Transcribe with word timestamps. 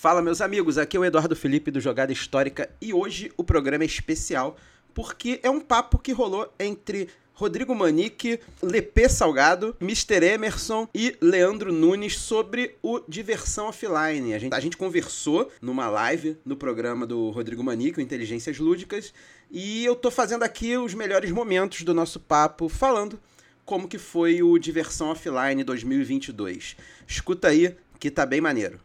Fala, 0.00 0.22
meus 0.22 0.40
amigos, 0.40 0.78
aqui 0.78 0.96
é 0.96 1.00
o 1.00 1.04
Eduardo 1.04 1.36
Felipe 1.36 1.70
do 1.70 1.78
Jogada 1.78 2.10
Histórica 2.10 2.70
e 2.80 2.90
hoje 2.90 3.30
o 3.36 3.44
programa 3.44 3.84
é 3.84 3.86
especial 3.86 4.56
porque 4.94 5.38
é 5.42 5.50
um 5.50 5.60
papo 5.60 5.98
que 5.98 6.10
rolou 6.10 6.50
entre 6.58 7.10
Rodrigo 7.34 7.74
Manique, 7.74 8.40
Lepê 8.62 9.10
Salgado, 9.10 9.76
Mr. 9.78 10.24
Emerson 10.24 10.88
e 10.94 11.14
Leandro 11.20 11.70
Nunes 11.70 12.16
sobre 12.16 12.78
o 12.82 13.00
Diversão 13.06 13.66
Offline. 13.66 14.32
A 14.32 14.38
gente, 14.38 14.54
a 14.54 14.58
gente 14.60 14.78
conversou 14.78 15.52
numa 15.60 15.90
live 15.90 16.38
no 16.46 16.56
programa 16.56 17.06
do 17.06 17.28
Rodrigo 17.28 17.62
Manique, 17.62 17.98
o 17.98 18.00
Inteligências 18.00 18.58
Lúdicas, 18.58 19.12
e 19.50 19.84
eu 19.84 19.94
tô 19.94 20.10
fazendo 20.10 20.44
aqui 20.44 20.78
os 20.78 20.94
melhores 20.94 21.30
momentos 21.30 21.82
do 21.82 21.92
nosso 21.92 22.18
papo, 22.18 22.70
falando 22.70 23.20
como 23.66 23.86
que 23.86 23.98
foi 23.98 24.42
o 24.42 24.58
Diversão 24.58 25.10
Offline 25.10 25.62
2022. 25.62 26.74
Escuta 27.06 27.48
aí, 27.48 27.76
que 27.98 28.10
tá 28.10 28.24
bem 28.24 28.40
maneiro. 28.40 28.80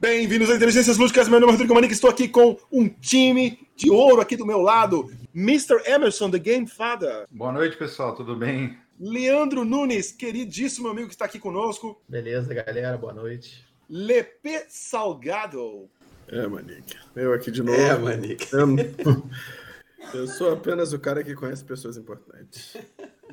Bem-vindos 0.00 0.48
a 0.48 0.54
Inteligências 0.54 0.96
Lúdicas, 0.96 1.28
meu 1.28 1.38
nome 1.38 1.50
é 1.50 1.52
Rodrigo 1.52 1.74
Manique, 1.74 1.92
estou 1.92 2.08
aqui 2.08 2.26
com 2.26 2.58
um 2.72 2.88
time 2.88 3.68
de 3.76 3.90
ouro 3.90 4.22
aqui 4.22 4.34
do 4.34 4.46
meu 4.46 4.62
lado. 4.62 5.12
Mr. 5.34 5.82
Emerson, 5.84 6.30
The 6.30 6.38
Game 6.38 6.66
Father. 6.66 7.26
Boa 7.30 7.52
noite, 7.52 7.76
pessoal, 7.76 8.14
tudo 8.14 8.34
bem? 8.34 8.78
Leandro 8.98 9.62
Nunes, 9.62 10.10
queridíssimo 10.10 10.88
amigo 10.88 11.08
que 11.08 11.12
está 11.12 11.26
aqui 11.26 11.38
conosco. 11.38 12.00
Beleza, 12.08 12.54
galera, 12.54 12.96
boa 12.96 13.12
noite. 13.12 13.62
Lepe 13.90 14.64
Salgado. 14.70 15.90
É, 16.28 16.46
Manique. 16.46 16.96
Eu 17.14 17.34
aqui 17.34 17.50
de 17.50 17.62
novo. 17.62 17.78
É, 17.78 17.94
Manique. 17.98 18.48
Eu, 18.54 18.68
eu 20.18 20.26
sou 20.28 20.50
apenas 20.50 20.94
o 20.94 20.98
cara 20.98 21.22
que 21.22 21.34
conhece 21.34 21.62
pessoas 21.62 21.98
importantes. 21.98 22.74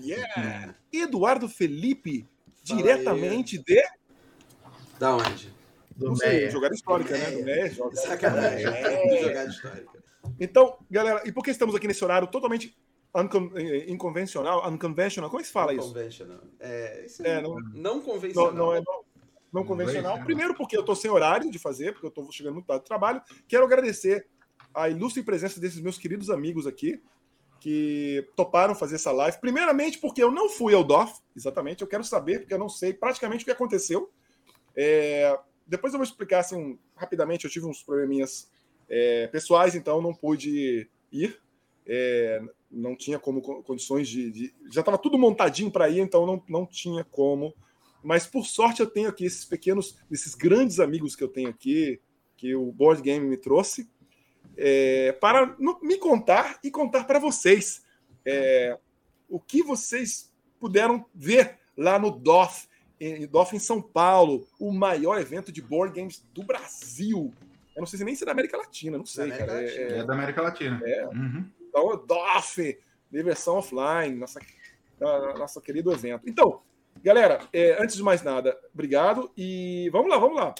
Yeah! 0.02 0.76
Eduardo 0.92 1.48
Felipe, 1.48 2.28
diretamente 2.62 3.58
de. 3.58 3.82
Da 5.00 5.16
onde? 5.16 5.56
Do 5.98 6.06
Não 6.10 6.16
sei, 6.16 6.50
jogada 6.52 6.76
histórica, 6.76 7.18
né? 7.18 7.32
Do 7.32 7.44
Meia. 7.44 7.74
Sacanagem. 7.96 8.66
É. 8.68 9.24
Jogada 9.24 9.50
histórica. 9.50 10.04
Então, 10.40 10.78
galera, 10.92 11.24
e 11.26 11.32
por 11.32 11.44
que 11.44 11.50
estamos 11.50 11.74
aqui 11.74 11.88
nesse 11.88 12.04
horário 12.04 12.28
totalmente 12.28 12.78
uncon 13.16 13.50
inconvencional? 13.88 14.70
Unconventional? 14.70 15.30
Como 15.30 15.40
é 15.40 15.44
que 15.44 15.48
se 15.48 15.54
fala 15.54 15.74
isso? 15.74 15.94
É, 16.60 17.06
isso 17.06 17.26
É, 17.26 17.42
não- 17.42 17.56
não 17.74 18.02
convencional. 18.02 18.54
Não, 18.54 18.66
não 18.68 18.74
é 18.76 18.82
não, 18.86 19.04
não 19.52 19.66
convencional. 19.66 20.18
né? 20.18 20.24
Primeiro, 20.26 20.54
porque 20.54 20.78
eu 20.78 20.82
estou 20.82 20.96
sem 20.96 21.10
horário 21.10 21.50
de 21.50 21.58
fazer, 21.58 21.94
porque 21.94 22.06
eu 22.06 22.10
estou 22.10 22.32
chegando 22.32 22.54
muito 22.54 22.68
tarde 22.68 22.84
do 22.84 22.88
trabalho. 22.88 23.22
Quero 23.48 23.64
agradecer 23.66 24.28
a 24.76 24.88
ilustre 24.90 25.24
presença 25.24 25.60
desses 25.60 25.80
meus 25.82 25.98
queridos 25.98 26.30
amigos 26.30 26.68
aqui, 26.68 27.02
que 27.60 28.30
toparam 28.36 28.76
fazer 28.76 28.96
essa 28.96 29.12
live. 29.12 29.40
Primeiramente, 29.40 29.98
porque 29.98 30.22
eu 30.22 30.30
não 30.30 30.48
fui 30.48 30.76
ao 30.76 30.84
DOF, 30.84 31.14
exatamente. 31.36 31.82
Eu 31.82 31.88
quero 31.88 32.04
saber, 32.04 32.40
porque 32.42 32.54
eu 32.54 32.60
não 32.60 32.70
sei 32.70 32.94
praticamente 32.94 33.42
o 33.44 33.46
que 33.46 33.52
aconteceu. 33.52 34.12
É, 34.76 35.36
Depois 35.68 35.94
eu 35.94 36.00
vou 36.00 36.06
explicar 36.06 36.40
assim, 36.40 36.78
rapidamente. 36.96 37.46
Eu 37.46 37.52
tive 37.52 37.66
uns 37.66 37.84
probleminhas 37.84 38.50
é, 38.90 39.28
pessoais, 39.28 39.76
então 39.76 40.02
não 40.02 40.14
pude 40.14 40.90
ir. 41.12 41.40
É, 41.86 42.42
não 42.70 42.96
tinha 42.96 43.18
como 43.20 43.42
co- 43.42 43.64
condições 43.64 44.08
de. 44.08 44.32
de- 44.32 44.56
já 44.72 44.82
estava 44.82 44.98
tudo 44.98 45.18
montadinho 45.18 45.72
para 45.72 45.90
ir, 45.90 46.00
então 46.00 46.26
não, 46.26 46.44
não 46.48 46.66
tinha 46.66 47.04
como. 47.04 47.54
Mas 48.04 48.28
por 48.28 48.46
sorte 48.46 48.82
eu 48.82 48.88
tenho 48.90 49.10
aqui 49.10 49.26
esses 49.26 49.44
pequenos, 49.46 49.98
esses 50.12 50.36
grandes 50.36 50.80
amigos 50.80 51.16
que 51.16 51.24
eu 51.24 51.28
tenho 51.28 51.50
aqui, 51.50 52.00
que 52.36 52.54
o 52.56 52.72
Board 52.72 53.02
Game 53.02 53.26
me 53.26 53.38
trouxe, 53.38 53.90
é, 54.56 55.12
para 55.14 55.56
no- 55.60 55.80
me 55.82 55.98
contar 55.98 56.60
e 56.64 56.70
contar 56.72 57.06
para 57.06 57.20
vocês 57.20 57.86
é, 58.26 58.78
o 59.30 59.40
que 59.40 59.64
vocês 59.64 60.34
puderam 60.60 61.06
ver 61.14 61.58
lá 61.78 61.98
no 61.98 62.12
DOF, 62.12 62.67
em, 63.00 63.28
DOF 63.28 63.56
em 63.56 63.60
São 63.60 63.82
Paulo, 63.82 64.48
o 64.60 64.72
maior 64.72 65.20
evento 65.20 65.52
de 65.52 65.62
board 65.62 65.94
games 66.00 66.24
do 66.34 66.44
Brasil. 66.44 67.34
Eu 67.76 67.82
não 67.82 67.86
sei 67.86 68.00
se 68.00 68.06
nem 68.06 68.16
se 68.16 68.24
é 68.24 68.26
da 68.26 68.32
América 68.32 68.58
Latina, 68.58 68.98
não 68.98 69.06
sei, 69.06 69.30
cara. 69.30 69.52
É- 69.52 69.66
Latina. 69.66 69.82
é- 69.96 70.00
É 70.00 70.04
da 70.04 70.14
América 70.14 70.42
Latina. 70.42 70.82
É. 70.84 71.06
Uhum. 71.08 71.46
então, 71.70 71.88
o 71.88 71.96
DOF, 71.98 72.78
diversão 73.12 73.56
offline, 73.58 74.16
nossa, 74.16 74.40
nosso 75.00 75.62
querido 75.62 75.92
evento. 75.92 76.28
Então, 76.28 76.62
galera, 77.04 77.40
é, 77.54 77.82
antes 77.82 77.96
de 77.96 78.02
mais 78.04 78.24
nada, 78.24 78.58
obrigado. 78.74 79.32
E 79.38 79.90
vamos 79.92 80.10
lá, 80.10 80.18
vamos 80.18 80.36
lá. 80.38 80.56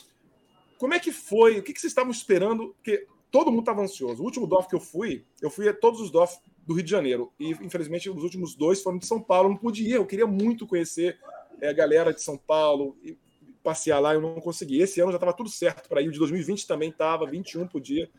Como 0.78 0.94
é 0.94 1.00
que 1.00 1.12
foi? 1.12 1.58
O 1.60 1.64
que, 1.64 1.74
que 1.74 1.80
vocês 1.82 1.90
estavam 1.92 2.12
esperando? 2.12 2.76
Porque 2.76 3.08
todo 3.32 3.50
mundo 3.50 3.62
estava 3.62 3.82
ansioso. 3.82 4.22
O 4.22 4.26
último 4.26 4.46
DOF 4.46 4.68
que 4.70 4.76
eu 4.76 4.80
fui, 4.80 5.26
eu 5.42 5.50
fui 5.50 5.68
a 5.68 5.74
todos 5.74 6.00
os 6.00 6.12
DOF 6.12 6.38
do 6.68 6.76
Rio 6.76 6.84
de 6.84 6.92
Janeiro. 6.92 7.34
E, 7.40 7.50
infelizmente, 7.50 8.10
os 8.12 8.24
últimos 8.24 8.54
dois 8.54 8.84
foram 8.84 9.00
de 9.00 9.08
São 9.08 9.20
Paulo. 9.20 9.48
Eu 9.50 9.54
não 9.54 9.58
pude 9.58 9.84
ir, 9.84 9.94
eu 9.94 10.06
queria 10.06 10.28
muito 10.28 10.68
conhecer 10.68 11.18
é, 11.62 11.70
a 11.70 11.74
galera 11.74 12.14
de 12.14 12.22
São 12.22 12.38
Paulo 12.38 12.98
e 13.04 13.18
passear 13.64 14.00
lá, 14.00 14.14
eu 14.14 14.22
não 14.22 14.36
consegui. 14.40 14.82
Esse 14.82 15.02
ano 15.02 15.12
já 15.12 15.18
estava 15.18 15.34
tudo 15.34 15.50
certo 15.50 15.90
para 15.90 16.02
ir. 16.02 16.08
O 16.08 16.12
de 16.12 16.20
2020 16.20 16.66
também 16.66 16.90
estava, 16.90 17.26
21 17.26 17.68
podia. 17.68 18.10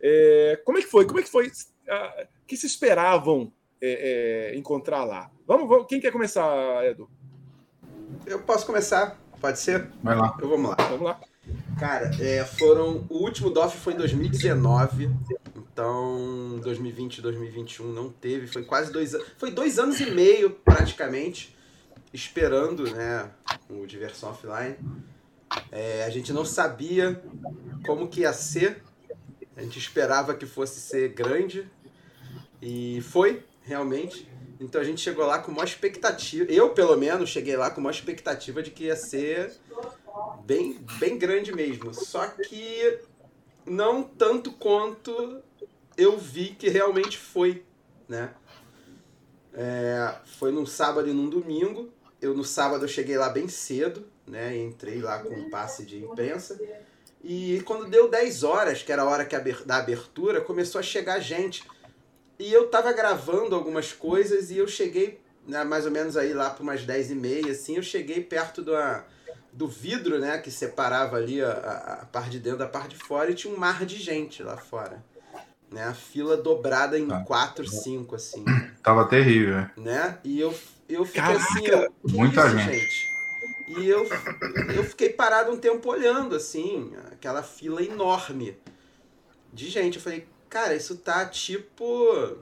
É, 0.00 0.60
como 0.64 0.78
é 0.78 0.82
que 0.82 0.88
foi? 0.88 1.06
Como 1.06 1.20
é 1.20 1.22
que 1.22 1.30
foi? 1.30 1.48
O 1.48 2.46
que 2.46 2.56
se 2.56 2.66
esperavam 2.66 3.52
é, 3.80 4.50
é, 4.50 4.58
encontrar 4.58 5.04
lá? 5.04 5.30
Vamos, 5.46 5.68
vamos, 5.68 5.86
quem 5.86 6.00
quer 6.00 6.10
começar, 6.10 6.84
Edu? 6.84 7.08
Eu 8.26 8.40
posso 8.42 8.66
começar? 8.66 9.20
Pode 9.40 9.58
ser? 9.58 9.88
Vai 10.02 10.16
lá. 10.16 10.36
Eu 10.40 10.48
vamos 10.48 10.70
lá. 10.70 10.76
Vamos 10.88 11.02
lá. 11.02 11.20
Cara, 11.78 12.10
é, 12.20 12.44
foram. 12.44 13.06
O 13.08 13.18
último 13.18 13.50
DOF 13.50 13.76
foi 13.76 13.94
em 13.94 13.96
2019. 13.96 15.10
Então, 15.56 16.60
2020 16.62 17.18
e 17.18 17.22
2021 17.22 17.92
não 17.92 18.10
teve. 18.10 18.46
Foi 18.46 18.64
quase 18.64 18.92
dois 18.92 19.14
anos. 19.14 19.26
Foi 19.38 19.50
dois 19.50 19.78
anos 19.78 19.98
e 20.00 20.10
meio, 20.10 20.50
praticamente, 20.50 21.56
esperando, 22.12 22.90
né? 22.90 23.30
O 23.68 23.86
Diversão 23.86 24.30
Offline. 24.30 24.76
É, 25.70 26.04
a 26.04 26.10
gente 26.10 26.32
não 26.32 26.44
sabia 26.44 27.22
como 27.86 28.08
que 28.08 28.20
ia 28.20 28.32
ser. 28.32 28.82
A 29.56 29.62
gente 29.62 29.78
esperava 29.78 30.34
que 30.34 30.46
fosse 30.46 30.80
ser 30.80 31.10
grande. 31.10 31.68
E 32.60 33.00
foi, 33.02 33.44
realmente. 33.62 34.28
Então 34.60 34.80
a 34.80 34.84
gente 34.84 35.00
chegou 35.00 35.26
lá 35.26 35.38
com 35.38 35.50
uma 35.50 35.64
expectativa. 35.64 36.50
Eu, 36.50 36.70
pelo 36.70 36.96
menos, 36.96 37.30
cheguei 37.30 37.56
lá 37.56 37.70
com 37.70 37.80
uma 37.80 37.90
expectativa 37.90 38.62
de 38.62 38.70
que 38.70 38.84
ia 38.84 38.96
ser 38.96 39.52
bem, 40.44 40.78
bem 40.98 41.18
grande 41.18 41.52
mesmo. 41.52 41.92
Só 41.92 42.26
que 42.28 43.00
não 43.66 44.02
tanto 44.02 44.52
quanto 44.52 45.42
eu 45.96 46.16
vi 46.18 46.50
que 46.50 46.68
realmente 46.68 47.18
foi, 47.18 47.64
né? 48.08 48.32
É, 49.54 50.14
foi 50.24 50.50
num 50.50 50.64
sábado 50.64 51.08
e 51.08 51.12
num 51.12 51.28
domingo. 51.28 51.92
Eu 52.22 52.34
no 52.34 52.44
sábado 52.44 52.84
eu 52.84 52.88
cheguei 52.88 53.18
lá 53.18 53.28
bem 53.28 53.48
cedo, 53.48 54.06
né? 54.26 54.56
Entrei 54.56 55.02
lá 55.02 55.18
com 55.18 55.34
um 55.34 55.50
passe 55.50 55.84
de 55.84 55.98
imprensa. 55.98 56.58
E 57.22 57.60
quando 57.66 57.90
deu 57.90 58.08
10 58.08 58.44
horas, 58.44 58.82
que 58.82 58.92
era 58.92 59.02
a 59.02 59.04
hora 59.04 59.24
que 59.24 59.36
da 59.64 59.76
abertura, 59.76 60.40
começou 60.40 60.78
a 60.78 60.82
chegar 60.82 61.18
gente. 61.20 61.64
E 62.38 62.52
eu 62.52 62.68
tava 62.68 62.92
gravando 62.92 63.54
algumas 63.54 63.92
coisas 63.92 64.50
e 64.50 64.58
eu 64.58 64.66
cheguei, 64.66 65.20
né, 65.46 65.62
mais 65.62 65.84
ou 65.84 65.92
menos 65.92 66.16
aí 66.16 66.32
lá 66.32 66.50
por 66.50 66.62
umas 66.62 66.84
10 66.84 67.10
e 67.10 67.14
meia, 67.14 67.52
assim, 67.52 67.76
eu 67.76 67.82
cheguei 67.82 68.20
perto 68.20 68.62
da, 68.62 69.04
do 69.52 69.68
vidro, 69.68 70.18
né, 70.18 70.38
que 70.38 70.50
separava 70.50 71.16
ali 71.16 71.42
a, 71.42 71.52
a, 71.52 71.92
a 72.02 72.06
parte 72.06 72.30
de 72.30 72.40
dentro 72.40 72.58
da 72.60 72.66
parte 72.66 72.96
de 72.96 73.04
fora 73.04 73.30
e 73.30 73.34
tinha 73.34 73.54
um 73.54 73.56
mar 73.56 73.84
de 73.84 73.96
gente 73.96 74.42
lá 74.42 74.56
fora. 74.56 75.04
Né, 75.70 75.84
a 75.84 75.94
fila 75.94 76.36
dobrada 76.36 76.98
em 76.98 77.06
Tá. 77.08 77.20
4, 77.20 77.66
5, 77.66 78.14
assim, 78.14 78.44
Tava 78.82 79.06
terrível. 79.06 79.58
é. 79.58 79.70
né? 79.76 80.18
E 80.24 80.40
eu, 80.40 80.52
eu 80.88 81.04
fiquei 81.04 81.22
Caraca! 81.22 81.44
assim, 81.44 81.66
eu, 81.66 81.92
Muita 82.04 82.46
isso, 82.46 82.58
gente. 82.58 83.12
E 83.68 83.88
eu, 83.88 84.06
eu 84.74 84.84
fiquei 84.84 85.10
parado 85.10 85.50
um 85.50 85.56
tempo 85.56 85.88
olhando, 85.88 86.34
assim, 86.34 86.92
aquela 87.10 87.42
fila 87.42 87.82
enorme 87.82 88.56
de 89.52 89.68
gente. 89.70 89.96
Eu 89.96 90.02
falei, 90.02 90.26
cara, 90.48 90.74
isso 90.74 90.96
tá 90.96 91.24
tipo, 91.26 92.36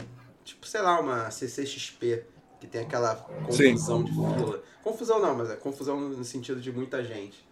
tipo, 0.45 0.67
sei 0.67 0.81
lá, 0.81 0.99
uma 1.01 1.31
CCXP, 1.31 2.25
que 2.61 2.67
tem 2.67 2.81
aquela 2.81 3.15
confusão 3.15 4.03
de 4.03 4.13
fila. 4.13 4.63
Confusão 4.83 5.21
não, 5.21 5.37
mas 5.37 5.51
é 5.51 5.57
confusão 5.57 6.01
no 6.01 6.25
sentido 6.25 6.61
de 6.61 6.73
muita 6.73 7.05
gente. 7.05 7.47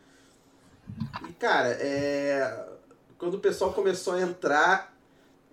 E, 1.28 1.32
cara, 1.34 1.68
é... 1.80 2.66
quando 3.18 3.34
o 3.34 3.40
pessoal 3.40 3.72
começou 3.72 4.14
a 4.14 4.20
entrar, 4.22 4.96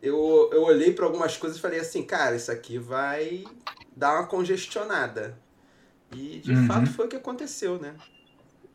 eu, 0.01 0.49
eu 0.53 0.63
olhei 0.63 0.93
para 0.93 1.05
algumas 1.05 1.35
coisas 1.37 1.57
e 1.57 1.61
falei 1.61 1.79
assim, 1.79 2.03
cara, 2.03 2.35
isso 2.35 2.51
aqui 2.51 2.77
vai 2.77 3.43
dar 3.95 4.19
uma 4.19 4.27
congestionada. 4.27 5.37
E 6.11 6.39
de 6.39 6.51
Uhum. 6.53 6.67
fato 6.67 6.89
foi 6.91 7.05
o 7.05 7.09
que 7.09 7.15
aconteceu, 7.15 7.79
né? 7.79 7.95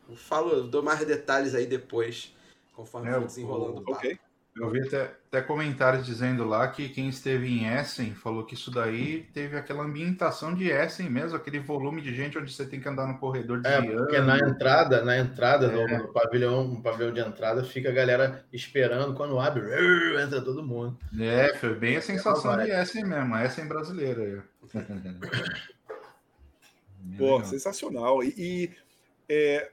Eu 0.09 0.15
falo, 0.15 0.51
eu 0.51 0.67
dou 0.67 0.83
mais 0.83 1.05
detalhes 1.05 1.55
aí 1.55 1.65
depois, 1.65 2.35
conforme 2.75 3.09
É, 3.09 3.13
for 3.13 3.25
desenrolando 3.25 3.81
o 3.81 3.85
papo. 3.85 3.97
Ok. 3.97 4.19
Eu 4.53 4.69
vi 4.69 4.81
até, 4.81 5.03
até 5.27 5.41
comentários 5.41 6.05
dizendo 6.05 6.43
lá 6.43 6.67
que 6.67 6.89
quem 6.89 7.07
esteve 7.07 7.47
em 7.47 7.65
Essen 7.73 8.13
falou 8.13 8.45
que 8.45 8.53
isso 8.53 8.69
daí 8.69 9.23
teve 9.33 9.55
aquela 9.55 9.81
ambientação 9.81 10.53
de 10.53 10.67
Essen 10.69 11.09
mesmo, 11.09 11.37
aquele 11.37 11.59
volume 11.59 12.01
de 12.01 12.13
gente 12.13 12.37
onde 12.37 12.53
você 12.53 12.65
tem 12.65 12.79
que 12.81 12.89
andar 12.89 13.07
no 13.07 13.17
corredor 13.17 13.61
É, 13.65 13.79
desviando. 13.79 13.97
porque 14.03 14.19
na 14.19 14.37
entrada, 14.39 15.05
na 15.05 15.17
entrada 15.17 15.67
É. 15.67 15.97
no, 15.97 16.03
no 16.07 16.11
pavilhão, 16.13 16.67
no 16.67 16.81
pavilhão 16.81 17.13
de 17.13 17.21
entrada, 17.21 17.63
fica 17.63 17.87
a 17.89 17.93
galera 17.93 18.43
esperando 18.51 19.13
quando 19.15 19.39
abre, 19.39 19.61
entra 20.21 20.41
todo 20.43 20.61
mundo. 20.61 20.97
É, 21.17 21.53
foi 21.55 21.73
bem 21.73 21.95
a 21.95 22.01
sensação 22.01 22.51
vai. 22.53 22.65
de 22.65 22.71
Essen 22.71 23.05
mesmo, 23.05 23.33
a 23.33 23.45
Essen 23.45 23.67
brasileira. 23.69 24.43
Pô, 27.17 27.43
sensacional. 27.43 28.23
E, 28.23 28.33
e, 28.37 28.71
é, 29.29 29.71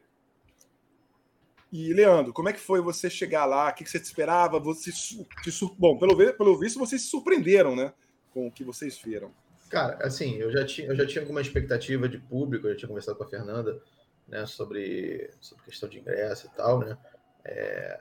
E, 1.72 1.92
Leandro, 1.92 2.32
como 2.32 2.48
é 2.48 2.52
que 2.52 2.60
foi 2.60 2.80
você 2.80 3.10
chegar 3.10 3.44
lá? 3.44 3.68
O 3.68 3.74
que 3.74 3.84
você 3.84 3.98
esperava? 3.98 4.58
Você 4.58 4.90
te 4.90 5.52
sur... 5.52 5.74
Bom, 5.78 5.98
pelo, 5.98 6.16
pelo 6.34 6.58
visto, 6.58 6.78
vocês 6.78 7.02
se 7.02 7.08
surpreenderam, 7.08 7.76
né? 7.76 7.92
Com 8.32 8.46
o 8.46 8.52
que 8.52 8.64
vocês 8.64 8.98
viram. 8.98 9.32
Cara, 9.68 9.98
assim, 10.06 10.36
eu 10.36 10.50
já 10.50 10.64
tinha, 10.64 10.88
eu 10.88 10.96
já 10.96 11.06
tinha 11.06 11.22
alguma 11.22 11.42
expectativa 11.42 12.08
de 12.08 12.18
público, 12.18 12.66
eu 12.66 12.72
já 12.72 12.78
tinha 12.78 12.88
conversado 12.88 13.18
com 13.18 13.24
a 13.24 13.28
Fernanda, 13.28 13.82
né, 14.26 14.46
sobre, 14.46 15.30
sobre 15.40 15.64
questão 15.64 15.88
de 15.88 15.98
ingresso 15.98 16.46
e 16.46 16.56
tal, 16.56 16.80
né? 16.80 16.96
É, 17.44 18.00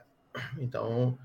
então, 0.58 1.18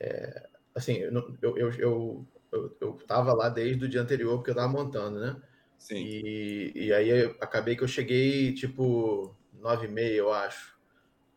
é, 0.00 0.48
assim, 0.74 0.94
eu, 0.94 1.36
eu, 1.42 1.56
eu, 1.58 2.26
eu, 2.52 2.76
eu 2.80 2.92
tava 3.06 3.34
lá 3.34 3.48
desde 3.48 3.84
o 3.84 3.88
dia 3.88 4.00
anterior, 4.00 4.36
porque 4.36 4.50
eu 4.50 4.54
tava 4.54 4.72
montando, 4.72 5.20
né? 5.20 5.36
Sim. 5.78 5.96
E, 5.96 6.72
e 6.74 6.92
aí 6.92 7.24
acabei 7.40 7.76
que 7.76 7.82
eu 7.82 7.88
cheguei, 7.88 8.54
tipo, 8.54 9.36
nove 9.52 9.86
e 9.86 9.90
meia, 9.90 10.16
eu 10.16 10.32
acho. 10.32 10.71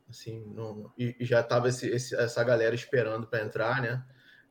Assim, 0.10 0.44
não, 0.54 0.92
e, 0.98 1.16
já 1.22 1.42
tava 1.42 1.70
esse, 1.70 1.90
esse, 1.90 2.16
essa 2.16 2.44
galera 2.44 2.76
esperando 2.76 3.28
para 3.28 3.44
entrar, 3.44 3.82
né? 3.82 4.04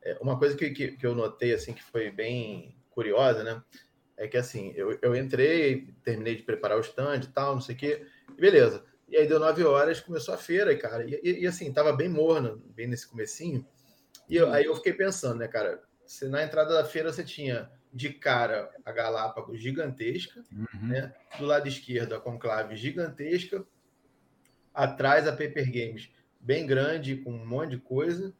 É, 0.03 0.19
uma 0.21 0.39
coisa 0.39 0.57
que, 0.57 0.71
que, 0.71 0.93
que 0.93 1.07
eu 1.07 1.15
notei, 1.15 1.55
assim, 1.55 1.73
que 1.73 1.83
foi 1.83 2.11
bem 2.11 2.77
curiosa, 2.91 3.43
né? 3.43 3.63
É 4.17 4.29
que, 4.29 4.37
assim, 4.37 4.73
eu, 4.77 4.99
eu 5.01 5.17
entrei, 5.17 5.95
terminei 6.03 6.37
de 6.37 6.43
preparar 6.43 6.77
o 6.77 6.81
stand 6.81 7.21
e 7.25 7.33
tal, 7.33 7.55
não 7.55 7.61
sei 7.61 7.75
o 7.75 7.79
quê, 7.79 8.07
e 8.37 8.41
beleza. 8.41 8.85
E 9.09 9.17
aí 9.17 9.27
deu 9.27 9.39
nove 9.39 9.63
horas, 9.65 10.01
começou 10.01 10.35
a 10.35 10.39
feira, 10.39 10.77
cara. 10.77 11.05
E, 11.05 11.21
e, 11.23 11.43
e 11.43 11.47
assim, 11.47 11.73
tava 11.73 11.93
bem 11.93 12.09
morna, 12.09 12.59
bem 12.75 12.87
nesse 12.87 13.09
comecinho. 13.09 13.67
E 14.29 14.37
eu, 14.37 14.53
aí 14.53 14.65
eu 14.65 14.75
fiquei 14.75 14.93
pensando, 14.93 15.39
né, 15.39 15.49
cara? 15.49 15.83
Se 16.07 16.29
na 16.29 16.43
entrada 16.43 16.75
da 16.75 16.85
feira 16.85 17.13
você 17.13 17.25
tinha 17.25 17.71
de 17.93 18.11
cara 18.13 18.71
a 18.85 18.91
Galápagos 18.91 19.61
gigantesca, 19.61 20.43
uhum. 20.53 20.89
né? 20.89 21.15
Do 21.39 21.47
lado 21.47 21.69
esquerdo 21.69 22.15
a 22.15 22.21
Conclave 22.21 22.77
gigantesca, 22.77 23.65
atrás 24.75 25.27
a 25.29 25.33
Paper 25.33 25.71
Games 25.71 26.11
bem 26.41 26.67
grande, 26.67 27.17
com 27.17 27.33
um 27.33 27.47
monte 27.47 27.71
de 27.71 27.79
coisa, 27.79 28.35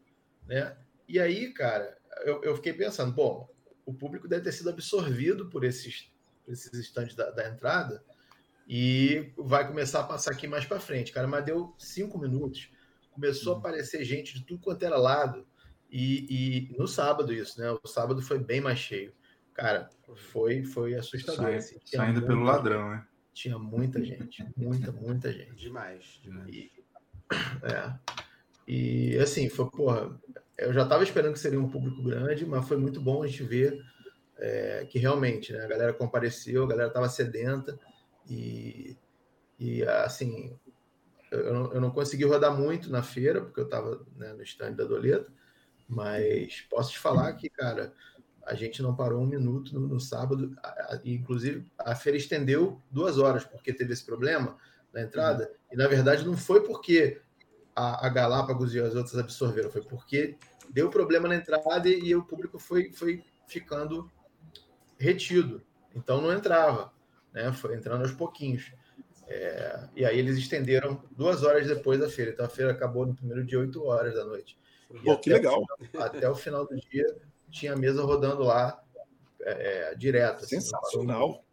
né? 0.47 0.77
E 1.09 1.19
aí, 1.19 1.53
cara, 1.53 1.97
eu, 2.25 2.43
eu 2.43 2.57
fiquei 2.57 2.73
pensando, 2.73 3.13
bom, 3.13 3.49
o 3.87 3.95
público 3.95 4.29
deve 4.29 4.45
ter 4.45 4.53
sido 4.53 4.71
absorvido 4.71 5.49
por 5.49 5.65
esses, 5.65 6.13
esses 6.47 6.73
estantes 6.75 7.15
da, 7.15 7.31
da 7.31 7.49
entrada, 7.49 8.05
e 8.67 9.33
vai 9.37 9.67
começar 9.67 10.01
a 10.01 10.05
passar 10.05 10.33
aqui 10.33 10.47
mais 10.47 10.65
para 10.65 10.81
frente, 10.81 11.13
cara. 11.13 11.27
Mas 11.27 11.45
deu 11.45 11.75
cinco 11.79 12.19
minutos, 12.19 12.71
começou 13.11 13.53
a 13.53 13.55
uhum. 13.55 13.61
aparecer 13.61 14.05
gente 14.05 14.35
de 14.35 14.45
tudo 14.45 14.61
quanto 14.61 14.85
era 14.85 14.97
lado. 14.97 15.47
E, 15.91 16.71
e 16.73 16.79
no 16.79 16.89
sábado, 16.89 17.33
isso, 17.33 17.61
né? 17.61 17.71
O 17.71 17.87
sábado 17.87 18.21
foi 18.21 18.39
bem 18.39 18.61
mais 18.61 18.79
cheio. 18.79 19.13
Cara, 19.53 19.89
foi, 20.33 20.65
foi 20.65 20.95
assustador. 20.95 21.45
Sai, 21.45 21.57
assim. 21.57 21.79
Saindo 21.85 22.23
pelo 22.27 22.43
ladrão, 22.43 22.91
né? 22.91 23.07
Tinha 23.35 23.59
muita 23.59 24.03
gente, 24.03 24.47
muita, 24.57 24.93
muita 24.93 25.33
gente. 25.33 25.57
Demais, 25.57 26.21
demais. 26.23 26.49
E, 26.49 26.71
é. 27.65 27.99
E 28.67 29.19
assim, 29.19 29.49
foi, 29.49 29.69
porra, 29.69 30.19
eu 30.57 30.73
já 30.73 30.85
estava 30.85 31.03
esperando 31.03 31.35
que 31.35 31.41
seria 31.41 31.61
um 31.61 31.69
público 31.69 32.03
grande, 32.03 32.47
mas 32.47 32.67
foi 32.67 32.77
muito 32.77 33.01
bom 33.01 33.23
a 33.23 33.27
gente 33.27 33.43
ver 33.43 33.85
é, 34.39 34.87
que 34.89 34.99
realmente 34.99 35.53
né, 35.53 35.65
a 35.65 35.69
galera 35.69 35.93
compareceu, 35.93 36.63
a 36.63 36.69
galera 36.69 36.89
estava 36.89 37.09
sedenta. 37.09 37.79
E, 38.31 38.97
e 39.59 39.83
assim, 39.83 40.57
eu 41.31 41.53
não, 41.53 41.73
eu 41.75 41.81
não 41.81 41.91
consegui 41.91 42.25
rodar 42.25 42.57
muito 42.57 42.91
na 42.91 43.03
feira, 43.03 43.43
porque 43.43 43.61
eu 43.61 43.65
estava 43.65 44.07
né, 44.17 44.33
no 44.33 44.43
stand 44.43 44.73
da 44.73 44.85
Doleta, 44.85 45.31
mas 45.89 46.63
posso 46.71 46.93
te 46.93 46.99
falar 46.99 47.33
que, 47.35 47.49
cara, 47.51 47.93
a 48.47 48.55
gente 48.55 48.83
não 48.83 48.95
parou 48.95 49.23
um 49.23 49.27
minuto 49.27 49.75
no, 49.75 49.87
no 49.87 50.01
sábado, 50.01 50.57
a, 50.63 50.69
a, 50.69 51.01
inclusive 51.05 51.65
a 51.79 51.95
feira 51.95 52.19
estendeu 52.19 52.81
duas 52.91 53.19
horas, 53.19 53.45
porque 53.45 53.73
teve 53.73 53.93
esse 53.93 54.05
problema 54.05 54.57
na 54.93 55.03
entrada, 55.03 55.45
uhum. 55.45 55.55
e 55.73 55.77
na 55.77 55.89
verdade 55.89 56.25
não 56.25 56.37
foi 56.37 56.63
porque 56.63 57.21
a, 57.75 58.07
a, 58.07 58.09
Galápagos 58.09 58.75
e 58.75 58.81
as 58.81 58.95
outras 58.95 59.19
absorveram, 59.19 59.71
foi 59.71 59.83
porque 59.83 60.37
deu 60.71 60.91
problema 60.91 61.29
na 61.29 61.37
entrada 61.37 61.89
e, 61.89 62.01
e 62.01 62.15
o 62.15 62.25
público 62.25 62.59
foi, 62.59 62.93
foi 62.93 63.25
ficando 63.47 64.11
retido, 64.99 65.63
então 65.95 66.21
não 66.21 66.33
entrava 66.33 66.95
né? 67.35 67.53
Foi 67.53 67.75
entrando 67.75 68.03
aos 68.03 68.13
pouquinhos. 68.13 68.73
É, 69.27 69.89
e 69.97 70.05
aí 70.05 70.19
eles 70.19 70.39
estenderam 70.39 71.03
duas 71.11 71.43
horas 71.43 71.67
depois 71.67 71.99
da 71.99 72.09
feira. 72.09 72.31
Então 72.31 72.47
a 72.47 72.49
feira 72.49 72.71
acabou 72.71 73.05
no 73.05 73.15
primeiro 73.15 73.45
dia, 73.45 73.59
8 73.59 73.85
horas 73.85 74.15
da 74.15 74.25
noite. 74.25 74.57
Pô, 75.05 75.19
que 75.19 75.29
legal. 75.29 75.61
O 75.61 76.01
até 76.01 76.31
o 76.31 76.35
final 76.37 76.65
do 76.65 76.77
dia 76.77 77.05
tinha 77.55 77.73
a 77.73 77.77
mesa 77.77 78.03
rodando 78.03 78.43
lá 78.43 78.83
é, 79.41 79.93
é 79.93 79.95
direto. 79.95 80.45
Assim, 80.45 80.61
Sensacional. 80.61 81.45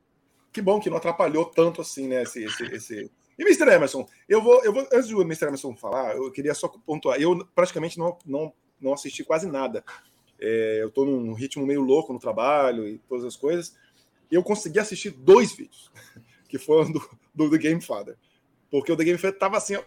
que 0.51 0.61
bom 0.61 0.79
que 0.79 0.89
não 0.89 0.97
atrapalhou 0.97 1.45
tanto 1.45 1.81
assim, 1.81 2.07
né? 2.07 2.23
Esse, 2.23 2.43
esse, 2.43 2.63
esse... 2.65 3.11
E 3.37 3.43
Mr. 3.43 3.71
Emerson, 3.71 4.07
eu 4.27 4.41
vou, 4.41 4.63
eu 4.63 4.73
vou, 4.73 4.87
antes 4.91 5.09
do 5.09 5.21
Mr. 5.21 5.45
Emerson 5.45 5.75
falar, 5.75 6.15
eu 6.15 6.31
queria 6.31 6.53
só 6.53 6.67
pontuar. 6.67 7.21
Eu 7.21 7.45
praticamente 7.55 7.97
não, 7.97 8.17
não, 8.25 8.53
não 8.79 8.93
assisti 8.93 9.23
quase 9.23 9.47
nada. 9.47 9.83
É, 10.39 10.79
eu 10.81 10.87
estou 10.87 11.05
num 11.05 11.33
ritmo 11.33 11.65
meio 11.65 11.81
louco 11.81 12.11
no 12.11 12.19
trabalho 12.19 12.87
e 12.87 12.97
todas 13.07 13.23
as 13.23 13.35
coisas 13.35 13.75
eu 14.31 14.41
consegui 14.41 14.79
assistir 14.79 15.11
dois 15.11 15.51
vídeos, 15.51 15.91
que 16.47 16.57
foram 16.57 16.91
do, 16.91 17.09
do 17.35 17.49
The 17.49 17.57
Game 17.57 17.81
Father. 17.81 18.17
Porque 18.71 18.91
o 18.91 18.95
The 18.95 19.03
Game 19.03 19.17
Father 19.19 19.37
tava 19.37 19.57
assim, 19.57 19.77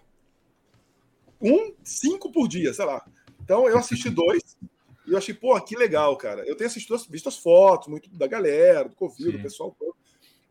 um, 1.41 1.75
cinco 1.83 2.31
por 2.31 2.47
dia, 2.47 2.73
sei 2.73 2.85
lá. 2.85 3.05
Então 3.43 3.69
eu 3.69 3.79
assisti 3.79 4.11
dois 4.11 4.57
e 5.07 5.13
eu 5.13 5.19
achei, 5.19 5.35
pô, 5.35 5.61
que 5.61 5.77
legal, 5.77 6.17
cara. 6.17 6.47
Eu 6.47 6.57
tenho 6.57 6.69
assistido, 6.69 6.97
visto 7.11 7.29
as 7.29 7.39
fotos, 7.39 7.89
muito 7.89 8.09
da 8.11 8.27
galera, 8.27 8.89
do 8.89 8.97
Covid, 8.97 9.33
do 9.33 9.43
pessoal 9.43 9.75
todo, 9.79 9.95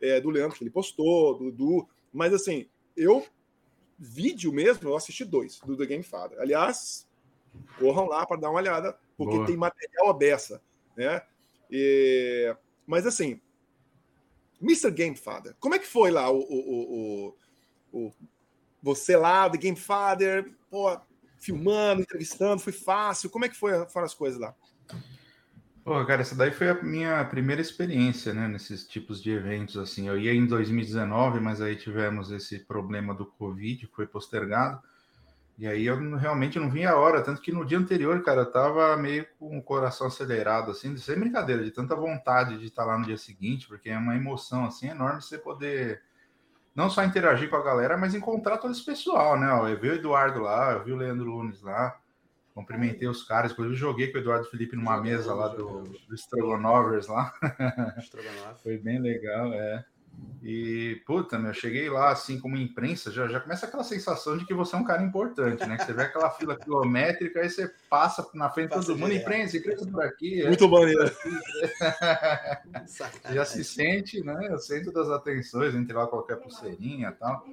é, 0.02 0.20
do 0.22 0.30
Leandro 0.30 0.58
que 0.58 0.64
ele 0.64 0.70
postou, 0.70 1.38
do 1.38 1.52
Dudu, 1.52 1.88
mas 2.12 2.34
assim, 2.34 2.68
eu, 2.96 3.26
vídeo 3.98 4.52
mesmo, 4.52 4.88
eu 4.88 4.96
assisti 4.96 5.26
dois 5.26 5.60
do 5.60 5.76
The 5.76 5.86
Game 5.86 6.04
Father. 6.04 6.40
Aliás, 6.40 7.08
corram 7.80 8.08
lá 8.08 8.26
para 8.26 8.40
dar 8.40 8.50
uma 8.50 8.60
olhada, 8.60 8.98
porque 9.18 9.36
Boa. 9.36 9.48
tem 9.48 9.58
material 9.58 10.10
aberta, 10.10 10.62
né? 10.96 11.22
E, 11.72 12.56
mas 12.86 13.08
assim, 13.08 13.40
Mr. 14.62 14.92
Gamefather, 14.92 15.56
como 15.60 15.76
é 15.76 15.80
que 15.80 15.88
foi 15.88 16.12
lá 16.12 16.30
o, 16.30 16.40
o, 16.40 17.34
o, 17.92 18.08
o 18.08 18.14
você 18.82 19.16
lá, 19.16 19.50
The 19.50 19.58
Gamefather, 19.58 20.54
pô, 20.70 21.00
filmando, 21.44 22.02
entrevistando, 22.02 22.62
foi 22.62 22.74
fácil? 22.74 23.30
Como 23.30 23.46
é 23.46 23.50
que 23.50 23.58
foi, 23.58 23.86
foram 23.88 24.06
as 24.06 24.14
coisas 24.14 24.40
lá? 24.40 24.56
Pô, 25.84 26.06
cara, 26.06 26.22
essa 26.22 26.34
daí 26.34 26.52
foi 26.52 26.70
a 26.70 26.82
minha 26.82 27.26
primeira 27.26 27.62
experiência, 27.62 28.34
né, 28.34 28.48
nesses 28.48 28.88
tipos 28.88 29.22
de 29.22 29.32
eventos, 29.32 29.76
assim. 29.76 30.08
Eu 30.08 30.18
ia 30.18 30.34
em 30.34 30.46
2019, 30.46 31.42
mas 31.42 31.60
aí 31.60 31.76
tivemos 31.76 32.32
esse 32.32 32.60
problema 32.60 33.14
do 33.14 33.26
Covid, 33.26 33.86
que 33.86 33.94
foi 33.94 34.08
postergado. 34.08 34.82
E 35.58 35.68
aí 35.68 35.86
eu 35.86 36.16
realmente 36.16 36.58
não 36.58 36.72
vi 36.72 36.86
a 36.86 36.96
hora, 36.96 37.22
tanto 37.22 37.42
que 37.42 37.52
no 37.52 37.66
dia 37.66 37.78
anterior, 37.78 38.24
cara, 38.24 38.42
eu 38.42 38.52
tava 38.52 38.96
meio 38.96 39.28
com 39.38 39.58
o 39.58 39.62
coração 39.62 40.08
acelerado, 40.08 40.72
assim, 40.72 40.96
sem 40.98 41.20
brincadeira, 41.20 41.64
de 41.64 41.70
tanta 41.70 41.96
vontade 41.96 42.58
de 42.58 42.68
estar 42.68 42.86
lá 42.86 42.98
no 42.98 43.06
dia 43.06 43.18
seguinte, 43.18 43.68
porque 43.68 43.90
é 43.90 43.98
uma 43.98 44.16
emoção, 44.16 44.66
assim, 44.66 44.88
enorme 44.88 45.22
você 45.22 45.38
poder 45.38 46.02
não 46.76 46.90
só 46.90 47.04
interagir 47.04 47.50
com 47.50 47.56
a 47.56 47.64
galera, 47.64 47.98
mas 47.98 48.16
encontrar 48.16 48.58
todo 48.58 48.72
esse 48.72 48.84
pessoal, 48.84 49.40
né? 49.40 49.48
Eu 49.72 49.80
vi 49.80 49.90
o 49.90 49.94
Eduardo 49.94 50.42
lá, 50.42 50.74
eu 50.74 50.84
vi 50.84 50.92
o 50.92 50.98
Leandro 50.98 51.26
Lunes 51.26 51.62
lá, 51.62 52.00
cumprimentei 52.54 53.08
os 53.08 53.24
caras, 53.24 53.52
inclusive 53.52 53.76
joguei 53.76 54.12
com 54.12 54.18
o 54.18 54.22
Eduardo 54.22 54.50
Felipe 54.50 54.76
numa 54.76 55.00
mesa 55.00 55.34
lá 55.34 55.48
do, 55.48 55.84
do 55.84 56.16
Strogonovers 56.16 57.08
lá. 57.08 57.34
Foi 58.64 58.78
bem 58.78 59.00
legal, 59.00 59.54
é. 59.54 59.86
E, 60.46 61.02
puta, 61.06 61.40
meu, 61.40 61.54
cheguei 61.54 61.90
lá 61.90 62.12
assim 62.12 62.38
como 62.38 62.58
imprensa, 62.58 63.10
já, 63.10 63.28
já 63.30 63.40
começa 63.40 63.66
aquela 63.66 63.84
sensação 63.84 64.38
de 64.38 64.46
que 64.46 64.54
você 64.54 64.76
é 64.76 64.80
um 64.80 64.84
cara 64.84 65.02
importante, 65.02 65.66
né? 65.66 65.78
Que 65.78 65.86
você 65.86 65.94
vê 65.94 66.02
aquela 66.02 66.30
fila 66.32 66.58
quilométrica, 66.58 67.40
aí 67.40 67.50
você 67.50 67.72
passa 67.90 68.28
na 68.34 68.50
frente 68.50 68.78
de 68.78 68.86
todo 68.86 68.98
mundo, 68.98 69.14
imprensa, 69.14 69.56
imprensa 69.56 69.88
por 69.88 70.04
aqui. 70.04 70.42
É. 70.42 70.48
Muito 70.48 70.68
maneiro. 70.68 71.10
já 73.34 73.46
se 73.46 73.64
sente, 73.64 74.22
né? 74.22 74.54
O 74.54 74.58
centro 74.58 74.92
das 74.92 75.10
atenções, 75.10 75.74
entre 75.76 75.96
lá 75.96 76.08
qualquer 76.08 76.36
pulseirinha 76.36 77.08
e 77.08 77.14
tal. 77.14 77.46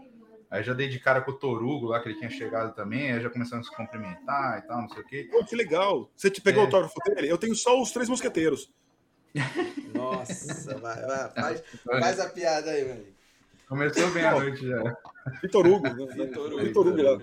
Aí 0.50 0.64
já 0.64 0.74
dei 0.74 0.88
de 0.88 0.98
cara 0.98 1.20
com 1.20 1.30
o 1.30 1.38
Torugo 1.38 1.86
lá, 1.86 2.00
que 2.00 2.08
ele 2.08 2.18
tinha 2.18 2.28
chegado 2.28 2.74
também, 2.74 3.12
aí 3.12 3.20
já 3.20 3.30
começando 3.30 3.60
a 3.60 3.62
se 3.62 3.76
cumprimentar 3.76 4.58
e 4.58 4.62
tal, 4.66 4.82
não 4.82 4.88
sei 4.88 5.02
o 5.02 5.06
quê. 5.06 5.28
Pô, 5.30 5.44
que 5.44 5.54
legal. 5.54 6.10
Você 6.16 6.28
te 6.28 6.40
pegou 6.40 6.62
é. 6.62 6.64
o 6.64 6.66
autógrafo 6.66 6.96
dele? 7.06 7.30
Eu 7.30 7.38
tenho 7.38 7.54
só 7.54 7.80
os 7.80 7.92
três 7.92 8.08
mosqueteiros. 8.08 8.68
Nossa, 9.94 10.78
vai, 10.78 11.00
vai, 11.02 11.30
faz, 11.34 11.62
faz 11.84 12.20
a 12.20 12.28
piada 12.28 12.70
aí, 12.70 12.84
meu 12.84 13.20
Começou 13.68 14.10
bem 14.10 14.24
a 14.24 14.32
noite 14.32 14.66
já. 14.66 14.82
Vitor 15.40 15.64
Hugo, 15.64 15.84
né? 15.84 15.94
Vitor 15.94 16.52
Hugo, 16.52 16.60
Vitor 16.60 16.86
Hugo 16.88 17.02
lá. 17.02 17.20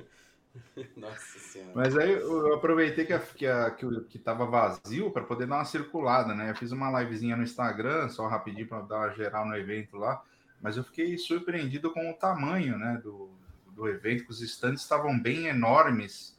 Nossa 0.95 1.39
senhora. 1.39 1.71
Mas 1.75 1.97
aí 1.97 2.13
eu 2.13 2.53
aproveitei 2.53 3.05
que, 3.05 3.11
a, 3.11 3.19
que, 3.19 3.45
a, 3.45 3.71
que, 3.71 4.01
que 4.09 4.17
tava 4.17 4.45
vazio 4.45 5.11
para 5.11 5.23
poder 5.23 5.45
dar 5.45 5.55
uma 5.57 5.65
circulada, 5.65 6.33
né? 6.33 6.49
Eu 6.49 6.55
fiz 6.55 6.71
uma 6.71 7.01
livezinha 7.01 7.35
no 7.35 7.43
Instagram, 7.43 8.07
só 8.07 8.27
rapidinho 8.27 8.65
para 8.65 8.79
dar 8.81 8.97
uma 8.97 9.09
geral 9.09 9.45
no 9.45 9.57
evento 9.57 9.97
lá. 9.97 10.23
Mas 10.61 10.77
eu 10.77 10.85
fiquei 10.85 11.17
surpreendido 11.17 11.91
com 11.91 12.09
o 12.09 12.13
tamanho, 12.13 12.77
né, 12.77 12.99
do, 13.03 13.29
do 13.71 13.87
evento, 13.87 14.23
que 14.23 14.31
os 14.31 14.41
stands 14.41 14.81
estavam 14.81 15.19
bem 15.19 15.47
enormes 15.47 16.36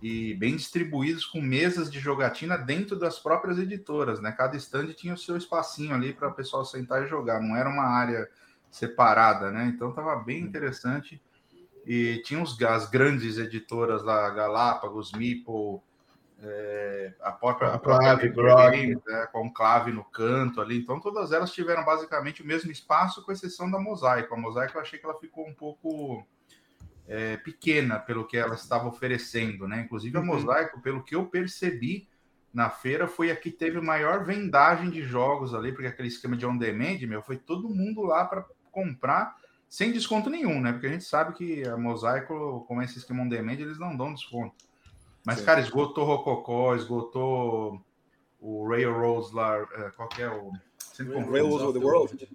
e 0.00 0.34
bem 0.34 0.56
distribuídos 0.56 1.26
com 1.26 1.40
mesas 1.40 1.90
de 1.90 1.98
jogatina 1.98 2.56
dentro 2.56 2.96
das 2.96 3.18
próprias 3.18 3.58
editoras, 3.58 4.20
né? 4.20 4.30
Cada 4.32 4.56
stand 4.56 4.92
tinha 4.92 5.14
o 5.14 5.18
seu 5.18 5.36
espacinho 5.36 5.94
ali 5.94 6.12
para 6.12 6.28
o 6.28 6.34
pessoal 6.34 6.64
sentar 6.64 7.02
e 7.02 7.08
jogar, 7.08 7.40
não 7.40 7.56
era 7.56 7.68
uma 7.68 7.84
área 7.84 8.28
separada, 8.70 9.50
né? 9.50 9.72
Então 9.74 9.90
estava 9.90 10.16
bem 10.16 10.40
interessante. 10.40 11.20
E 11.84 12.22
tinha 12.24 12.38
uns, 12.38 12.60
as 12.62 12.88
grandes 12.88 13.38
editoras 13.38 14.02
lá, 14.02 14.28
Galápagos, 14.30 15.12
Meeple, 15.12 15.80
é, 16.40 17.14
a 17.20 17.32
própria, 17.32 17.68
a 17.70 17.78
própria 17.78 18.30
Grog, 18.30 18.94
né, 19.06 19.28
no 19.92 20.04
canto 20.04 20.60
ali. 20.60 20.78
Então, 20.78 21.00
todas 21.00 21.32
elas 21.32 21.50
tiveram 21.50 21.84
basicamente 21.84 22.42
o 22.42 22.46
mesmo 22.46 22.70
espaço, 22.70 23.24
com 23.24 23.32
exceção 23.32 23.70
da 23.70 23.78
Mosaico. 23.78 24.34
A 24.34 24.38
Mosaico 24.38 24.76
eu 24.76 24.82
achei 24.82 24.98
que 24.98 25.04
ela 25.04 25.18
ficou 25.18 25.48
um 25.48 25.54
pouco 25.54 26.24
é, 27.08 27.38
pequena 27.38 27.98
pelo 27.98 28.26
que 28.26 28.36
ela 28.36 28.54
estava 28.54 28.86
oferecendo, 28.86 29.66
né? 29.66 29.80
Inclusive, 29.80 30.16
a 30.16 30.20
uhum. 30.20 30.26
Mosaico, 30.26 30.80
pelo 30.82 31.02
que 31.02 31.16
eu 31.16 31.26
percebi 31.26 32.06
na 32.52 32.68
feira, 32.68 33.08
foi 33.08 33.30
a 33.30 33.36
que 33.36 33.50
teve 33.50 33.80
maior 33.80 34.24
vendagem 34.24 34.90
de 34.90 35.02
jogos 35.02 35.54
ali, 35.54 35.72
porque 35.72 35.86
aquele 35.86 36.08
esquema 36.08 36.36
de 36.36 36.46
on-demand, 36.46 36.98
meu, 37.06 37.22
foi 37.22 37.36
todo 37.36 37.68
mundo 37.68 38.02
lá 38.02 38.24
para 38.26 38.44
comprar 38.70 39.36
sem 39.68 39.92
desconto 39.92 40.30
nenhum, 40.30 40.60
né? 40.60 40.72
Porque 40.72 40.86
a 40.86 40.90
gente 40.90 41.04
sabe 41.04 41.34
que 41.34 41.66
a 41.66 41.76
Mosaico, 41.76 42.64
com 42.66 42.80
esse 42.82 42.98
esquema 42.98 43.22
on-demand, 43.22 43.52
eles 43.52 43.78
não 43.78 43.96
dão 43.96 44.12
desconto. 44.12 44.54
Mas, 45.24 45.40
Sim. 45.40 45.44
cara, 45.44 45.60
esgotou 45.60 46.04
Rococó, 46.04 46.74
esgotou 46.74 47.82
o 48.40 48.68
Railroads 48.68 49.32
lá, 49.32 49.58
é, 49.58 49.90
qual 49.96 50.08
que 50.08 50.22
é 50.22 50.28
o... 50.28 50.52
Railroads 50.98 51.62
of 51.62 51.78
the 51.78 51.84
World? 51.84 52.28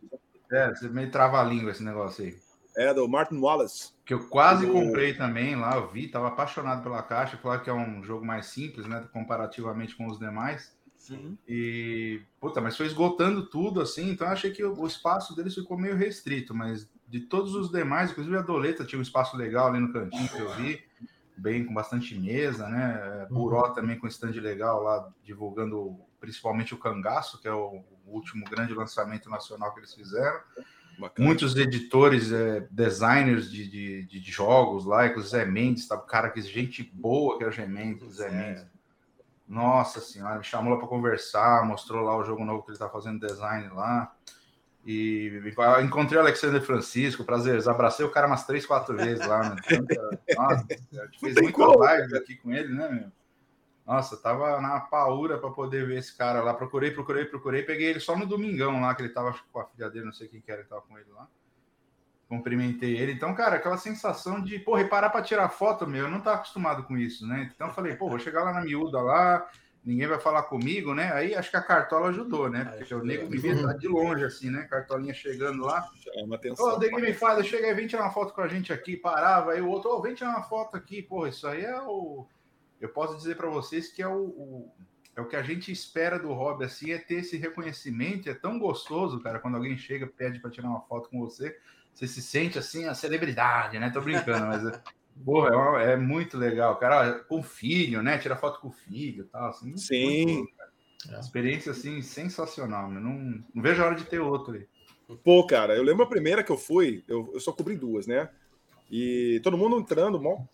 É, 0.52 0.70
você 0.70 0.88
meio 0.90 1.10
trava 1.10 1.42
a 1.42 1.44
língua 1.44 1.72
esse 1.72 1.84
negócio 1.84 2.24
aí. 2.24 2.38
É, 2.76 2.94
do 2.94 3.08
Martin 3.08 3.38
Wallace. 3.38 3.94
Que 4.06 4.14
eu 4.14 4.28
quase 4.28 4.66
do... 4.66 4.72
comprei 4.72 5.14
também 5.14 5.56
lá, 5.56 5.76
eu 5.76 5.90
vi, 5.90 6.08
tava 6.08 6.28
apaixonado 6.28 6.84
pela 6.84 7.04
caixa, 7.04 7.38
claro 7.38 7.62
que 7.62 7.70
é 7.70 7.74
um 7.74 8.04
jogo 8.04 8.26
mais 8.26 8.48
simples, 8.48 8.88
né, 8.88 9.08
comparativamente 9.14 9.96
com 9.96 10.08
os 10.08 10.18
demais. 10.18 10.76
Sim. 10.98 11.38
E, 11.48 12.22
puta, 12.40 12.62
mas 12.62 12.78
foi 12.78 12.86
esgotando 12.86 13.46
tudo, 13.48 13.82
assim, 13.82 14.10
então 14.10 14.28
achei 14.28 14.52
que 14.52 14.64
o 14.64 14.88
espaço 14.88 15.36
deles 15.36 15.54
ficou 15.54 15.78
meio 15.78 15.96
restrito, 15.96 16.56
mas 16.56 16.90
de 17.08 17.20
todos 17.20 17.56
os 17.56 17.70
demais, 17.70 18.12
inclusive 18.12 18.38
a 18.38 18.42
Doleta 18.42 18.86
tinha 18.86 19.00
um 19.00 19.04
espaço 19.04 19.36
legal 19.36 19.68
ali 19.68 19.80
no 19.80 19.92
cantinho 19.92 20.30
que 20.30 20.40
eu 20.40 20.50
vi 20.56 20.82
bem 21.38 21.66
com 21.66 21.74
bastante 21.74 22.18
mesa, 22.18 22.68
né? 22.70 23.28
Buró 23.30 23.68
uhum. 23.68 23.74
também 23.74 23.98
com 23.98 24.08
stand 24.08 24.32
legal 24.40 24.82
lá, 24.82 25.10
divulgando 25.24 26.00
principalmente 26.20 26.74
o 26.74 26.78
Cangaço, 26.78 27.40
que 27.42 27.48
é 27.48 27.54
o 27.54 27.84
último 28.06 28.46
grande 28.46 28.74
lançamento 28.74 29.30
nacional 29.30 29.74
que 29.74 29.80
eles 29.80 29.94
fizeram. 29.94 30.40
Bacana. 30.98 31.28
Muitos 31.28 31.56
editores, 31.56 32.32
é, 32.32 32.68
designers 32.70 33.52
de, 33.52 33.68
de, 33.70 34.04
de, 34.06 34.32
jogos 34.32 34.86
lá, 34.86 35.08
inclusive 35.08 35.32
Zé 35.32 35.46
Mendes, 35.46 35.88
tá? 35.88 35.98
cara 35.98 36.30
que 36.30 36.42
gente 36.42 36.84
boa 36.84 37.38
que 37.38 37.44
é 37.44 37.48
o 37.48 37.52
Zé 37.52 37.66
Mendes, 37.66 38.16
Zé 38.16 38.30
Mendes. 38.30 38.66
Nossa 39.48 40.00
senhora, 40.00 40.38
me 40.38 40.44
chamou 40.44 40.74
lá 40.74 40.80
para 40.80 40.88
conversar, 40.88 41.66
mostrou 41.66 42.04
lá 42.04 42.18
o 42.18 42.24
jogo 42.24 42.46
novo 42.46 42.64
que 42.64 42.70
ele 42.70 42.76
está 42.76 42.90
fazendo 42.90 43.26
design 43.26 43.70
lá. 43.70 44.14
E 44.86 45.42
encontrei 45.84 46.18
o 46.18 46.22
Alexander 46.22 46.62
Francisco, 46.62 47.24
prazer, 47.24 47.66
abracei 47.68 48.06
o 48.06 48.12
cara 48.12 48.28
umas 48.28 48.46
três, 48.46 48.66
quatro 48.66 48.96
vezes 48.96 49.26
lá. 49.26 49.50
Né? 49.50 49.56
Nossa, 50.36 50.66
a 50.70 51.06
gente 51.06 51.20
fez 51.20 51.36
muita 51.36 51.66
live 51.66 52.18
aqui 52.18 52.36
com 52.36 52.52
ele, 52.52 52.74
né, 52.74 52.90
meu? 52.90 53.23
Nossa, 53.86 54.16
tava 54.16 54.62
na 54.62 54.80
paura 54.80 55.38
para 55.38 55.50
poder 55.50 55.86
ver 55.86 55.98
esse 55.98 56.16
cara 56.16 56.42
lá. 56.42 56.54
Procurei, 56.54 56.92
procurei, 56.92 57.26
procurei. 57.26 57.64
Peguei 57.64 57.88
ele 57.88 58.00
só 58.00 58.18
no 58.18 58.26
domingão 58.26 58.82
lá, 58.82 58.96
que 58.96 59.02
ele 59.02 59.10
tava 59.10 59.36
com 59.52 59.60
a 59.60 59.66
filha 59.66 59.90
dele, 59.90 60.06
não 60.06 60.14
sei 60.14 60.28
quem 60.28 60.40
que 60.40 60.52
era 60.52 60.64
que 60.64 60.70
tava 60.70 60.82
com 60.82 60.98
ele 60.98 61.10
lá. 61.12 61.28
Cumprimentei 62.30 62.98
ele. 62.98 63.12
Então, 63.12 63.36
cara, 63.36 63.58
aquela 63.58 63.78
sensação 63.78 64.42
de, 64.42 64.58
pô, 64.58 64.76
reparar 64.76 65.10
para 65.10 65.22
tirar 65.22 65.50
foto, 65.50 65.86
meu, 65.86 66.06
eu 66.06 66.12
não 66.12 66.22
tava 66.22 66.38
acostumado 66.38 66.84
com 66.84 66.98
isso, 66.98 67.28
né? 67.28 67.52
Então, 67.54 67.68
eu 67.68 67.74
falei, 67.74 67.96
pô, 67.96 68.10
vou 68.10 68.18
chegar 68.18 68.44
lá 68.44 68.54
na 68.54 68.62
miúda 68.62 69.02
lá, 69.02 69.48
ninguém 69.84 70.08
vai 70.08 70.20
falar 70.20 70.44
comigo, 70.44 70.96
né? 70.96 71.12
Aí 71.12 71.36
acho 71.36 71.52
que 71.52 71.58
a 71.58 71.62
cartola 71.62 72.08
ajudou, 72.08 72.50
né? 72.50 72.64
Porque 72.78 72.96
o 72.96 73.04
nego 73.04 73.30
me 73.30 73.38
via 73.38 73.54
de 73.78 73.88
longe, 73.88 74.24
assim, 74.24 74.50
né? 74.50 74.66
Cartolinha 74.70 75.14
chegando 75.14 75.64
lá. 75.64 75.86
Chama 76.02 76.36
atenção. 76.36 76.66
Ô, 76.66 76.76
oh, 76.78 77.00
me 77.00 77.14
fala, 77.14 77.44
chega 77.44 77.68
aí, 77.68 77.74
vem 77.74 77.88
tirar 77.88 78.04
uma 78.04 78.14
foto 78.14 78.34
com 78.34 78.42
a 78.42 78.48
gente 78.48 78.72
aqui, 78.72 78.96
parava. 78.96 79.52
Aí 79.52 79.62
o 79.62 79.68
outro, 79.68 79.92
ô, 79.92 79.98
oh, 79.98 80.02
vem 80.02 80.16
tirar 80.16 80.30
uma 80.30 80.44
foto 80.44 80.78
aqui. 80.78 81.02
Pô, 81.02 81.28
isso 81.28 81.46
aí 81.46 81.66
é 81.66 81.82
o. 81.82 82.26
Eu 82.84 82.90
posso 82.90 83.16
dizer 83.16 83.38
para 83.38 83.50
vocês 83.50 83.88
que 83.88 84.02
é 84.02 84.08
o, 84.08 84.26
o, 84.26 84.72
É 85.16 85.22
o 85.22 85.28
que 85.28 85.38
a 85.38 85.42
gente 85.42 85.72
espera 85.72 86.20
do 86.20 86.34
hobby, 86.34 86.66
assim, 86.66 86.92
é 86.92 86.98
ter 86.98 87.22
esse 87.22 87.38
reconhecimento. 87.38 88.30
É 88.30 88.34
tão 88.34 88.60
gostoso, 88.60 89.22
cara, 89.22 89.40
quando 89.40 89.56
alguém 89.56 89.78
chega, 89.78 90.06
pede 90.06 90.40
para 90.40 90.52
tirar 90.52 90.68
uma 90.68 90.82
foto 90.82 91.10
com 91.10 91.22
você. 91.22 91.58
Você 91.94 92.08
se 92.08 92.22
sente 92.22 92.60
assim, 92.60 92.86
a 92.86 92.94
celebridade, 92.94 93.80
né? 93.80 93.90
Tô 93.90 94.02
brincando, 94.02 94.48
mas 94.48 94.62
Porra, 95.24 95.82
é, 95.82 95.94
é, 95.94 95.96
muito 95.96 96.38
legal, 96.38 96.76
cara. 96.76 97.20
Com 97.20 97.40
o 97.40 97.44
filho, 97.44 98.04
né? 98.04 98.18
Tira 98.18 98.36
foto 98.36 98.60
com 98.60 98.68
o 98.68 98.72
filho 98.74 99.24
e 99.24 99.28
tal. 99.28 99.50
Assim, 99.50 99.78
Sim. 99.78 100.26
Muito, 100.26 100.54
Experiência 101.20 101.72
assim 101.72 102.02
sensacional. 102.02 102.90
Né? 102.90 103.00
Não, 103.00 103.44
não 103.54 103.64
vejo 103.64 103.82
a 103.82 103.86
hora 103.86 103.96
de 103.96 104.06
ter 104.06 104.20
outro 104.20 104.56
aí. 104.56 104.68
Pô, 105.24 105.46
cara, 105.46 105.76
eu 105.76 105.84
lembro 105.84 106.04
a 106.04 106.10
primeira 106.10 106.44
que 106.44 106.52
eu 106.52 106.58
fui, 106.58 107.04
eu, 107.08 107.30
eu 107.34 107.40
só 107.40 107.52
cobri 107.52 107.78
duas, 107.78 108.08
né? 108.08 108.30
E 108.92 109.40
todo 109.44 109.58
mundo 109.58 109.80
entrando, 109.80 110.22
mal, 110.22 110.48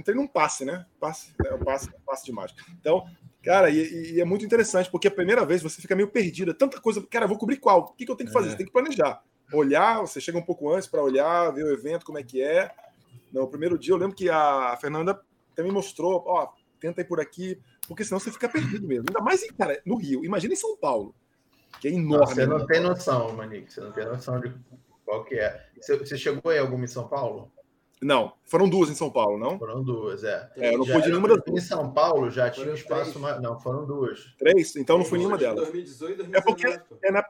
entrei 0.00 0.16
num 0.16 0.26
passe, 0.26 0.64
né? 0.64 0.86
Passe, 1.00 1.34
é, 1.44 1.56
passe, 1.56 1.90
passe 2.04 2.24
de 2.24 2.32
mágica. 2.32 2.62
Então, 2.80 3.06
cara, 3.42 3.70
e, 3.70 4.14
e, 4.14 4.20
é 4.20 4.24
muito 4.24 4.44
interessante, 4.44 4.90
porque 4.90 5.08
a 5.08 5.10
primeira 5.10 5.44
vez 5.44 5.62
você 5.62 5.80
fica 5.80 5.96
meio 5.96 6.08
perdida, 6.08 6.54
tanta 6.54 6.80
coisa. 6.80 7.04
Cara, 7.06 7.26
vou 7.26 7.38
cobrir 7.38 7.56
qual? 7.56 7.80
O 7.80 7.92
que, 7.94 8.04
que 8.04 8.10
eu 8.10 8.16
tenho 8.16 8.28
que 8.28 8.32
fazer? 8.32 8.48
É. 8.48 8.50
Você 8.50 8.56
tem 8.56 8.66
que 8.66 8.72
planejar. 8.72 9.22
Olhar, 9.52 10.00
você 10.00 10.20
chega 10.20 10.38
um 10.38 10.42
pouco 10.42 10.72
antes 10.72 10.88
para 10.88 11.02
olhar, 11.02 11.50
ver 11.50 11.64
o 11.64 11.72
evento, 11.72 12.04
como 12.04 12.18
é 12.18 12.22
que 12.22 12.42
é. 12.42 12.70
No 13.32 13.48
primeiro 13.48 13.78
dia, 13.78 13.92
eu 13.92 13.98
lembro 13.98 14.16
que 14.16 14.28
a 14.28 14.76
Fernanda 14.80 15.20
também 15.54 15.72
mostrou, 15.72 16.22
ó, 16.26 16.48
tenta 16.80 17.00
ir 17.00 17.04
por 17.04 17.20
aqui, 17.20 17.60
porque 17.86 18.04
senão 18.04 18.18
você 18.18 18.30
fica 18.30 18.48
perdido 18.48 18.86
mesmo. 18.86 19.06
Ainda 19.08 19.20
mais, 19.20 19.46
cara, 19.52 19.80
no 19.84 19.96
Rio. 19.96 20.24
Imagina 20.24 20.54
em 20.54 20.56
São 20.56 20.76
Paulo, 20.76 21.14
que 21.80 21.88
é 21.88 21.92
enorme. 21.92 22.34
Você 22.34 22.46
não 22.46 22.58
né? 22.58 22.66
tem 22.68 22.80
noção, 22.80 23.32
Manique, 23.32 23.72
você 23.72 23.80
não 23.80 23.92
tem 23.92 24.04
noção 24.04 24.40
de 24.40 24.52
qual 25.04 25.24
que 25.24 25.36
é. 25.36 25.64
Você 25.80 26.18
chegou 26.18 26.50
aí 26.50 26.58
alguma 26.58 26.84
em 26.84 26.88
São 26.88 27.08
Paulo? 27.08 27.52
Não, 28.02 28.34
foram 28.44 28.68
duas 28.68 28.90
em 28.90 28.94
São 28.94 29.10
Paulo, 29.10 29.38
não? 29.38 29.58
Foram 29.58 29.82
duas, 29.82 30.22
é. 30.22 30.50
é 30.56 30.74
eu 30.74 30.78
não 30.78 30.86
fui 30.86 31.00
de 31.00 31.08
nenhuma 31.08 31.28
das 31.28 31.42
duas. 31.42 31.64
Em 31.64 31.66
São 31.66 31.90
Paulo 31.92 32.30
já 32.30 32.50
tinha 32.50 32.72
espaço 32.72 33.18
mais. 33.18 33.40
Não, 33.40 33.58
foram 33.58 33.86
duas. 33.86 34.34
Três? 34.38 34.76
Então 34.76 34.98
não 34.98 35.04
fui 35.04 35.18
nenhuma 35.18 35.38
delas. 35.38 35.56
2018, 35.56 36.16
2019. 36.16 36.36
É 36.36 36.40
porque 36.42 37.06
é 37.06 37.10
na, 37.10 37.24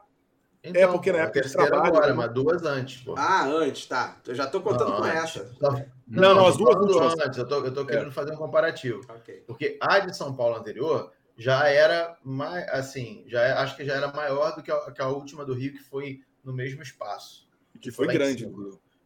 é, 0.67 0.69
então, 0.69 0.81
é 0.81 0.87
porque 0.87 1.11
na 1.11 1.19
época 1.19 1.41
de 1.41 1.51
trabalho. 1.51 1.85
Agora, 1.85 2.07
né? 2.07 2.13
mas 2.13 2.33
duas 2.33 2.63
antes, 2.63 3.01
pô. 3.01 3.15
Ah, 3.17 3.45
antes, 3.45 3.85
tá. 3.85 4.17
Eu 4.27 4.35
já 4.35 4.47
tô 4.47 4.61
contando 4.61 4.89
não, 4.89 4.97
com 4.97 5.03
antes. 5.03 5.17
essa. 5.17 5.55
Não, 5.61 5.85
não, 6.07 6.35
não 6.35 6.47
as 6.47 6.57
duas 6.57 7.15
antes. 7.19 7.37
Eu 7.37 7.47
tô, 7.47 7.63
eu 7.63 7.73
tô 7.73 7.85
querendo 7.85 8.09
é. 8.09 8.11
fazer 8.11 8.33
um 8.33 8.37
comparativo. 8.37 9.01
Okay. 9.21 9.43
Porque 9.47 9.77
a 9.79 9.99
de 9.99 10.15
São 10.15 10.35
Paulo 10.35 10.55
anterior 10.55 11.11
já 11.37 11.67
era 11.69 12.17
mais, 12.23 12.67
assim, 12.69 13.23
já 13.27 13.41
é, 13.41 13.51
acho 13.53 13.75
que 13.77 13.85
já 13.85 13.95
era 13.95 14.11
maior 14.11 14.55
do 14.55 14.63
que 14.63 14.71
a, 14.71 14.91
que 14.91 15.01
a 15.01 15.07
última 15.07 15.45
do 15.45 15.53
Rio, 15.53 15.71
que 15.71 15.83
foi 15.83 16.21
no 16.43 16.51
mesmo 16.51 16.81
espaço. 16.81 17.47
Que 17.79 17.91
foi 17.91 18.07
grande. 18.07 18.49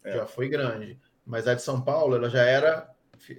É. 0.03 0.17
Já 0.17 0.25
foi 0.25 0.47
grande. 0.47 0.97
Mas 1.25 1.47
a 1.47 1.53
de 1.53 1.61
São 1.61 1.81
Paulo, 1.81 2.15
ela 2.15 2.29
já 2.29 2.43
era, 2.43 2.89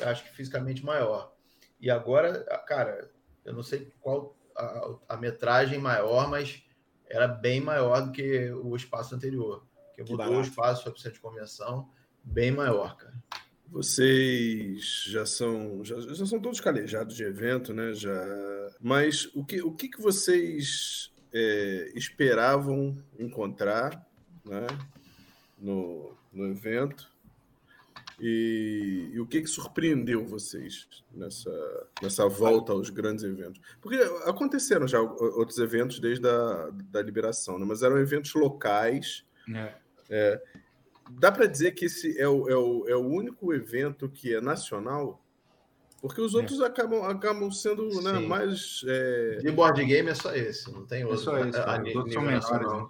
acho 0.03 0.25
que 0.25 0.37
fisicamente 0.37 0.85
maior. 0.85 1.33
E 1.81 1.91
agora, 1.91 2.45
cara, 2.67 3.11
eu 3.45 3.53
não 3.53 3.63
sei 3.63 3.93
qual 4.01 4.37
a, 4.57 4.99
a 5.11 5.17
metragem 5.17 5.79
maior, 5.79 6.29
mas 6.29 6.63
era 7.09 7.27
bem 7.27 7.61
maior 7.61 8.03
do 8.03 8.13
que 8.13 8.51
o 8.53 8.75
espaço 8.77 9.15
anterior. 9.15 9.67
Que, 9.95 10.03
que 10.05 10.11
mudou 10.11 10.27
barato. 10.27 10.39
o 10.39 10.43
espaço, 10.43 10.83
foi 10.85 10.93
para 10.93 10.99
o 10.99 11.03
centro 11.03 11.17
de 11.17 11.21
convenção, 11.21 11.89
bem 12.23 12.51
maior, 12.51 12.97
cara. 12.97 13.15
Vocês 13.67 15.05
já 15.07 15.25
são 15.25 15.83
já, 15.83 15.99
já, 16.01 16.27
são 16.27 16.39
todos 16.39 16.61
calejados 16.61 17.17
de 17.17 17.25
evento, 17.25 17.73
né? 17.73 17.95
Já, 17.95 18.13
mas 18.81 19.31
o 19.35 19.45
que 19.45 19.63
o 19.63 19.73
que, 19.73 19.89
que 19.89 20.01
vocês 20.01 21.11
é, 21.33 21.91
esperavam 21.95 23.03
encontrar, 23.19 24.07
né? 24.45 24.67
No, 25.59 26.15
no 26.33 26.47
evento 26.49 27.12
e, 28.25 29.11
e, 29.15 29.19
o 29.19 29.27
que, 29.27 29.41
que 29.41 29.49
surpreendeu 29.49 30.25
vocês 30.25 30.87
nessa, 31.13 31.51
nessa 32.01 32.29
volta 32.29 32.71
aos 32.71 32.89
grandes 32.89 33.25
eventos? 33.25 33.61
Porque 33.81 33.97
aconteceram 34.25 34.87
já 34.87 35.01
outros 35.01 35.59
eventos 35.59 35.99
desde 35.99 36.29
a 36.29 36.71
da 36.73 37.03
liberação, 37.03 37.59
né? 37.59 37.67
mas 37.67 37.83
eram 37.83 37.99
eventos 37.99 38.33
locais. 38.35 39.25
É. 39.53 39.75
É, 40.09 40.41
dá 41.11 41.33
para 41.33 41.47
dizer 41.47 41.73
que 41.73 41.87
esse 41.87 42.17
é 42.17 42.29
o, 42.29 42.49
é, 42.49 42.55
o, 42.55 42.89
é 42.89 42.95
o 42.95 43.05
único 43.05 43.53
evento 43.53 44.09
que 44.09 44.33
é 44.33 44.41
nacional? 44.41 45.21
Porque 46.01 46.21
os 46.21 46.35
é. 46.35 46.37
outros 46.37 46.61
é. 46.61 46.67
acabam, 46.67 47.03
acabam 47.03 47.51
sendo 47.51 47.89
né, 48.03 48.21
mais. 48.21 48.85
É... 48.87 49.39
De 49.39 49.51
board 49.51 49.85
game 49.85 50.09
é 50.09 50.15
só 50.15 50.33
esse, 50.33 50.71
não 50.71 50.87
tem 50.87 51.05
outro. 51.05 51.21
É 51.21 51.25
só 51.25 51.39
esse, 51.39 51.59
a, 51.59 51.75
a, 51.75 51.83
os 51.83 51.97
outros 51.97 52.15
são 52.15 52.23
menores. 52.23 52.51
Né? 52.51 52.89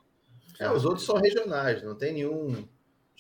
É, 0.61 0.71
os 0.71 0.85
outros 0.85 1.07
são 1.07 1.17
regionais, 1.17 1.83
não 1.83 1.95
tem 1.95 2.13
nenhum 2.13 2.69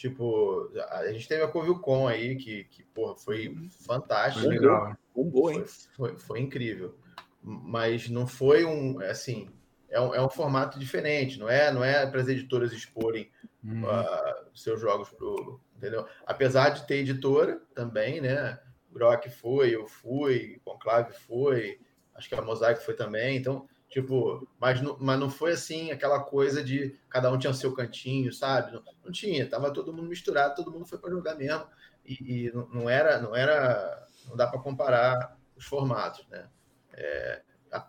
Tipo, 0.02 0.68
a 0.90 1.12
gente 1.12 1.28
teve 1.28 1.44
a 1.44 1.48
Covilcon 1.48 2.08
aí, 2.08 2.34
que, 2.34 2.64
que 2.64 2.82
porra, 2.82 3.14
foi 3.14 3.46
uhum. 3.46 3.70
fantástico. 3.86 4.44
Foi 4.44 4.58
legal. 4.58 4.88
Hein? 4.88 4.96
Foi, 5.14 5.64
foi, 5.94 6.18
foi, 6.18 6.40
incrível. 6.40 6.98
Mas 7.40 8.08
não 8.08 8.26
foi 8.26 8.64
um, 8.64 8.98
assim, 8.98 9.48
é 9.88 10.00
um, 10.00 10.12
é 10.12 10.20
um 10.20 10.28
formato 10.28 10.76
diferente, 10.76 11.38
não 11.38 11.48
é, 11.48 11.72
não 11.72 11.84
é 11.84 12.04
para 12.04 12.20
as 12.20 12.26
editoras 12.26 12.72
exporem 12.72 13.30
uhum. 13.62 13.84
uh, 13.84 14.50
seus 14.52 14.80
jogos 14.80 15.08
pro, 15.10 15.60
entendeu? 15.76 16.04
Apesar 16.26 16.70
de 16.70 16.84
ter 16.84 16.96
editora 16.96 17.62
também, 17.72 18.20
né? 18.20 18.58
Grok 18.90 19.30
foi, 19.30 19.72
eu 19.72 19.86
fui, 19.86 20.60
Conclave 20.64 21.12
foi, 21.12 21.78
acho 22.16 22.28
que 22.28 22.34
a 22.34 22.42
Mosaic 22.42 22.84
foi 22.84 22.94
também, 22.94 23.36
então 23.36 23.68
Tipo, 23.92 24.48
mas 24.58 24.80
não, 24.80 24.96
mas 24.98 25.20
não 25.20 25.28
foi 25.28 25.52
assim 25.52 25.90
aquela 25.90 26.18
coisa 26.18 26.64
de 26.64 26.98
cada 27.10 27.30
um 27.30 27.38
tinha 27.38 27.52
seu 27.52 27.74
cantinho, 27.74 28.32
sabe? 28.32 28.72
Não, 28.72 28.82
não 29.04 29.12
tinha, 29.12 29.46
tava 29.46 29.70
todo 29.70 29.92
mundo 29.92 30.08
misturado, 30.08 30.54
todo 30.54 30.70
mundo 30.70 30.86
foi 30.86 30.96
para 30.96 31.10
jogar 31.10 31.34
mesmo. 31.34 31.66
E, 32.02 32.46
e, 32.46 32.52
não 32.72 32.88
era, 32.88 33.20
não 33.20 33.36
era, 33.36 34.08
não 34.26 34.34
dá 34.34 34.46
para 34.46 34.58
comparar 34.60 35.38
os 35.54 35.66
formatos, 35.66 36.26
né? 36.28 36.48
É, 36.94 37.42
a, 37.70 37.86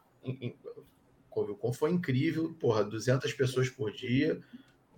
foi 1.73 1.91
incrível, 1.91 2.53
porra, 2.55 2.83
200 2.83 3.31
pessoas 3.31 3.69
por 3.69 3.89
dia, 3.89 4.41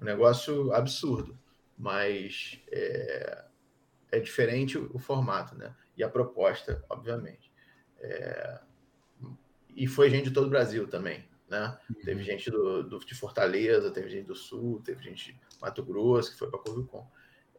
um 0.02 0.06
negócio 0.06 0.74
absurdo, 0.74 1.38
mas 1.78 2.60
é, 2.72 3.46
é 4.12 4.20
diferente 4.20 4.76
o, 4.76 4.90
o, 4.92 4.98
formato, 4.98 5.54
né? 5.54 5.76
E 5.96 6.04
a 6.04 6.10
proposta, 6.10 6.84
obviamente. 6.90 7.54
É, 8.00 8.60
e 9.76 9.88
foi 9.88 10.10
gente 10.10 10.26
de 10.26 10.32
todo 10.32 10.48
o 10.48 10.50
Brasil 10.50 10.88
também, 10.88 11.28
né? 11.50 11.78
Uhum. 11.90 12.02
Teve 12.04 12.24
gente 12.24 12.50
do, 12.50 12.84
do, 12.84 13.00
de 13.00 13.14
Fortaleza, 13.14 13.92
teve 13.92 14.10
gente 14.10 14.26
do 14.26 14.36
Sul, 14.36 14.82
teve 14.84 15.04
gente 15.04 15.34
de 15.34 15.40
Mato 15.62 15.84
Grosso 15.84 16.32
que 16.32 16.38
foi 16.40 16.50
para 16.50 16.60
Corvicon. 16.60 17.06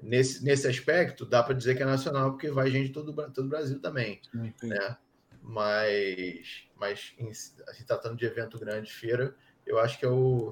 Nesse, 0.03 0.45
nesse 0.45 0.67
aspecto, 0.67 1.25
dá 1.25 1.43
para 1.43 1.55
dizer 1.55 1.75
que 1.75 1.83
é 1.83 1.87
nacional, 1.87 2.33
porque 2.33 2.51
vai 2.51 2.71
gente 2.71 2.89
de 2.89 2.93
todo, 2.93 3.13
todo 3.13 3.47
o 3.47 3.49
Brasil 3.49 3.81
também, 3.81 4.21
uhum. 4.35 4.53
né? 4.63 4.97
Mas, 5.43 6.65
mas 6.75 7.15
em, 7.19 7.33
se 7.33 7.55
tratando 7.87 8.17
de 8.17 8.25
evento 8.25 8.59
grande, 8.59 8.93
feira, 8.93 9.35
eu 9.65 9.79
acho 9.79 9.99
que 9.99 10.05
é 10.05 10.09
o... 10.09 10.51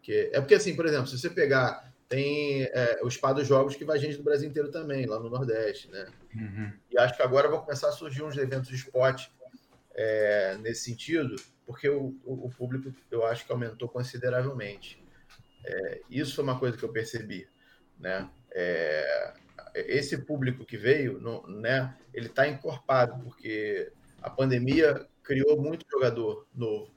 Que, 0.00 0.30
é 0.32 0.40
porque, 0.40 0.54
assim, 0.54 0.74
por 0.74 0.86
exemplo, 0.86 1.06
se 1.06 1.18
você 1.18 1.30
pegar 1.30 1.92
tem 2.08 2.64
é, 2.64 3.00
o 3.02 3.10
Spa 3.10 3.32
dos 3.32 3.46
Jogos 3.48 3.74
que 3.74 3.86
vai 3.86 3.98
gente 3.98 4.18
do 4.18 4.22
Brasil 4.22 4.46
inteiro 4.46 4.70
também, 4.70 5.06
lá 5.06 5.18
no 5.18 5.30
Nordeste, 5.30 5.90
né? 5.90 6.06
Uhum. 6.34 6.72
E 6.90 6.98
acho 6.98 7.16
que 7.16 7.22
agora 7.22 7.48
vão 7.48 7.60
começar 7.60 7.88
a 7.88 7.92
surgir 7.92 8.22
uns 8.22 8.36
eventos 8.36 8.68
de 8.68 8.74
esporte 8.74 9.32
é, 9.94 10.56
nesse 10.58 10.84
sentido, 10.84 11.36
porque 11.66 11.88
o, 11.88 12.16
o, 12.24 12.50
público 12.50 12.92
eu 13.10 13.24
acho 13.26 13.46
que 13.46 13.52
aumentou 13.52 13.88
consideravelmente. 13.88 15.02
É, 15.64 16.00
isso 16.10 16.34
foi 16.34 16.44
uma 16.44 16.58
coisa 16.58 16.76
que 16.76 16.82
eu 16.82 16.92
percebi, 16.92 17.48
né? 17.98 18.28
É, 18.50 19.34
esse 19.74 20.18
público 20.18 20.64
que 20.64 20.76
veio, 20.76 21.20
não, 21.20 21.46
né? 21.46 21.96
Ele 22.12 22.26
está 22.26 22.46
encorpado 22.46 23.22
porque 23.22 23.90
a 24.20 24.28
pandemia 24.28 25.06
criou 25.22 25.60
muito 25.60 25.86
jogador 25.90 26.46
novo. 26.54 26.90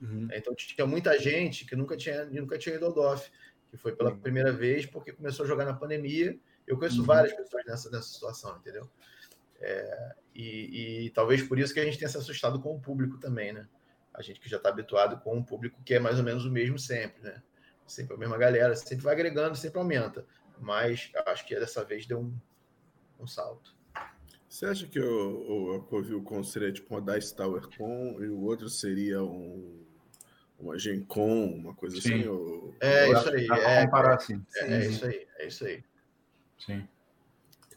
Uhum. 0.00 0.28
Então 0.32 0.54
tinha 0.54 0.86
muita 0.86 1.18
gente 1.18 1.64
que 1.64 1.76
nunca 1.76 1.96
tinha 1.96 2.24
nunca 2.26 2.58
tinha 2.58 2.74
ido 2.74 2.86
ao 2.86 2.92
DOF, 2.92 3.30
que 3.70 3.76
foi 3.76 3.94
pela 3.94 4.10
uhum. 4.10 4.18
primeira 4.18 4.52
vez 4.52 4.86
porque 4.86 5.12
começou 5.12 5.44
a 5.44 5.48
jogar 5.48 5.64
na 5.64 5.74
pandemia. 5.74 6.38
Eu 6.66 6.76
conheço 6.78 7.00
uhum. 7.00 7.06
várias 7.06 7.32
pessoas 7.34 7.64
nessa, 7.66 7.90
nessa 7.90 8.08
situação, 8.08 8.56
entendeu? 8.58 8.88
É, 9.60 10.14
e, 10.34 11.04
e, 11.06 11.10
talvez 11.10 11.42
por 11.42 11.58
isso 11.58 11.74
que 11.74 11.80
a 11.80 11.84
gente 11.84 11.98
tenha 11.98 12.08
se 12.08 12.16
assustado 12.16 12.60
com 12.60 12.74
o 12.74 12.80
público 12.80 13.18
também, 13.18 13.52
né? 13.52 13.68
A 14.14 14.22
gente 14.22 14.40
que 14.40 14.48
já 14.48 14.56
está 14.56 14.70
habituado 14.70 15.20
com 15.20 15.36
um 15.36 15.42
público 15.42 15.82
que 15.84 15.94
é 15.94 15.98
mais 15.98 16.18
ou 16.18 16.24
menos 16.24 16.44
o 16.44 16.50
mesmo 16.50 16.78
sempre, 16.78 17.22
né? 17.22 17.42
Sempre 17.86 18.14
a 18.14 18.18
mesma 18.18 18.38
galera, 18.38 18.74
sempre 18.74 19.04
vai 19.04 19.14
agregando, 19.14 19.56
sempre 19.56 19.78
aumenta. 19.78 20.24
Mas 20.58 21.10
acho 21.26 21.46
que 21.46 21.58
dessa 21.58 21.84
vez 21.84 22.06
deu 22.06 22.20
um, 22.20 22.34
um 23.18 23.26
salto. 23.26 23.74
Você 24.48 24.66
acha 24.66 24.86
que 24.86 24.98
o, 24.98 25.76
o 25.76 25.82
Covil 25.82 26.24
seria 26.42 26.72
tipo 26.72 26.94
uma 26.94 27.00
Dice 27.00 27.34
Tower 27.34 27.62
Con 27.76 28.16
e 28.20 28.28
o 28.28 28.40
outro 28.42 28.68
seria 28.68 29.22
um, 29.22 29.84
uma 30.58 30.78
Gen 30.78 31.04
Con, 31.04 31.54
uma 31.54 31.74
coisa 31.74 32.00
Sim. 32.00 32.20
assim? 32.20 32.28
Ou... 32.28 32.74
É, 32.80 33.10
isso 33.12 33.30
aí. 33.30 33.46
É, 33.50 33.84
comparar, 33.84 34.14
assim. 34.16 34.44
é, 34.56 34.74
é, 34.74 34.86
isso 34.86 35.04
aí. 35.06 35.28
É 35.38 35.46
isso 35.46 35.64
aí. 35.64 35.84
Sim. 36.58 36.88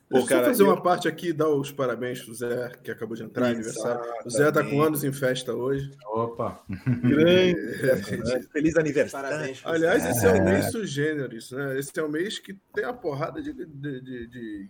Pô, 0.10 0.26
cara, 0.26 0.46
fazer 0.46 0.64
eu... 0.64 0.68
uma 0.68 0.82
parte 0.82 1.08
aqui 1.08 1.30
e 1.30 1.34
dar 1.34 1.50
os 1.50 1.72
parabéns 1.72 2.22
pro 2.22 2.34
Zé, 2.34 2.72
que 2.84 2.92
acabou 2.92 3.16
de 3.16 3.24
entrar 3.24 3.48
aniversário. 3.48 4.02
O 4.26 4.30
Zé 4.30 4.52
tá 4.52 4.64
com 4.64 4.82
anos 4.82 5.04
em 5.04 5.12
festa 5.12 5.54
hoje. 5.54 5.90
Opa! 6.06 6.64
Grande! 7.02 7.56
É, 7.84 8.42
Feliz 8.52 8.76
aniversário. 8.76 9.30
Parabéns, 9.30 9.62
Aliás, 9.64 10.06
esse 10.06 10.26
é 10.26 10.32
o 10.32 10.44
mês 10.44 10.72
sugêneris, 10.72 11.52
né? 11.52 11.80
Esse 11.80 11.92
é 12.00 12.04
o 12.04 12.10
mês 12.10 12.38
que 12.38 12.54
tem 12.74 12.84
a 12.84 12.94
porrada 12.94 13.42
de, 13.42 13.54
de, 13.54 13.66
de, 13.66 14.28
de, 14.28 14.70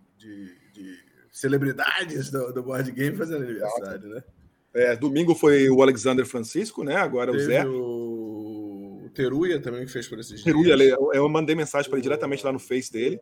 de 0.74 1.00
celebridades 1.32 2.30
do, 2.30 2.54
do 2.54 2.64
board 2.64 2.90
game 2.92 3.18
fazendo 3.18 3.44
aniversário, 3.44 4.08
né? 4.08 4.24
É, 4.74 4.96
domingo 4.96 5.36
foi 5.36 5.70
o 5.70 5.82
Alexander 5.82 6.26
Francisco, 6.26 6.84
né? 6.84 6.96
Agora 6.96 7.32
Teve 7.32 7.44
o 7.44 7.46
Zé. 7.46 7.66
O 7.66 9.10
Teruya 9.14 9.60
também 9.60 9.86
que 9.86 9.92
fez 9.92 10.08
por 10.08 10.20
esses 10.20 10.44
Teruya, 10.44 10.76
dias. 10.76 10.98
Eu 11.14 11.30
mandei 11.30 11.56
mensagem 11.56 11.90
para 11.90 11.98
ele 11.98 12.04
diretamente 12.04 12.44
lá 12.44 12.52
no 12.52 12.60
Face 12.60 12.92
dele. 12.92 13.20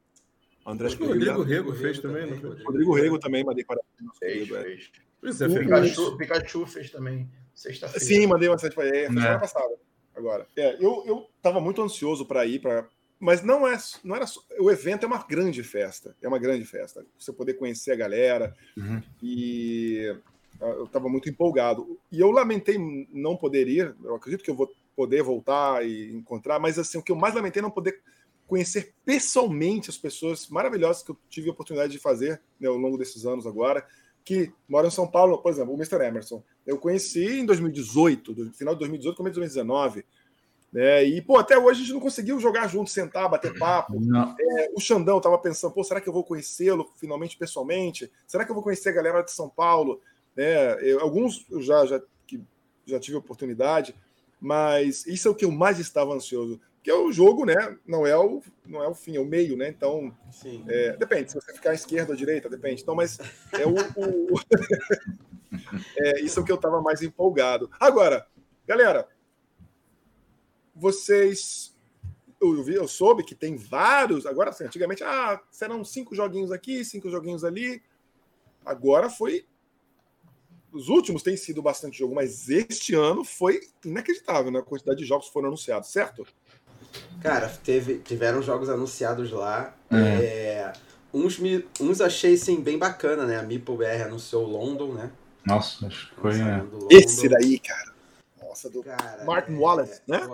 André 0.66 0.90
o 1.00 1.08
Rodrigo 1.08 1.42
Rego 1.42 1.74
fez 1.74 2.00
também, 2.00 2.28
também 2.28 2.44
não 2.44 2.64
Rodrigo 2.66 2.94
Rego 2.94 3.20
também, 3.20 3.44
mandei 3.44 3.64
para 3.64 3.82
fez, 4.20 4.48
fez. 4.48 4.92
Pois 5.20 5.42
é, 5.42 5.48
o 5.48 5.60
Pikachu, 5.60 6.18
Pikachu 6.18 6.66
fez 6.66 6.90
também, 6.90 7.30
sexta-feira. 7.54 8.06
Sim, 8.06 8.28
mandei 8.28 8.50
mensagem 8.50 8.76
para 8.76 8.88
ele, 8.88 9.08
foi 9.08 9.16
semana 9.16 9.40
passada. 9.40 9.76
Agora, 10.16 10.48
é, 10.56 10.76
eu, 10.76 11.04
eu 11.06 11.30
tava 11.42 11.60
muito 11.60 11.82
ansioso 11.82 12.26
para 12.26 12.46
ir, 12.46 12.60
para 12.60 12.88
mas 13.22 13.44
não 13.44 13.68
é, 13.68 13.78
não 14.04 14.16
era 14.16 14.26
só, 14.26 14.42
o 14.60 14.72
evento 14.72 15.04
é 15.04 15.08
uma 15.08 15.24
grande 15.24 15.62
festa, 15.62 16.16
é 16.20 16.28
uma 16.28 16.40
grande 16.40 16.66
festa. 16.66 17.06
Você 17.20 17.32
poder 17.32 17.54
conhecer 17.54 17.92
a 17.92 17.96
galera 17.96 18.56
uhum. 18.76 19.00
e 19.22 20.16
eu 20.60 20.86
estava 20.86 21.08
muito 21.08 21.30
empolgado. 21.30 22.00
E 22.12 22.20
eu 22.20 22.32
lamentei 22.32 22.78
não 23.12 23.38
poder 23.38 23.68
ir. 23.68 23.96
Eu 24.04 24.16
acredito 24.16 24.44
que 24.44 24.50
eu 24.50 24.56
vou 24.56 24.72
poder 24.96 25.22
voltar 25.22 25.86
e 25.86 26.12
encontrar, 26.12 26.60
mas 26.60 26.80
assim 26.80 26.98
o 26.98 27.04
que 27.04 27.12
eu 27.12 27.16
mais 27.16 27.36
lamentei 27.36 27.60
é 27.60 27.64
não 27.64 27.70
poder 27.70 28.02
conhecer 28.52 28.94
pessoalmente 29.06 29.90
as 29.90 29.98
pessoas 29.98 30.50
maravilhosas 30.50 31.02
que 31.02 31.12
eu 31.12 31.18
tive 31.30 31.48
a 31.48 31.54
oportunidade 31.54 31.94
de 31.94 31.98
fazer 31.98 32.42
né, 32.60 32.68
ao 32.68 32.76
longo 32.76 32.98
desses 32.98 33.26
anos 33.26 33.48
agora, 33.48 33.88
que 34.26 34.52
moram 34.68 34.90
em 34.90 34.92
São 34.92 35.08
Paulo, 35.08 35.38
por 35.38 35.50
exemplo, 35.50 35.74
o 35.74 35.78
Mr. 35.78 36.04
Emerson. 36.04 36.44
Eu 36.68 36.78
conheci 36.78 37.40
em 37.40 37.46
2018, 37.46 38.36
no 38.36 38.52
final 38.52 38.74
de 38.74 38.80
2018, 38.80 39.16
começo 39.16 39.36
de 39.36 39.40
2019. 39.40 40.06
Né, 40.70 41.06
e, 41.06 41.22
pô, 41.22 41.38
até 41.38 41.58
hoje 41.58 41.80
a 41.80 41.84
gente 41.86 41.94
não 41.94 42.02
conseguiu 42.02 42.42
jogar 42.42 42.68
junto, 42.68 42.90
sentar, 42.90 43.30
bater 43.30 43.58
papo. 43.58 43.94
É, 44.38 44.70
o 44.76 44.82
Xandão 44.82 45.20
estava 45.20 45.38
pensando, 45.38 45.74
pô, 45.74 45.82
será 45.82 46.02
que 46.02 46.10
eu 46.10 46.14
vou 46.14 46.26
conhecê-lo 46.26 46.92
finalmente 46.98 47.38
pessoalmente? 47.38 48.12
Será 48.28 48.44
que 48.44 48.52
eu 48.52 48.56
vou 48.56 48.64
conhecer 48.64 48.90
a 48.90 48.94
galera 48.94 49.22
de 49.22 49.32
São 49.32 49.48
Paulo? 49.48 50.02
É, 50.36 50.78
eu, 50.82 51.00
alguns 51.00 51.46
eu 51.50 51.62
já, 51.62 51.86
já, 51.86 52.02
que 52.28 52.44
já 52.86 53.00
tive 53.00 53.16
oportunidade, 53.16 53.96
mas 54.42 55.06
isso 55.08 55.30
é 55.30 55.32
o 55.32 55.36
que 55.36 55.46
eu 55.46 55.52
mais 55.52 55.80
estava 55.80 56.14
ansioso 56.14 56.60
que 56.84 56.90
é 56.90 56.96
o 56.96 57.12
jogo, 57.12 57.46
né? 57.46 57.78
Não 57.86 58.08
é 58.08 58.18
o, 58.18 58.42
não 58.66 58.84
é 58.84 58.88
o 58.88 58.96
fim, 58.96 59.16
é 59.16 59.20
o 59.20 59.26
meio, 59.26 59.56
né? 59.56 59.70
Então, 59.70 60.16
é, 60.68 60.98
depende, 60.98 61.32
se 61.32 61.36
você 61.36 61.54
ficar 61.54 61.72
à 61.72 61.74
esquerda 61.74 62.12
ou 62.12 62.14
à 62.16 62.18
direita, 62.18 62.50
depende. 62.50 62.82
Então, 62.82 62.96
mas 62.96 63.20
é 63.54 63.66
o. 63.66 63.76
o... 63.76 64.40
é, 65.98 66.22
isso 66.22 66.40
é 66.40 66.44
o 66.44 66.46
que 66.46 66.52
eu 66.52 66.56
estava 66.56 66.82
mais 66.82 67.02
empolgado. 67.02 67.70
Agora, 67.80 68.28
galera, 68.66 69.08
vocês. 70.76 71.76
Eu, 72.40 72.64
vi, 72.64 72.74
eu 72.74 72.88
soube 72.88 73.24
que 73.24 73.36
tem 73.36 73.56
vários. 73.56 74.26
Agora, 74.26 74.50
assim, 74.50 74.64
antigamente, 74.64 75.04
ah, 75.04 75.40
serão 75.52 75.86
cinco 75.86 76.16
joguinhos 76.16 76.52
aqui, 76.52 76.84
cinco 76.84 77.10
joguinhos 77.12 77.44
ali. 77.44 77.84
Agora 78.66 79.10
foi 79.10 79.46
os 80.72 80.88
últimos 80.88 81.22
têm 81.22 81.36
sido 81.36 81.62
bastante 81.62 82.00
jogo, 82.00 82.16
mas 82.16 82.50
este 82.50 82.96
ano 82.96 83.26
foi 83.26 83.60
inacreditável 83.84 84.52
na 84.52 84.60
né? 84.60 84.66
quantidade 84.66 85.00
de 85.00 85.06
jogos 85.06 85.28
que 85.28 85.34
foram 85.34 85.48
anunciados, 85.48 85.92
certo? 85.92 86.26
Cara, 87.22 87.48
teve, 87.64 88.00
tiveram 88.00 88.42
jogos 88.42 88.70
anunciados 88.70 89.32
lá. 89.32 89.74
É. 89.92 89.96
É, 89.96 90.74
uns, 91.14 91.38
me, 91.38 91.66
uns 91.80 92.02
achei 92.02 92.36
sim 92.38 92.62
bem 92.62 92.78
bacana, 92.78 93.26
né? 93.26 93.38
A 93.38 93.44
Meeple 93.44 93.78
BR 93.78 94.04
anunciou 94.06 94.46
London, 94.46 94.94
né? 94.94 95.12
Nossa, 95.46 95.88
acho 95.88 96.10
que 96.10 96.22
foi. 96.22 96.34
Né? 96.36 96.66
Esse 96.90 97.30
daí, 97.30 97.60
cara. 97.60 97.92
Nossa, 98.42 98.70
do 98.70 98.84
cara, 98.84 99.24
Martin 99.24 99.54
é, 99.54 99.58
Wallace, 99.58 100.02
né? 100.08 100.28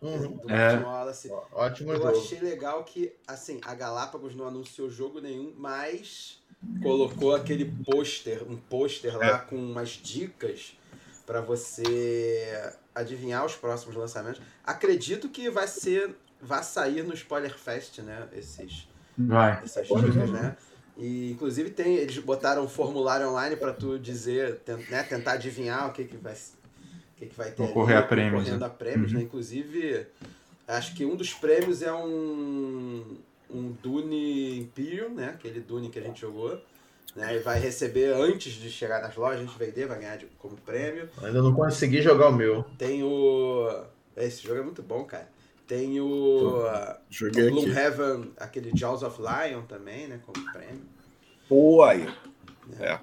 Uhum. 0.00 0.36
Do 0.36 0.50
é. 0.50 0.72
Martin 0.72 0.84
Wallace. 0.84 1.32
Ótimo 1.52 1.92
Eu 1.92 1.96
jogo. 1.96 2.08
achei 2.08 2.40
legal 2.40 2.84
que, 2.84 3.12
assim, 3.26 3.60
a 3.64 3.74
Galápagos 3.74 4.34
não 4.34 4.46
anunciou 4.46 4.90
jogo 4.90 5.20
nenhum, 5.20 5.52
mas 5.56 6.40
colocou 6.82 7.34
aquele 7.34 7.64
pôster, 7.84 8.42
um 8.48 8.56
pôster 8.56 9.16
lá 9.16 9.26
é. 9.26 9.38
com 9.38 9.56
umas 9.56 9.90
dicas 9.90 10.76
para 11.26 11.40
você 11.40 12.72
adivinhar 12.94 13.44
os 13.44 13.54
próximos 13.54 13.94
lançamentos. 13.96 14.40
Acredito 14.64 15.28
que 15.28 15.50
vai 15.50 15.66
ser, 15.66 16.14
vai 16.40 16.62
sair 16.62 17.02
no 17.02 17.14
Spoiler 17.14 17.56
Fest, 17.56 17.98
né? 17.98 18.28
Esses, 18.32 18.88
vai. 19.16 19.62
essas 19.64 19.86
dicas, 19.86 20.30
né? 20.30 20.56
E 20.96 21.32
inclusive 21.32 21.70
tem, 21.70 21.96
eles 21.96 22.18
botaram 22.18 22.64
um 22.64 22.68
formulário 22.68 23.28
online 23.28 23.56
para 23.56 23.72
tu 23.72 23.98
dizer, 23.98 24.60
né, 24.90 25.02
tentar 25.02 25.32
adivinhar 25.32 25.88
o 25.88 25.92
que 25.92 26.04
que 26.04 26.18
vai, 26.18 26.34
o 26.34 27.16
que 27.16 27.26
que 27.26 27.34
vai 27.34 27.50
ter. 27.50 27.56
Concorrer 27.56 27.96
a 27.96 28.02
prêmios. 28.02 28.44
Correndo 28.44 28.60
né? 28.60 28.66
a 28.66 28.70
prêmios, 28.70 29.12
né? 29.12 29.18
uhum. 29.18 29.22
né? 29.22 29.28
Inclusive, 29.28 30.06
acho 30.68 30.94
que 30.94 31.06
um 31.06 31.16
dos 31.16 31.32
prêmios 31.32 31.82
é 31.82 31.92
um 31.92 33.16
um 33.52 33.70
Dune 33.82 34.58
Imperium, 34.58 35.10
né? 35.10 35.30
Aquele 35.30 35.60
Dune 35.60 35.90
que 35.90 35.98
a 35.98 36.02
gente 36.02 36.20
jogou. 36.20 36.58
Né, 37.14 37.36
e 37.36 37.38
vai 37.40 37.58
receber 37.58 38.06
antes 38.14 38.54
de 38.54 38.70
chegar 38.70 39.02
nas 39.02 39.14
lojas, 39.16 39.40
a 39.40 39.44
gente 39.44 39.58
vender, 39.58 39.86
vai 39.86 39.98
ganhar 39.98 40.16
de, 40.16 40.24
como 40.38 40.56
prêmio. 40.56 41.10
Ainda 41.22 41.42
não 41.42 41.52
consegui 41.52 42.00
jogar 42.00 42.28
o 42.28 42.32
meu. 42.32 42.64
Tem 42.78 43.02
o. 43.02 43.84
Esse 44.16 44.42
jogo 44.42 44.60
é 44.60 44.62
muito 44.62 44.82
bom, 44.82 45.04
cara. 45.04 45.28
Tem 45.66 46.00
o. 46.00 46.64
Joguei 47.10 47.48
o 47.48 47.50
Gloomhaven, 47.50 48.32
aquele 48.38 48.70
Jaws 48.74 49.02
of 49.02 49.20
Lion 49.20 49.62
também, 49.62 50.06
né? 50.08 50.20
Como 50.24 50.52
prêmio. 50.52 50.82
Pô, 51.48 51.82
aí. 51.82 52.06
É. 52.80 52.98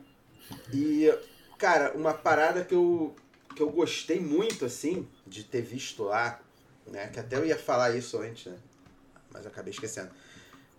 E, 0.73 1.13
cara, 1.57 1.95
uma 1.95 2.13
parada 2.13 2.63
que 2.63 2.73
eu, 2.73 3.15
que 3.55 3.61
eu 3.61 3.69
gostei 3.69 4.19
muito, 4.19 4.65
assim, 4.65 5.07
de 5.25 5.43
ter 5.43 5.61
visto 5.61 6.03
lá, 6.03 6.39
né? 6.87 7.07
Que 7.07 7.19
até 7.19 7.37
eu 7.37 7.45
ia 7.45 7.57
falar 7.57 7.95
isso 7.95 8.19
antes, 8.19 8.51
né? 8.51 8.57
Mas 9.31 9.45
eu 9.45 9.51
acabei 9.51 9.71
esquecendo. 9.71 10.09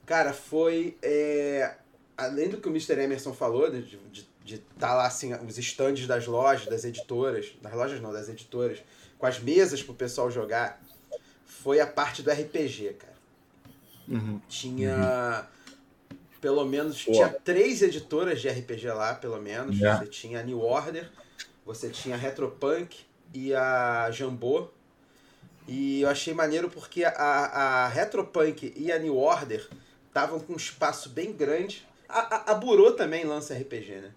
Cara, 0.04 0.33
foi 0.33 0.96
é, 1.00 1.76
além 2.20 2.48
do 2.48 2.59
que 2.59 2.68
o 2.68 2.70
Mr. 2.70 3.00
Emerson 3.00 3.33
falou, 3.33 3.70
de 3.70 3.78
estar 3.78 3.98
de, 4.11 4.28
de 4.44 4.59
tá 4.78 4.94
lá 4.94 5.06
assim, 5.06 5.35
os 5.35 5.59
estandes 5.59 6.06
das 6.06 6.26
lojas, 6.26 6.66
das 6.66 6.85
editoras, 6.85 7.52
das 7.61 7.72
lojas 7.72 8.00
não, 8.00 8.12
das 8.12 8.28
editoras, 8.28 8.78
com 9.18 9.26
as 9.26 9.38
mesas 9.38 9.83
pro 9.83 9.94
pessoal 9.94 10.30
jogar, 10.30 10.80
foi 11.44 11.80
a 11.80 11.87
parte 11.87 12.22
do 12.22 12.30
RPG, 12.30 12.94
cara. 12.98 13.11
Uhum. 14.09 14.40
Tinha. 14.48 15.46
Pelo 16.40 16.64
menos. 16.64 16.96
Tinha 16.96 17.28
três 17.28 17.83
editoras 17.83 18.40
de 18.40 18.48
RPG 18.48 18.88
lá, 18.88 19.14
pelo 19.14 19.40
menos. 19.40 19.78
Yeah. 19.78 20.00
Você 20.00 20.11
tinha 20.11 20.40
a 20.40 20.42
New 20.42 20.61
Order, 20.61 21.09
você 21.64 21.90
tinha 21.90 22.14
a 22.14 22.18
Retropunk 22.18 22.98
e 23.33 23.54
a 23.54 24.11
Jambô. 24.11 24.68
E 25.68 26.00
eu 26.00 26.09
achei 26.09 26.35
maneiro 26.35 26.68
porque 26.68 27.04
a, 27.04 27.12
a 27.12 27.88
Retropunk 27.88 28.72
e 28.74 28.90
a 28.90 28.98
New 28.98 29.16
Order 29.16 29.68
estavam 30.09 30.40
com 30.40 30.54
um 30.54 30.56
espaço 30.56 31.11
bem 31.11 31.33
grande. 31.33 31.87
A, 32.12 32.51
a, 32.51 32.53
a 32.53 32.55
Burô 32.55 32.92
também 32.92 33.25
lança 33.25 33.55
RPG, 33.55 34.01
né? 34.01 34.11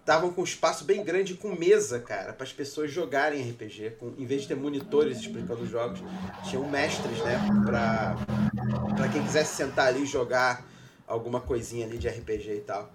Estavam 0.00 0.32
com 0.32 0.40
um 0.40 0.44
espaço 0.44 0.84
bem 0.84 1.04
grande 1.04 1.34
com 1.34 1.54
mesa, 1.54 2.00
cara, 2.00 2.32
para 2.32 2.44
as 2.44 2.52
pessoas 2.52 2.90
jogarem 2.90 3.48
RPG. 3.50 3.96
Com, 3.98 4.14
em 4.18 4.26
vez 4.26 4.42
de 4.42 4.48
ter 4.48 4.56
monitores 4.56 5.18
explicando 5.18 5.62
os 5.62 5.70
jogos, 5.70 6.00
tinham 6.48 6.68
mestres, 6.68 7.18
né? 7.18 7.38
Pra 7.64 9.08
quem 9.12 9.22
quisesse 9.22 9.54
sentar 9.54 9.88
ali 9.88 10.02
e 10.02 10.06
jogar 10.06 10.66
alguma 11.06 11.40
coisinha 11.40 11.86
ali 11.86 11.98
de 11.98 12.08
RPG 12.08 12.56
e 12.56 12.60
tal. 12.60 12.90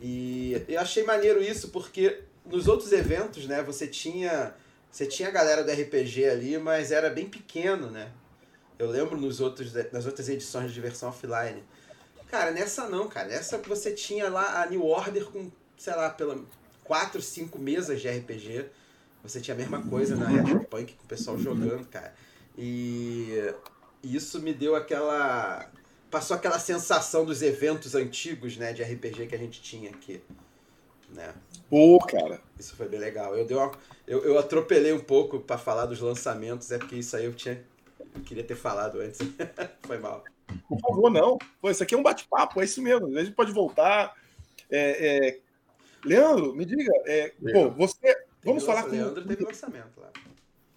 E 0.00 0.64
eu 0.66 0.80
achei 0.80 1.04
maneiro 1.04 1.42
isso 1.42 1.68
porque 1.68 2.22
nos 2.44 2.66
outros 2.66 2.90
eventos, 2.92 3.46
né, 3.46 3.62
você 3.62 3.86
tinha 3.86 4.54
você 4.90 5.06
tinha 5.06 5.28
a 5.28 5.32
galera 5.32 5.62
do 5.62 5.70
RPG 5.70 6.28
ali, 6.28 6.58
mas 6.58 6.90
era 6.90 7.08
bem 7.10 7.28
pequeno, 7.28 7.88
né? 7.90 8.10
Eu 8.76 8.90
lembro 8.90 9.16
nos 9.16 9.40
outros 9.40 9.72
nas 9.92 10.06
outras 10.06 10.28
edições 10.28 10.68
de 10.68 10.74
diversão 10.74 11.10
offline. 11.10 11.62
Cara, 12.30 12.52
nessa 12.52 12.88
não, 12.88 13.08
cara. 13.08 13.28
Nessa 13.28 13.58
você 13.58 13.92
tinha 13.92 14.28
lá 14.28 14.62
a 14.62 14.66
New 14.66 14.84
Order 14.84 15.24
com, 15.26 15.50
sei 15.76 15.94
lá, 15.94 16.10
pela 16.10 16.38
quatro, 16.84 17.20
cinco 17.20 17.58
mesas 17.58 18.00
de 18.00 18.08
RPG. 18.08 18.66
Você 19.22 19.40
tinha 19.40 19.54
a 19.54 19.58
mesma 19.58 19.82
coisa 19.82 20.16
na 20.16 20.28
Retropunk 20.28 20.94
com 20.94 21.04
o 21.04 21.08
pessoal 21.08 21.36
jogando, 21.36 21.86
cara. 21.88 22.14
E 22.56 23.52
isso 24.02 24.40
me 24.40 24.52
deu 24.54 24.74
aquela 24.74 25.68
passou 26.10 26.36
aquela 26.36 26.58
sensação 26.58 27.24
dos 27.24 27.40
eventos 27.40 27.94
antigos, 27.94 28.56
né, 28.56 28.72
de 28.72 28.82
RPG 28.82 29.28
que 29.28 29.34
a 29.34 29.38
gente 29.38 29.62
tinha 29.62 29.90
aqui, 29.90 30.20
né? 31.10 31.32
Pô, 31.68 31.98
cara. 32.00 32.40
Isso 32.58 32.74
foi 32.74 32.88
bem 32.88 32.98
legal. 32.98 33.36
Eu 33.36 33.46
dei 33.46 33.56
uma, 33.56 33.70
eu, 34.06 34.24
eu 34.24 34.38
atropelei 34.38 34.92
um 34.92 34.98
pouco 34.98 35.38
para 35.38 35.56
falar 35.56 35.86
dos 35.86 36.00
lançamentos, 36.00 36.72
é 36.72 36.78
porque 36.78 36.96
isso 36.96 37.16
aí 37.16 37.26
eu 37.26 37.32
tinha 37.32 37.62
eu 38.14 38.22
queria 38.22 38.42
ter 38.42 38.56
falado 38.56 39.00
antes. 39.00 39.20
foi 39.86 39.98
mal. 39.98 40.24
Por 40.68 40.78
favor, 40.80 41.10
não. 41.10 41.38
Pô, 41.60 41.70
isso 41.70 41.82
aqui 41.82 41.94
é 41.94 41.98
um 41.98 42.02
bate-papo, 42.02 42.60
é 42.60 42.64
isso 42.64 42.82
mesmo. 42.82 43.06
A 43.16 43.24
gente 43.24 43.34
pode 43.34 43.52
voltar. 43.52 44.14
É, 44.70 45.28
é... 45.28 45.38
Leandro, 46.04 46.54
me 46.54 46.64
diga, 46.64 46.92
é, 47.06 47.32
pô, 47.52 47.70
você. 47.70 48.16
Vamos 48.42 48.64
Teve 48.64 48.74
falar 48.74 48.84
com. 48.84 48.90
Leandro 48.90 49.24
teve 49.26 49.44
lançamento 49.44 50.00
lá. 50.00 50.10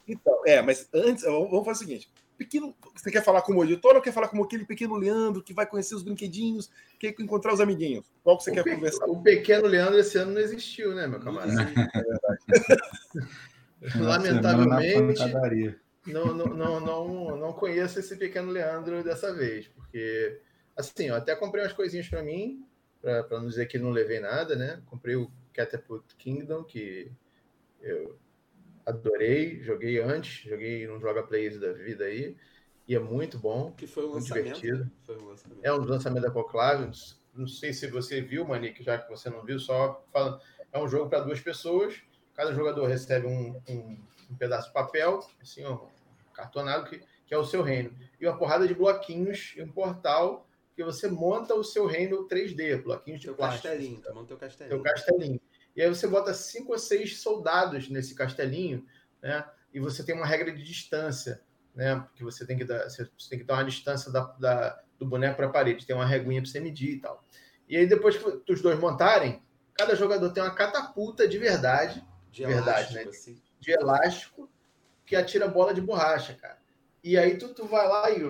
Então, 0.07 0.41
é, 0.45 0.61
mas 0.61 0.87
antes, 0.93 1.23
vamos 1.23 1.63
fazer 1.63 1.85
o 1.85 1.87
seguinte: 1.87 2.11
pequeno, 2.37 2.75
você 2.93 3.09
quer 3.09 3.23
falar 3.23 3.41
como 3.41 3.63
editor 3.63 3.95
ou 3.95 4.01
quer 4.01 4.11
falar 4.11 4.27
como 4.27 4.43
aquele 4.43 4.65
pequeno 4.65 4.95
Leandro 4.97 5.41
que 5.41 5.53
vai 5.53 5.65
conhecer 5.65 5.95
os 5.95 6.03
brinquedinhos, 6.03 6.69
quer 6.99 7.15
encontrar 7.19 7.53
os 7.53 7.61
amiguinhos? 7.61 8.05
Qual 8.21 8.37
que 8.37 8.43
você 8.43 8.51
o, 8.51 8.53
quer 8.53 8.63
pe- 8.63 8.75
conversar? 8.75 9.05
o 9.05 9.21
pequeno 9.21 9.65
Leandro 9.65 9.97
esse 9.97 10.17
ano 10.17 10.33
não 10.33 10.41
existiu, 10.41 10.93
né, 10.93 11.07
meu 11.07 11.21
camarada? 11.21 11.53
Lamentavelmente, 13.95 14.91
Semana 14.91 15.07
na 15.07 15.13
pancadaria. 15.13 15.79
Não, 16.05 16.33
não, 16.33 16.47
não, 16.47 16.79
não, 16.79 17.37
não 17.37 17.53
conheço 17.53 17.99
esse 17.99 18.15
pequeno 18.17 18.51
Leandro 18.51 19.03
dessa 19.03 19.33
vez, 19.33 19.67
porque, 19.69 20.39
assim, 20.75 21.07
eu 21.07 21.15
até 21.15 21.35
comprei 21.35 21.63
umas 21.63 21.73
coisinhas 21.73 22.07
para 22.09 22.21
mim, 22.23 22.65
para 23.01 23.39
não 23.39 23.47
dizer 23.47 23.65
que 23.67 23.77
não 23.79 23.89
levei 23.89 24.19
nada, 24.19 24.55
né? 24.55 24.81
Comprei 24.85 25.15
o 25.15 25.29
Catapult 25.53 26.03
Kingdom, 26.17 26.63
que 26.63 27.11
eu 27.81 28.17
adorei, 28.85 29.61
joguei 29.61 29.99
antes, 29.99 30.49
joguei 30.49 30.85
num 30.87 30.99
Joga 30.99 31.23
Plays 31.23 31.59
da 31.59 31.71
vida 31.73 32.05
aí, 32.05 32.35
e 32.87 32.95
é 32.95 32.99
muito 32.99 33.37
bom. 33.37 33.71
Que 33.71 33.87
foi 33.87 34.05
um 34.05 34.13
lançamento. 34.13 34.45
divertido. 34.59 34.79
né? 34.85 34.91
Foi 35.05 35.17
um 35.17 35.27
lançamento. 35.27 35.59
É 35.63 35.73
um 35.73 35.77
lançamento 35.85 36.23
da 36.23 36.31
Conclave. 36.31 36.91
Não 37.33 37.47
sei 37.47 37.71
se 37.73 37.87
você 37.87 38.21
viu, 38.21 38.45
Manique, 38.45 38.83
já 38.83 38.97
que 38.97 39.09
você 39.09 39.29
não 39.29 39.43
viu, 39.43 39.57
só 39.57 40.05
falando. 40.11 40.39
É 40.71 40.77
um 40.79 40.87
jogo 40.87 41.09
para 41.09 41.19
duas 41.19 41.39
pessoas. 41.39 42.01
Cada 42.35 42.53
jogador 42.53 42.85
recebe 42.87 43.25
um, 43.27 43.61
um- 43.69 43.97
um 44.29 44.35
pedaço 44.35 44.67
de 44.67 44.73
papel, 44.73 45.19
assim, 45.41 45.65
um 45.65 45.79
cartonado, 46.33 46.89
que, 46.89 47.01
que 47.25 47.33
é 47.33 47.37
o 47.37 47.45
seu 47.45 47.61
reino. 47.61 47.95
E 48.19 48.27
uma 48.27 48.37
porrada 48.37 48.67
de 48.67 48.73
bloquinhos 48.73 49.53
e 49.55 49.61
um 49.61 49.71
portal 49.71 50.47
que 50.75 50.83
você 50.83 51.07
monta 51.07 51.53
o 51.53 51.63
seu 51.63 51.85
reino 51.85 52.27
3D, 52.27 52.81
bloquinhos 52.81 53.19
de 53.21 53.27
Teu 53.27 53.35
plástico. 53.35 53.67
castelinho, 53.67 54.01
tu 54.01 54.13
monta 54.13 54.27
teu 54.27 54.37
castelinho. 54.37 54.75
Teu 54.75 54.83
castelinho. 54.83 55.41
E 55.75 55.81
aí 55.81 55.89
você 55.89 56.07
bota 56.07 56.33
cinco 56.33 56.71
ou 56.73 56.79
seis 56.79 57.19
soldados 57.21 57.89
nesse 57.89 58.15
castelinho, 58.15 58.85
né? 59.21 59.45
E 59.73 59.79
você 59.79 60.03
tem 60.03 60.15
uma 60.15 60.25
regra 60.25 60.51
de 60.51 60.63
distância, 60.63 61.41
né? 61.75 61.95
Porque 61.95 62.23
você 62.23 62.45
tem 62.45 62.57
que 62.57 62.63
dar, 62.63 62.83
você 62.89 63.07
tem 63.29 63.39
que 63.39 63.45
dar 63.45 63.55
uma 63.55 63.65
distância 63.65 64.11
da, 64.11 64.21
da- 64.39 64.79
do 64.99 65.05
boneco 65.05 65.35
para 65.35 65.47
a 65.47 65.49
parede, 65.49 65.85
tem 65.85 65.95
uma 65.95 66.05
reguinha 66.05 66.41
para 66.41 66.49
você 66.49 66.59
medir 66.59 66.95
e 66.95 66.99
tal. 66.99 67.23
E 67.67 67.75
aí 67.77 67.85
depois 67.87 68.15
que 68.17 68.51
os 68.53 68.61
dois 68.61 68.79
montarem, 68.79 69.41
cada 69.73 69.95
jogador 69.95 70.29
tem 70.31 70.43
uma 70.43 70.53
catapulta 70.53 71.27
de 71.27 71.37
verdade, 71.39 72.03
De 72.31 72.45
Verdade, 72.45 72.69
elástico, 72.69 73.03
né? 73.03 73.09
assim. 73.09 73.41
de 73.59 73.71
elástico, 73.71 74.49
que 75.05 75.15
atira 75.15 75.47
bola 75.47 75.73
de 75.73 75.81
borracha, 75.81 76.33
cara. 76.35 76.61
E 77.03 77.17
aí 77.17 77.37
tu, 77.37 77.53
tu 77.53 77.65
vai 77.65 77.87
lá 77.87 78.09
e 78.11 78.21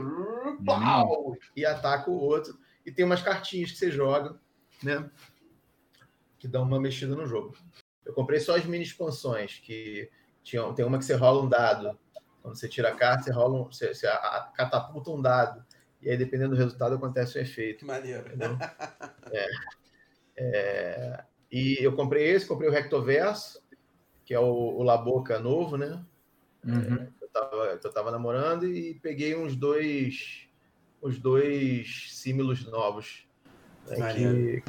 pau, 0.65 1.35
e 1.55 1.65
ataca 1.65 2.09
o 2.09 2.19
outro. 2.19 2.57
E 2.85 2.91
tem 2.91 3.05
umas 3.05 3.21
cartinhas 3.21 3.71
que 3.71 3.77
você 3.77 3.91
joga, 3.91 4.39
né? 4.81 5.09
Que 6.39 6.47
dão 6.47 6.63
uma 6.63 6.79
mexida 6.79 7.15
no 7.15 7.25
jogo. 7.27 7.55
Eu 8.05 8.13
comprei 8.13 8.39
só 8.39 8.57
as 8.57 8.65
mini 8.65 8.83
expansões, 8.83 9.59
que 9.59 10.09
tinham, 10.43 10.73
tem 10.73 10.83
uma 10.83 10.97
que 10.97 11.05
você 11.05 11.13
rola 11.13 11.43
um 11.43 11.47
dado. 11.47 11.97
Quando 12.41 12.57
você 12.57 12.67
tira 12.67 12.89
a 12.89 12.95
carta, 12.95 13.23
você 13.23 13.31
rola 13.31 13.61
um, 13.61 13.65
você, 13.65 13.93
você 13.93 14.07
catapulta 14.55 15.11
um 15.11 15.21
dado. 15.21 15.63
E 16.01 16.09
aí, 16.09 16.17
dependendo 16.17 16.55
do 16.55 16.59
resultado, 16.59 16.95
acontece 16.95 17.37
um 17.37 17.41
efeito. 17.41 17.79
Que 17.79 17.85
maneiro. 17.85 18.25
É. 19.31 19.47
É, 20.35 21.23
E 21.51 21.77
eu 21.79 21.95
comprei 21.95 22.27
esse, 22.31 22.47
comprei 22.47 22.67
o 22.67 22.71
Rectoverso, 22.71 23.61
que 24.25 24.33
é 24.33 24.39
o, 24.39 24.45
o 24.45 24.83
Laboca 24.83 25.39
novo, 25.39 25.77
né? 25.77 26.03
Uhum. 26.65 27.07
que 27.17 27.23
eu 27.25 27.27
tava, 27.29 27.77
que 27.77 27.87
eu 27.87 27.91
tava 27.91 28.11
namorando 28.11 28.65
e 28.67 28.93
peguei 29.01 29.35
uns 29.35 29.55
dois 29.55 30.47
os 31.01 31.19
dois 31.19 32.07
símilos 32.11 32.65
novos 32.65 33.27
né, 33.87 34.13
que, 34.13 34.63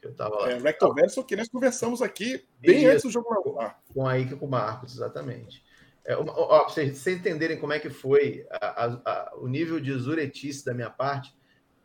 que 0.00 0.06
eu 0.06 0.14
tava 0.14 0.36
lá 0.36 0.50
É, 0.52 0.58
Rectoverso, 0.58 1.22
que 1.22 1.36
nós 1.36 1.48
conversamos 1.48 2.00
aqui 2.00 2.42
bem 2.58 2.78
Isso. 2.84 2.88
antes 2.90 3.02
do 3.02 3.10
jogo 3.10 3.52
lá. 3.52 3.78
com 3.92 4.06
a 4.06 4.14
Ike 4.18 4.32
e 4.32 4.36
com 4.36 4.46
o 4.46 4.50
Marcos, 4.50 4.94
exatamente. 4.94 5.62
É, 6.06 6.16
uma- 6.16 6.32
ó, 6.38 6.60
pra 6.60 6.68
vocês, 6.70 6.96
vocês 6.96 7.18
entenderem 7.18 7.58
como 7.58 7.72
é 7.74 7.78
que 7.78 7.90
foi 7.90 8.46
a- 8.50 8.84
a- 8.86 9.00
a- 9.04 9.32
o 9.36 9.46
nível 9.46 9.78
de 9.78 9.92
zuretice 9.98 10.64
da 10.64 10.72
minha 10.72 10.88
parte, 10.90 11.34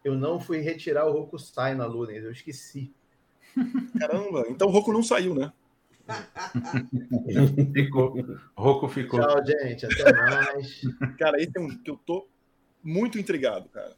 eu 0.03 0.15
não 0.15 0.39
fui 0.39 0.59
retirar 0.59 1.05
o 1.05 1.11
Rokusai 1.11 1.75
na 1.75 1.85
Ludens, 1.85 2.23
eu 2.23 2.31
esqueci. 2.31 2.93
Caramba, 3.99 4.45
então 4.49 4.67
o 4.69 4.71
Roku 4.71 4.93
não 4.93 5.03
saiu, 5.03 5.35
né? 5.35 5.51
Ficou. 7.73 8.13
Roco 8.57 8.87
ficou. 8.87 9.19
Tchau, 9.19 9.45
gente, 9.45 9.85
até 9.85 10.13
mais. 10.13 10.81
Cara, 11.17 11.41
esse 11.41 11.51
é 11.55 11.59
um 11.59 11.69
que 11.69 11.89
eu 11.91 11.97
tô 11.97 12.27
muito 12.83 13.17
intrigado, 13.19 13.69
cara. 13.69 13.95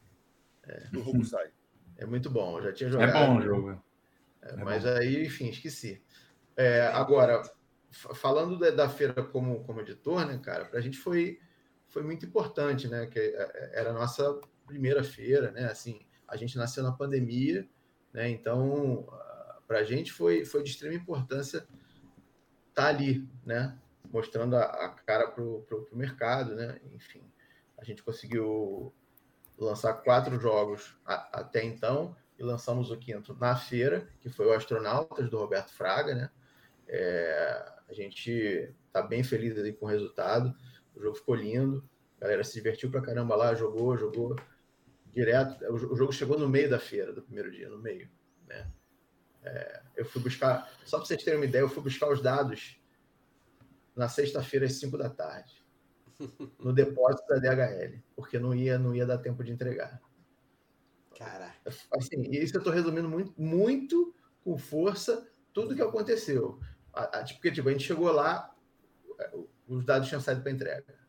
Do 0.92 1.00
Rokusai. 1.02 1.50
É 1.96 2.06
muito 2.06 2.30
bom, 2.30 2.58
eu 2.58 2.64
já 2.64 2.72
tinha 2.72 2.88
É 2.88 2.92
jogado. 2.92 3.12
bom 3.12 3.38
o 3.38 3.42
jogo. 3.42 3.82
É, 4.42 4.52
É 4.52 4.56
mas 4.56 4.84
bom. 4.84 4.90
aí, 4.90 5.26
enfim, 5.26 5.48
esqueci. 5.48 6.02
É, 6.56 6.86
agora, 6.88 7.42
fa- 7.90 8.14
falando 8.14 8.58
da, 8.58 8.70
da 8.70 8.88
feira 8.88 9.22
como, 9.22 9.62
como 9.64 9.80
editor, 9.80 10.26
né, 10.26 10.38
cara, 10.42 10.64
pra 10.64 10.80
gente 10.80 10.98
foi, 10.98 11.38
foi 11.88 12.02
muito 12.02 12.24
importante, 12.26 12.88
né? 12.88 13.06
Que 13.06 13.18
é, 13.18 13.70
era 13.74 13.90
a 13.90 13.94
nossa 13.94 14.38
primeira 14.66 15.02
feira, 15.04 15.50
né? 15.52 15.64
Assim, 15.66 16.00
a 16.28 16.36
gente 16.36 16.56
nasceu 16.56 16.82
na 16.82 16.92
pandemia, 16.92 17.68
né? 18.12 18.28
Então, 18.28 19.06
ah, 19.10 19.58
pra 19.66 19.84
gente 19.84 20.12
foi, 20.12 20.44
foi 20.44 20.62
de 20.62 20.70
extrema 20.70 20.94
importância 20.94 21.66
estar 22.72 22.88
ali, 22.88 23.28
né? 23.44 23.78
Mostrando 24.12 24.56
a, 24.56 24.64
a 24.64 24.88
cara 24.90 25.28
pro, 25.28 25.62
pro 25.62 25.88
mercado, 25.92 26.54
né? 26.54 26.80
Enfim, 26.94 27.22
a 27.78 27.84
gente 27.84 28.02
conseguiu 28.02 28.92
lançar 29.58 29.94
quatro 29.94 30.38
jogos 30.40 30.96
a- 31.06 31.40
até 31.40 31.64
então 31.64 32.16
e 32.38 32.42
lançamos 32.42 32.90
o 32.90 32.96
quinto 32.98 33.34
na 33.34 33.56
feira, 33.56 34.08
que 34.20 34.28
foi 34.30 34.46
o 34.46 34.52
Astronautas, 34.52 35.30
do 35.30 35.38
Roberto 35.38 35.72
Fraga, 35.72 36.14
né? 36.14 36.30
É, 36.88 37.72
a 37.88 37.92
gente 37.92 38.74
tá 38.92 39.02
bem 39.02 39.22
feliz 39.24 39.58
ali 39.58 39.72
com 39.72 39.86
o 39.86 39.88
resultado, 39.88 40.54
o 40.94 41.00
jogo 41.00 41.16
ficou 41.16 41.34
lindo, 41.34 41.88
a 42.18 42.24
galera 42.24 42.44
se 42.44 42.54
divertiu 42.54 42.90
pra 42.90 43.02
caramba 43.02 43.36
lá, 43.36 43.54
jogou, 43.54 43.96
jogou 43.96 44.36
direto, 45.12 45.64
o, 45.66 45.74
o 45.92 45.96
jogo 45.96 46.12
chegou 46.12 46.38
no 46.38 46.48
meio 46.48 46.70
da 46.70 46.78
feira, 46.78 47.12
do 47.12 47.22
primeiro 47.22 47.50
dia, 47.50 47.68
no 47.68 47.78
meio, 47.78 48.10
né? 48.46 48.70
É, 49.44 49.82
eu 49.96 50.04
fui 50.04 50.22
buscar, 50.22 50.70
só 50.84 50.98
para 50.98 51.06
vocês 51.06 51.22
terem 51.22 51.38
uma 51.40 51.46
ideia, 51.46 51.62
eu 51.62 51.68
fui 51.68 51.82
buscar 51.82 52.08
os 52.10 52.22
dados 52.22 52.80
na 53.94 54.08
sexta-feira 54.08 54.66
às 54.66 54.74
5 54.74 54.96
da 54.96 55.10
tarde, 55.10 55.64
no 56.58 56.72
depósito 56.72 57.26
da 57.28 57.38
DHL, 57.38 58.02
porque 58.14 58.38
não 58.38 58.54
ia, 58.54 58.78
não 58.78 58.94
ia 58.94 59.04
dar 59.06 59.18
tempo 59.18 59.42
de 59.44 59.52
entregar. 59.52 60.00
Caraca. 61.16 61.58
Assim, 61.96 62.22
isso 62.30 62.56
eu 62.56 62.58
estou 62.58 62.72
resumindo 62.72 63.08
muito, 63.08 63.34
muito 63.40 64.14
com 64.42 64.56
força 64.56 65.28
tudo 65.52 65.74
que 65.74 65.82
aconteceu. 65.82 66.58
A- 66.92 67.20
a- 67.20 67.24
Porque, 67.24 67.50
tipo, 67.52 67.68
a 67.68 67.72
gente 67.72 67.84
chegou 67.84 68.10
lá, 68.10 68.54
é, 69.20 69.30
os 69.68 69.84
dados 69.84 70.08
tinham 70.08 70.20
saído 70.20 70.42
para 70.42 70.50
entrega. 70.52 71.02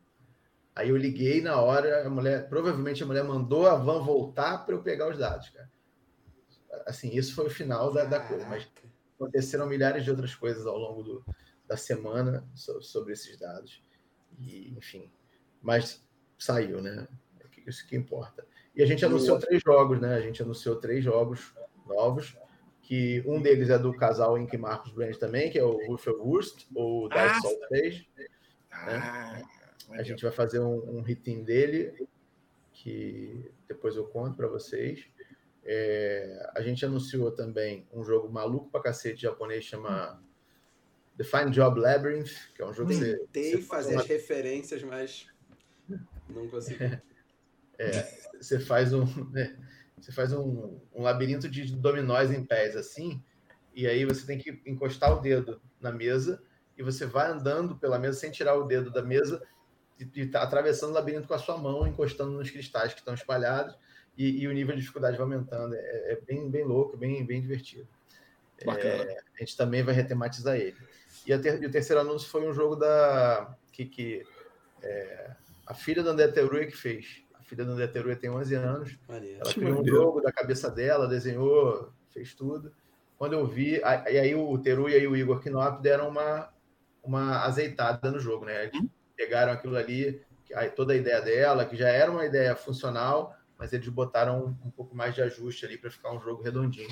Aí 0.76 0.90
eu 0.90 0.98
liguei 0.98 1.42
na 1.42 1.62
hora, 1.62 2.06
a 2.06 2.10
mulher, 2.10 2.50
provavelmente 2.50 3.04
a 3.04 3.06
mulher 3.06 3.24
mandou 3.24 3.68
a 3.68 3.76
van 3.76 4.04
voltar 4.04 4.66
para 4.66 4.74
eu 4.76 4.82
pegar 4.82 5.10
os 5.10 5.18
dados, 5.18 5.50
cara. 5.50 5.72
Assim, 6.86 7.10
isso 7.16 7.36
foi 7.36 7.46
o 7.48 7.50
final 7.50 7.92
da, 7.92 8.04
da 8.06 8.20
coisa. 8.20 8.46
Mas 8.48 8.68
aconteceram 9.16 9.68
milhares 9.68 10.04
de 10.04 10.10
outras 10.12 10.36
coisas 10.36 10.66
ao 10.66 10.78
longo 10.78 11.04
do- 11.04 11.26
da 11.68 11.78
semana 11.78 12.46
so- 12.54 12.82
sobre 12.82 13.14
esses 13.14 13.38
dados. 13.38 13.84
E, 14.40 14.74
enfim, 14.78 15.12
mas 15.62 16.06
saiu, 16.38 16.82
né? 16.82 17.08
É 17.40 17.48
que- 17.48 17.64
Isso 17.70 17.88
que 17.88 17.96
importa. 17.96 18.46
E 18.76 18.82
a 18.82 18.86
gente 18.86 19.06
anunciou 19.06 19.38
três 19.40 19.62
jogos, 19.66 20.02
né? 20.02 20.16
A 20.16 20.22
gente 20.22 20.42
anunciou 20.42 20.76
três 20.78 21.04
jogos 21.04 21.54
novos, 21.86 22.36
que 22.82 23.24
um 23.26 23.42
deles 23.42 23.70
é 23.70 23.78
do 23.80 23.96
casal 23.96 24.38
Ink 24.38 24.58
Marcos 24.58 24.92
Brand 24.92 25.16
também, 25.16 25.50
que 25.50 25.58
é 25.60 25.64
o 25.64 25.78
Wurst, 26.20 26.66
ou 26.76 27.08
Dark 27.08 27.36
Ah, 27.38 27.42
Souls 27.42 27.60
3. 27.70 28.06
Ah, 28.72 29.42
A 29.92 30.04
gente 30.04 30.24
vai 30.24 30.32
fazer 30.32 30.60
um, 30.60 30.98
um 30.98 31.04
dele, 31.44 32.08
que 32.74 33.52
depois 33.68 33.96
eu 33.96 34.06
conto 34.08 34.36
para 34.36 34.48
vocês. 34.48 35.06
É, 35.66 36.52
a 36.56 36.62
gente 36.62 36.86
anunciou 36.86 37.32
também 37.32 37.88
um 37.92 38.04
jogo 38.04 38.30
maluco 38.30 38.70
pra 38.70 38.82
cacete 38.82 39.22
japonês, 39.22 39.64
chama 39.64 40.22
The 41.18 41.24
Fine 41.24 41.52
Job 41.52 41.80
Labyrinth, 41.80 42.52
que 42.54 42.62
é 42.62 42.66
um 42.66 42.74
jogo 42.74 42.90
que 42.90 42.96
você, 42.96 43.18
Tentei 43.32 43.62
fazer 43.62 43.66
faz 43.68 43.88
uma- 43.88 44.02
as 44.02 44.08
referências, 44.08 44.84
mas 44.84 45.28
não 46.30 46.48
consegui. 46.50 46.80
você 48.40 48.60
faz 48.60 48.94
um 48.94 49.06
né, 49.32 49.58
você 50.00 50.12
faz 50.12 50.34
um, 50.34 50.80
um 50.94 51.02
labirinto 51.02 51.50
de 51.50 51.76
dominós 51.76 52.32
em 52.32 52.44
pés 52.46 52.76
assim 52.76 53.24
e 53.74 53.88
aí 53.88 54.06
você 54.06 54.26
tem 54.26 54.38
que 54.38 54.62
encostar 54.66 55.12
o 55.12 55.22
dedo 55.22 55.62
na 55.80 55.92
mesa 55.92 56.42
e 56.78 56.84
você 56.84 57.06
vai 57.06 57.32
andando 57.32 57.78
pela 57.78 57.98
mesa 58.00 58.20
sem 58.20 58.32
tirar 58.32 58.56
o 58.56 58.66
dedo 58.66 58.92
da 58.92 59.02
mesa 59.02 59.42
e, 60.00 60.04
e 60.22 60.28
tá 60.28 60.44
atravessando 60.44 60.92
o 60.92 60.94
labirinto 60.94 61.28
com 61.28 61.34
a 61.34 61.40
sua 61.40 61.58
mão 61.58 61.88
encostando 61.88 62.32
nos 62.32 62.50
cristais 62.50 62.94
que 62.94 63.00
estão 63.00 63.14
espalhados 63.14 63.76
e, 64.18 64.42
e 64.44 64.48
o 64.48 64.52
nível 64.54 64.76
de 64.76 64.82
dificuldade 64.82 65.18
vai 65.18 65.24
aumentando 65.24 65.74
é, 65.76 66.14
é 66.14 66.20
bem 66.26 66.50
bem 66.50 66.64
louco 66.64 66.98
bem 66.98 67.26
bem 67.26 67.42
divertido 67.42 67.88
Bacana. 68.66 69.04
É, 69.04 69.18
a 69.36 69.40
gente 69.40 69.58
também 69.58 69.84
vai 69.84 69.94
retematizar 69.94 70.56
ele 70.56 70.78
e, 71.26 71.34
a 71.34 71.40
ter- 71.40 71.62
e 71.62 71.66
o 71.66 71.72
terceiro 71.72 72.02
anúncio 72.02 72.30
foi 72.30 72.48
um 72.48 72.54
jogo 72.54 72.76
da 72.76 73.56
que, 73.72 73.86
que 73.86 74.26
é, 74.82 75.32
a 75.66 75.74
filha 75.74 76.04
da 76.04 76.12
André 76.12 76.28
Teruya 76.30 76.68
que 76.68 76.76
fez 76.78 77.24
a 77.34 77.42
filha 77.44 77.66
da 77.66 77.72
André 77.74 77.88
Teruya 77.88 78.16
tem 78.16 78.30
11 78.30 78.56
anos 78.56 78.98
Maneiro. 79.08 79.40
ela 79.42 79.54
criou 79.54 79.82
um 79.82 79.86
jogo 79.86 80.22
da 80.22 80.32
cabeça 80.32 80.70
dela, 80.72 81.08
desenhou, 81.08 81.92
fez 82.10 82.34
tudo. 82.34 82.74
Quando 83.18 83.34
eu 83.34 83.46
vi, 83.46 83.84
a- 83.84 84.10
e 84.10 84.18
aí 84.20 84.34
o 84.36 84.58
Teruya 84.58 84.98
e 84.98 85.08
o 85.08 85.16
Igor 85.16 85.42
Knop 85.44 85.82
deram 85.82 86.08
uma, 86.10 86.50
uma 87.04 87.44
azeitada 87.44 88.10
no 88.12 88.20
jogo, 88.20 88.46
né? 88.46 88.66
Eles 88.66 88.82
pegaram 89.16 89.52
aquilo 89.52 89.76
ali, 89.76 90.22
que- 90.46 90.54
aí 90.54 90.70
toda 90.70 90.94
a 90.94 90.96
ideia 90.96 91.22
dela, 91.22 91.66
que 91.66 91.76
já 91.76 91.90
era 91.90 92.10
uma 92.12 92.26
ideia 92.26 92.56
funcional, 92.56 93.36
mas 93.64 93.72
eles 93.72 93.88
botaram 93.88 94.58
um, 94.66 94.70
pouco 94.72 94.94
mais 94.94 95.16
de 95.16 95.22
ajuste 95.22 95.66
ali 95.66 95.78
para 95.78 95.90
ficar 95.90 96.12
um 96.12 96.20
jogo 96.20 96.44
redondinho. 96.44 96.90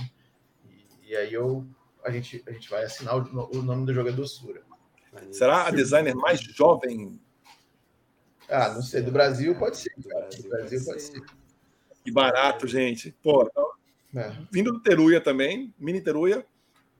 E, 0.69 1.09
e 1.09 1.15
aí 1.17 1.33
eu, 1.33 1.67
a, 2.01 2.09
gente, 2.09 2.41
a 2.47 2.51
gente 2.53 2.69
vai 2.69 2.85
assinar 2.85 3.17
o, 3.17 3.57
o 3.57 3.61
nome 3.61 3.85
do 3.85 3.93
jogo 3.93 4.07
é 4.07 4.13
Doçura. 4.13 4.63
será 5.31 5.67
a 5.67 5.69
designer 5.71 6.15
mais 6.15 6.39
jovem 6.39 7.19
Ah, 8.47 8.69
não 8.69 8.81
sei, 8.81 9.01
do 9.01 9.11
Brasil 9.11 9.53
pode 9.59 9.79
ser, 9.79 9.91
Do. 9.97 10.07
Brasil 10.07 10.43
Do 10.43 10.49
Brasil 10.49 10.85
pode 10.85 11.01
ser. 11.01 11.11
ser. 11.11 11.25
e 12.05 12.09
barato, 12.09 12.65
gente? 12.65 13.13
Pô, 13.21 13.51
É. 14.15 14.31
vindo 14.49 14.71
do 14.71 14.79
Teruya 14.79 15.19
também, 15.19 15.75
mini 15.77 15.99
Teruya, 15.99 16.45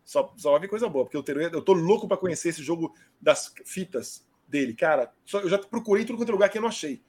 só, 0.03 0.33
só 0.35 0.51
vai 0.51 0.59
vir 0.59 0.67
coisa 0.69 0.89
boa, 0.89 1.05
porque 1.05 1.17
o 1.17 1.23
Teruya, 1.23 1.49
eu 1.53 1.61
tô 1.61 1.71
louco 1.71 2.09
pra 2.09 2.17
conhecer 2.17 2.49
esse 2.49 2.61
jogo 2.61 2.93
das 3.21 3.53
fitas 3.63 4.27
dele, 4.49 4.73
cara. 4.73 5.13
Só, 5.25 5.39
eu 5.39 5.47
já 5.47 5.57
procurei 5.57 6.03
em 6.03 6.05
tudo 6.05 6.17
quanto 6.17 6.27
é 6.27 6.33
lugar 6.33 6.49
que 6.49 6.57
eu 6.57 6.61
não 6.61 6.67
achei. 6.67 7.01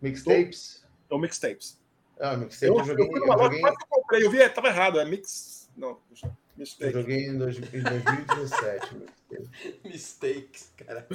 Mixtapes. 0.00 0.86
Então, 1.04 1.18
mixtapes. 1.18 1.84
Ah, 2.18 2.36
mixtape 2.36 2.66
Eu, 2.66 2.74
eu, 2.74 2.80
eu 2.80 2.84
joguei, 2.86 3.06
fui 3.06 3.16
eu 3.16 3.20
numa 3.20 3.34
loja, 3.34 3.44
joguei, 3.44 3.60
quase 3.60 3.76
que 3.76 3.82
eu 3.84 3.88
comprei, 3.88 4.24
eu 4.24 4.30
vi, 4.30 4.40
é, 4.40 4.48
tava 4.48 4.68
errado, 4.68 4.98
é 5.00 5.04
mix. 5.04 5.68
Não, 5.76 5.98
deixa- 6.10 6.32
eu 6.80 6.90
joguei 6.90 7.26
em, 7.26 7.36
dois, 7.36 7.56
em 7.58 7.82
2017. 7.82 8.94
mixtape. 8.94 9.80
Mistakes, 9.84 10.72
cara. 10.76 11.06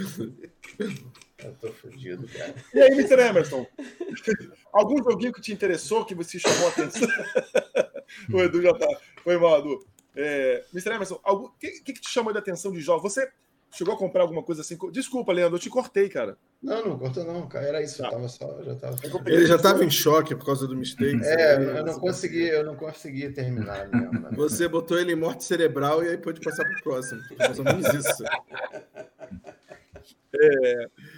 Eu 1.39 1.53
tô 1.55 1.73
fudido, 1.73 2.27
cara. 2.27 2.53
E 2.73 2.79
aí, 2.81 2.91
Mr. 2.91 3.19
Emerson? 3.19 3.65
Algum 4.71 4.97
joguinho 5.03 5.33
que 5.33 5.41
te 5.41 5.51
interessou, 5.51 6.05
que 6.05 6.13
você 6.13 6.37
chamou 6.37 6.67
a 6.67 6.69
atenção? 6.69 7.07
o 8.31 8.39
Edu 8.39 8.61
já 8.61 8.73
tá. 8.75 8.87
Foi 9.23 9.37
mal, 9.37 9.59
Edu. 9.59 9.83
É, 10.15 10.63
Mr. 10.71 10.91
Emerson, 10.93 11.19
o 11.25 11.49
que, 11.49 11.71
que, 11.81 11.93
que 11.93 12.01
te 12.01 12.09
chamou 12.09 12.31
de 12.31 12.37
atenção 12.39 12.71
de 12.71 12.79
jogos? 12.81 13.01
Você 13.01 13.31
chegou 13.73 13.93
a 13.93 13.97
comprar 13.97 14.21
alguma 14.23 14.43
coisa 14.43 14.62
assim? 14.62 14.77
Desculpa, 14.91 15.31
Leandro, 15.31 15.55
eu 15.55 15.60
te 15.60 15.69
cortei, 15.69 16.10
cara. 16.10 16.38
Não, 16.62 16.86
não 16.89 16.99
cortou 16.99 17.23
não, 17.23 17.47
cara. 17.47 17.65
Era 17.67 17.81
isso. 17.81 17.99
Tá. 17.99 18.07
Eu 18.07 18.12
tava 18.12 18.27
só, 18.29 18.63
já 18.63 18.75
tava. 18.75 18.97
Ele 19.25 19.45
já 19.45 19.55
estava 19.55 19.84
em 19.84 19.89
choque 19.89 20.36
por 20.36 20.45
causa 20.45 20.67
do 20.67 20.75
mistake. 20.75 21.19
É, 21.23 21.55
eu 21.55 21.86
não 21.86 21.99
consegui, 21.99 22.47
eu 22.47 22.63
não 22.65 22.75
consegui 22.75 23.29
terminar 23.31 23.88
mesmo. 23.89 24.12
né? 24.19 24.29
Você 24.34 24.67
botou 24.67 24.99
ele 24.99 25.13
em 25.13 25.15
morte 25.15 25.43
cerebral 25.43 26.03
e 26.03 26.10
aí 26.10 26.17
pode 26.17 26.39
passar 26.41 26.63
pro 26.65 26.84
próximo. 26.84 27.21
Nós 27.39 27.55
somos 27.55 27.93
isso. 27.93 28.23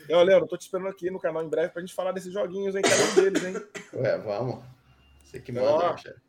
Eu, 0.10 0.24
Leandro, 0.24 0.48
tô 0.48 0.58
te 0.58 0.62
esperando 0.62 0.88
aqui 0.90 1.10
no 1.12 1.20
canal 1.20 1.44
em 1.44 1.50
breve 1.50 1.70
pra 1.70 1.82
gente 1.82 1.94
falar 1.94 2.12
desses 2.12 2.34
joguinhos, 2.34 2.76
hein? 2.76 2.82
Cada 2.82 3.04
um 3.04 3.16
deles, 3.16 3.44
hein? 3.44 3.56
Ué, 3.94 4.18
vamos. 4.18 4.64
Você 5.24 5.40
que 5.40 5.52
manda, 5.52 5.90
né, 5.92 5.98
chefe. 5.98 6.20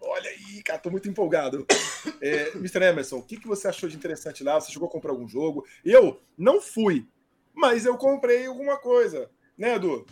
Olha 0.00 0.30
aí, 0.30 0.62
cara, 0.62 0.78
tô 0.78 0.90
muito 0.90 1.08
empolgado. 1.08 1.66
É, 2.22 2.50
Mr. 2.54 2.82
Emerson, 2.84 3.18
o 3.18 3.22
que, 3.22 3.36
que 3.36 3.48
você 3.48 3.66
achou 3.66 3.88
de 3.88 3.96
interessante 3.96 4.44
lá? 4.44 4.58
Você 4.60 4.70
chegou 4.70 4.88
a 4.88 4.90
comprar 4.90 5.10
algum 5.10 5.28
jogo? 5.28 5.66
Eu 5.84 6.20
não 6.38 6.60
fui, 6.60 7.06
mas 7.52 7.84
eu 7.84 7.96
comprei 7.98 8.46
alguma 8.46 8.78
coisa. 8.78 9.28
Né, 9.58 9.74
Edu? 9.74 10.06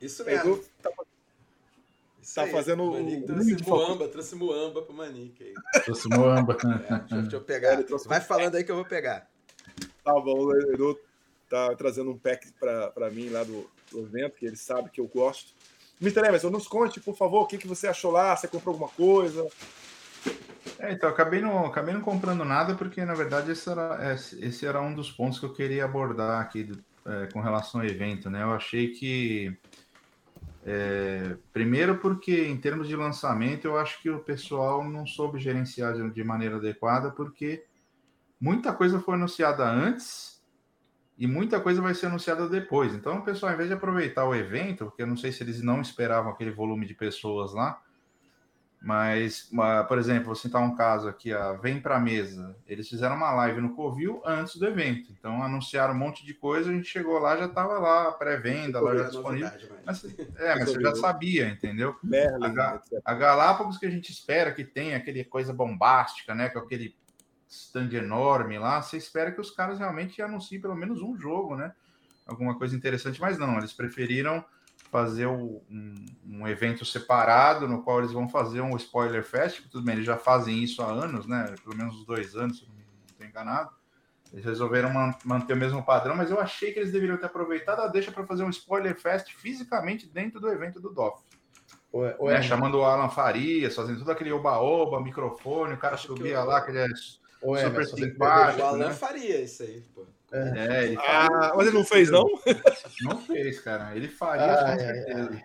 Isso 0.00 0.24
mesmo. 0.24 0.52
Edu 0.54 0.64
tá 0.80 0.90
Isso 2.22 2.34
tá 2.36 2.42
aí. 2.44 2.52
fazendo 2.52 2.84
o 2.84 2.92
Manique 2.92 3.24
o 3.24 3.26
trouxe. 3.26 3.68
Muamba, 3.68 4.08
trouxe 4.08 4.34
Muamba 4.36 4.82
pro 4.82 4.94
Manique 4.94 5.42
aí. 5.42 5.82
Trouxe 5.82 6.08
Moamba. 6.08 6.56
É, 6.62 6.66
deixa, 7.00 7.14
eu- 7.16 7.22
deixa 7.22 7.36
eu 7.36 7.40
pegar. 7.42 7.72
Ele 7.74 7.84
trouxe 7.84 8.06
Vai 8.08 8.20
falando 8.20 8.54
aí 8.54 8.62
que 8.64 8.70
eu 8.70 8.76
vou 8.76 8.84
pegar. 8.84 9.28
Tá 10.04 10.12
bom, 10.14 10.44
o 10.46 10.56
Edu 10.72 10.98
tá 11.48 11.74
trazendo 11.74 12.10
um 12.10 12.18
pack 12.18 12.50
pra, 12.52 12.90
pra 12.92 13.10
mim 13.10 13.28
lá 13.28 13.42
do, 13.44 13.68
do 13.90 14.00
evento, 14.00 14.36
que 14.38 14.46
ele 14.46 14.56
sabe 14.56 14.88
que 14.88 15.00
eu 15.00 15.06
gosto. 15.08 15.52
Mr. 16.02 16.26
Emerson, 16.26 16.50
nos 16.50 16.66
conte, 16.66 17.00
por 17.00 17.16
favor, 17.16 17.42
o 17.42 17.46
que, 17.46 17.56
que 17.56 17.68
você 17.68 17.86
achou 17.86 18.10
lá? 18.10 18.36
Você 18.36 18.48
comprou 18.48 18.72
alguma 18.74 18.90
coisa? 18.90 19.46
É, 20.80 20.92
então, 20.92 21.08
acabei 21.08 21.40
não, 21.40 21.64
acabei 21.64 21.94
não 21.94 22.00
comprando 22.00 22.44
nada, 22.44 22.74
porque 22.74 23.04
na 23.04 23.14
verdade 23.14 23.52
esse 23.52 23.70
era, 23.70 24.14
esse 24.40 24.66
era 24.66 24.80
um 24.80 24.92
dos 24.92 25.12
pontos 25.12 25.38
que 25.38 25.46
eu 25.46 25.52
queria 25.54 25.84
abordar 25.84 26.40
aqui 26.40 26.64
do- 26.64 26.82
é, 27.06 27.28
com 27.32 27.40
relação 27.40 27.80
ao 27.80 27.86
evento, 27.86 28.28
né? 28.28 28.42
Eu 28.42 28.52
achei 28.52 28.88
que. 28.88 29.56
é, 30.64 31.36
primeiro, 31.52 31.98
porque 31.98 32.46
em 32.46 32.56
termos 32.56 32.88
de 32.88 32.96
lançamento, 32.96 33.64
eu 33.66 33.76
acho 33.76 34.00
que 34.02 34.10
o 34.10 34.20
pessoal 34.20 34.84
não 34.84 35.06
soube 35.06 35.38
gerenciar 35.38 35.94
de, 35.94 36.10
de 36.10 36.24
maneira 36.24 36.56
adequada, 36.56 37.10
porque 37.10 37.64
muita 38.40 38.72
coisa 38.72 38.98
foi 39.00 39.14
anunciada 39.14 39.64
antes 39.64 40.31
e 41.18 41.26
muita 41.26 41.60
coisa 41.60 41.80
vai 41.80 41.94
ser 41.94 42.06
anunciada 42.06 42.48
depois. 42.48 42.94
Então, 42.94 43.18
o 43.18 43.22
pessoal, 43.22 43.50
ao 43.50 43.54
invés 43.54 43.68
de 43.68 43.74
aproveitar 43.74 44.24
o 44.24 44.34
evento, 44.34 44.86
porque 44.86 45.02
eu 45.02 45.06
não 45.06 45.16
sei 45.16 45.30
se 45.32 45.42
eles 45.42 45.62
não 45.62 45.80
esperavam 45.80 46.32
aquele 46.32 46.50
volume 46.50 46.86
de 46.86 46.94
pessoas 46.94 47.52
lá, 47.52 47.80
mas, 48.84 49.48
por 49.86 49.96
exemplo, 49.96 50.24
vou 50.26 50.34
citar 50.34 50.60
um 50.60 50.74
caso 50.74 51.08
aqui, 51.08 51.32
a 51.32 51.52
Vem 51.52 51.80
Pra 51.80 52.00
Mesa. 52.00 52.56
Eles 52.66 52.88
fizeram 52.88 53.14
uma 53.14 53.30
live 53.32 53.60
no 53.60 53.76
Covil 53.76 54.20
antes 54.26 54.56
do 54.56 54.66
evento. 54.66 55.12
Então, 55.16 55.40
anunciaram 55.40 55.94
um 55.94 55.98
monte 55.98 56.26
de 56.26 56.34
coisa, 56.34 56.68
a 56.68 56.72
gente 56.72 56.88
chegou 56.88 57.16
lá, 57.20 57.36
já 57.36 57.46
estava 57.46 57.78
lá, 57.78 58.08
a 58.08 58.12
pré-venda, 58.12 58.80
lá 58.80 58.96
já 58.96 59.04
é 59.04 59.08
disponível. 59.08 59.48
novidade, 59.50 59.72
mas- 59.86 60.02
Mas, 60.02 60.18
é, 60.36 60.54
mas 60.56 60.68
você 60.68 60.80
já 60.80 60.94
sabia, 60.96 61.46
entendeu? 61.48 61.94
Merlin, 62.02 62.46
H- 62.46 62.80
etc. 62.84 63.00
A 63.04 63.14
Galápagos 63.14 63.78
que 63.78 63.86
a 63.86 63.90
gente 63.90 64.10
espera 64.10 64.50
que 64.50 64.64
tenha 64.64 64.96
aquele 64.96 65.22
coisa 65.22 65.52
bombástica, 65.52 66.34
né? 66.34 66.48
Com 66.48 66.58
aquele 66.58 66.96
stand 67.52 67.90
enorme 67.92 68.58
lá, 68.58 68.80
você 68.80 68.96
espera 68.96 69.30
que 69.30 69.40
os 69.40 69.50
caras 69.50 69.78
realmente 69.78 70.20
anunciem 70.22 70.60
pelo 70.60 70.74
menos 70.74 71.02
um 71.02 71.16
jogo, 71.16 71.54
né? 71.56 71.72
Alguma 72.26 72.56
coisa 72.56 72.74
interessante, 72.74 73.20
mas 73.20 73.38
não, 73.38 73.58
eles 73.58 73.72
preferiram 73.72 74.44
fazer 74.90 75.26
o- 75.26 75.62
um, 75.70 75.94
um 76.26 76.48
evento 76.48 76.84
separado, 76.84 77.68
no 77.68 77.82
qual 77.82 77.98
eles 77.98 78.12
vão 78.12 78.28
fazer 78.28 78.60
um 78.60 78.76
spoiler 78.76 79.22
fest, 79.24 79.62
tudo 79.70 79.84
bem, 79.84 79.94
eles 79.96 80.06
já 80.06 80.16
fazem 80.16 80.62
isso 80.62 80.82
há 80.82 80.86
anos, 80.86 81.26
né? 81.26 81.54
Pelo 81.62 81.76
menos 81.76 81.96
uns 81.96 82.06
dois 82.06 82.34
anos, 82.36 82.58
se 82.58 82.66
não 82.66 82.74
estou 83.06 83.26
enganado. 83.26 83.70
Eles 84.32 84.44
resolveram 84.46 84.90
man- 84.90 85.14
manter 85.24 85.52
o 85.52 85.56
mesmo 85.56 85.82
padrão, 85.84 86.16
mas 86.16 86.30
eu 86.30 86.40
achei 86.40 86.72
que 86.72 86.78
eles 86.78 86.90
deveriam 86.92 87.18
ter 87.18 87.26
aproveitado 87.26 87.80
a 87.80 87.86
deixa 87.86 88.10
para 88.10 88.26
fazer 88.26 88.44
um 88.44 88.50
spoiler 88.50 88.98
fest 88.98 89.30
fisicamente 89.34 90.06
dentro 90.08 90.40
do 90.40 90.48
evento 90.48 90.80
do 90.80 90.88
DOF 90.90 91.22
Ué, 91.92 92.08
né, 92.12 92.16
ué, 92.18 92.42
chamando 92.42 92.78
o 92.78 92.84
Alan 92.84 93.10
Farias, 93.10 93.74
fazendo 93.76 93.98
tudo 93.98 94.10
aquele 94.10 94.32
oba-oba, 94.32 94.98
microfone, 95.02 95.74
o 95.74 95.78
cara 95.78 95.94
Acho 95.96 96.06
subia 96.06 96.36
eu- 96.36 96.44
lá, 96.46 96.62
que 96.62 96.70
ele 97.42 97.58
é 97.58 97.64
super 97.64 97.74
Emerson, 97.74 97.96
simpático. 97.96 98.60
O 98.62 98.64
Alan 98.64 98.88
né? 98.88 98.94
faria 98.94 99.40
isso 99.40 99.62
aí, 99.62 99.82
pô. 99.94 100.06
É, 100.32 100.84
ele 100.84 100.96
Ah, 100.98 101.52
mas 101.54 101.66
ele 101.66 101.76
não 101.76 101.84
fez, 101.84 102.10
não? 102.10 102.24
não 103.02 103.18
fez, 103.18 103.60
cara. 103.60 103.94
Ele 103.94 104.08
faria 104.08 104.44
Ai, 104.44 104.72
com 104.72 104.80
certeza. 104.80 105.42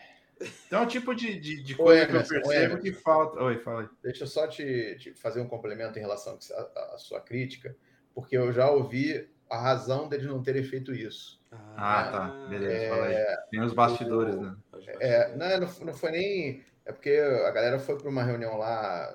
Então 0.68 0.80
é 0.80 0.84
um 0.84 0.88
tipo 0.88 1.16
de, 1.16 1.40
de, 1.40 1.64
de 1.64 1.76
coisa 1.76 2.06
que 2.06 2.12
eu 2.12 2.16
Emerson, 2.16 2.34
percebo 2.36 2.54
Emerson. 2.54 2.82
que 2.82 2.94
falta. 2.94 3.44
Oi, 3.44 3.58
fala 3.58 3.82
aí. 3.82 3.88
Deixa 4.04 4.24
eu 4.24 4.28
só 4.28 4.48
te, 4.48 4.96
te 5.00 5.14
fazer 5.14 5.42
um 5.42 5.48
complemento 5.48 5.98
em 5.98 6.02
relação 6.02 6.38
à 6.76 6.98
sua 6.98 7.20
crítica, 7.20 7.76
porque 8.14 8.38
eu 8.38 8.54
já 8.54 8.70
ouvi 8.70 9.28
a 9.50 9.58
razão 9.58 10.08
deles 10.08 10.28
não 10.28 10.44
terem 10.44 10.64
feito 10.64 10.94
isso. 10.94 11.42
Ah, 11.76 12.10
tá. 12.12 12.48
Beleza, 12.50 12.96
fala 12.96 13.08
aí. 13.08 13.38
Tem 13.50 13.62
os 13.62 13.74
bastidores, 13.74 14.36
né? 14.36 14.56
É, 15.00 15.36
não, 15.36 15.68
não, 15.86 15.94
foi 15.94 16.12
nem. 16.12 16.64
É 16.86 16.92
porque 16.92 17.12
a 17.12 17.52
galera 17.52 17.80
foi 17.80 17.98
para 17.98 18.10
uma 18.10 18.24
reunião 18.24 18.58
lá, 18.58 19.14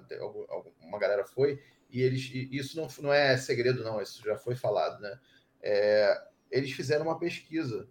uma 0.81 0.99
galera 0.99 1.25
foi, 1.25 1.63
e 1.93 2.01
eles. 2.03 2.31
e 2.33 2.49
isso 2.57 2.77
não, 2.77 2.89
não 3.01 3.13
é 3.13 3.37
segredo, 3.37 3.85
não, 3.85 4.01
isso 4.01 4.23
já 4.25 4.37
foi 4.37 4.57
falado, 4.57 5.01
né? 5.01 5.19
É, 5.63 6.23
eles 6.51 6.73
fizeram 6.73 7.05
uma 7.05 7.19
pesquisa 7.19 7.89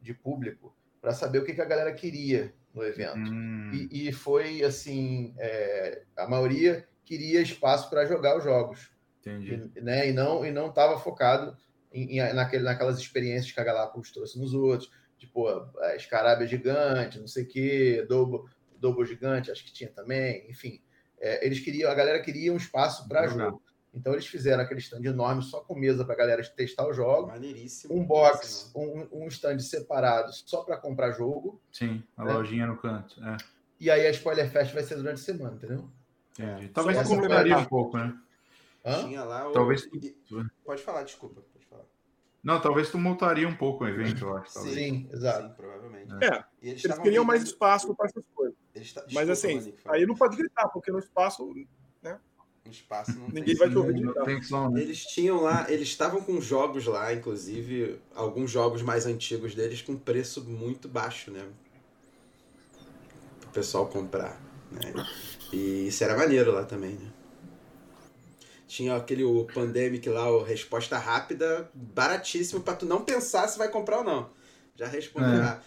de 0.00 0.12
público 0.12 0.76
para 1.00 1.12
saber 1.12 1.38
o 1.38 1.44
que, 1.44 1.54
que 1.54 1.60
a 1.60 1.64
galera 1.66 1.92
queria 1.94 2.54
no 2.74 2.82
evento. 2.82 3.16
Hum, 3.16 3.70
E, 3.90 4.08
e 4.08 4.12
foi 4.12 4.62
assim: 4.62 5.34
é, 5.38 6.02
a 6.16 6.26
maioria 6.28 6.86
queria 7.04 7.40
espaço 7.40 7.88
para 7.90 8.06
jogar 8.06 8.36
os 8.36 8.44
jogos 8.44 8.90
entendi. 9.20 9.70
e, 9.76 9.80
né, 9.80 10.08
e 10.08 10.12
não 10.12 10.44
e 10.44 10.50
não 10.50 10.68
estava 10.68 10.98
focado 10.98 11.56
em, 11.92 12.18
em- 12.18 12.32
naquele, 12.34 12.64
naquelas 12.64 12.98
experiências 12.98 13.52
que 13.52 13.60
a 13.60 13.64
Galápagos 13.64 14.10
trouxe 14.10 14.38
nos 14.38 14.52
outros, 14.54 14.90
tipo 15.18 15.46
a 15.48 15.94
Escarábia 15.96 16.46
gigante, 16.46 17.18
não 17.18 17.26
sei 17.28 17.44
o 17.44 17.48
quê, 17.48 18.06
Double 18.78 19.06
gigante, 19.06 19.50
acho 19.50 19.64
que 19.64 19.72
tinha 19.72 19.90
também, 19.90 20.48
enfim. 20.50 20.82
É, 21.26 21.46
eles 21.46 21.58
queriam, 21.60 21.90
a 21.90 21.94
galera 21.94 22.20
queria 22.20 22.52
um 22.52 22.56
espaço 22.58 23.08
para 23.08 23.26
Jogar. 23.26 23.44
jogo. 23.46 23.62
Então 23.94 24.12
eles 24.12 24.26
fizeram 24.26 24.62
aquele 24.62 24.80
stand 24.80 25.02
enorme 25.04 25.42
só 25.42 25.60
com 25.60 25.74
mesa 25.74 26.04
para 26.04 26.12
a 26.14 26.18
galera 26.18 26.42
testar 26.44 26.86
os 26.86 26.94
jogos, 26.96 27.32
Maneiríssimo. 27.32 27.94
um 27.96 28.04
box, 28.04 28.70
um, 28.76 29.06
um 29.10 29.28
stand 29.28 29.58
separado 29.60 30.32
só 30.32 30.62
para 30.64 30.76
comprar 30.76 31.12
jogo, 31.12 31.58
Sim, 31.72 32.02
a 32.16 32.28
É. 32.28 32.32
lojinha 32.34 32.66
no 32.66 32.76
canto. 32.76 33.18
É, 33.24 33.36
e 33.80 33.90
aí 33.90 34.06
a 34.06 34.10
Spoiler 34.10 34.50
Fest 34.50 34.74
vai 34.74 34.82
ser 34.82 34.96
durante 34.96 35.14
a 35.20 35.24
semana, 35.24 35.54
entendeu? 35.56 35.88
É. 36.38 36.68
Talvez 36.74 36.98
Só 36.98 37.04
eu 37.04 37.06
pra 37.08 37.16
complementar 37.16 37.36
complementar. 37.38 37.60
um 37.62 37.64
pouco, 37.66 37.96
né? 37.96 38.18
Hã? 38.84 39.04
Tinha 39.04 39.24
lá 39.24 39.48
o... 39.48 39.52
Talvez- 39.52 39.88
e- 39.94 40.14
Pode 40.64 40.82
falar, 40.82 41.04
desculpa. 41.04 41.40
Pode 41.52 41.64
falar. 41.64 41.84
Não, 42.42 42.60
talvez 42.60 42.90
tu 42.90 42.98
multaria 42.98 43.48
um 43.48 43.54
pouco 43.56 43.84
o 43.84 43.88
evento, 43.88 44.24
eu 44.26 44.36
acho. 44.36 44.52
talvez. 44.52 44.74
Sim, 44.74 45.08
exato. 45.12 45.48
Sim, 45.48 45.54
provavelmente. 45.54 46.12
É, 46.22 46.44
E 46.60 46.68
eles 46.70 46.82
estavam 46.84 47.02
queriam 47.04 47.24
mais 47.24 47.42
espaço 47.44 47.94
para 47.94 48.06
essas 48.08 48.24
coisas. 48.34 48.56
Ta- 48.92 49.04
Mas 49.12 49.28
Desculpa, 49.28 49.32
assim, 49.32 49.54
Monique, 49.54 49.82
aí 49.86 50.06
não 50.06 50.14
pode 50.14 50.36
gritar, 50.36 50.68
porque 50.68 50.90
no 50.90 50.98
espaço 50.98 51.44
No 52.64 52.70
espaço 52.70 53.18
não 53.18 53.28
ninguém 53.28 53.44
tem 53.44 53.56
vai 53.56 53.68
te 53.70 53.76
ouvir 53.76 53.92
não 54.00 54.12
gritar. 54.12 54.70
né? 54.70 54.80
Eles 54.80 55.04
tinham 55.06 55.40
lá, 55.40 55.70
eles 55.70 55.88
estavam 55.88 56.22
com 56.22 56.40
jogos 56.40 56.86
lá, 56.86 57.12
inclusive 57.12 58.00
alguns 58.14 58.50
jogos 58.50 58.82
mais 58.82 59.06
antigos 59.06 59.54
deles 59.54 59.82
com 59.82 59.96
preço 59.96 60.42
muito 60.44 60.88
baixo, 60.88 61.30
né? 61.30 61.46
Pro 63.40 63.50
pessoal 63.50 63.86
comprar, 63.86 64.40
né? 64.72 64.92
E 65.52 65.88
isso 65.88 66.02
era 66.02 66.16
maneiro 66.16 66.52
lá 66.52 66.64
também, 66.64 66.94
né? 66.94 67.12
Tinha 68.66 68.96
aquele 68.96 69.22
o 69.22 69.44
Pandemic 69.44 70.08
lá, 70.08 70.28
o 70.30 70.42
resposta 70.42 70.98
rápida, 70.98 71.70
baratíssimo 71.74 72.60
pra 72.62 72.74
tu 72.74 72.86
não 72.86 73.04
pensar 73.04 73.46
se 73.46 73.56
vai 73.58 73.68
comprar 73.68 73.98
ou 73.98 74.04
não. 74.04 74.30
Já 74.74 74.88
responderá. 74.88 75.62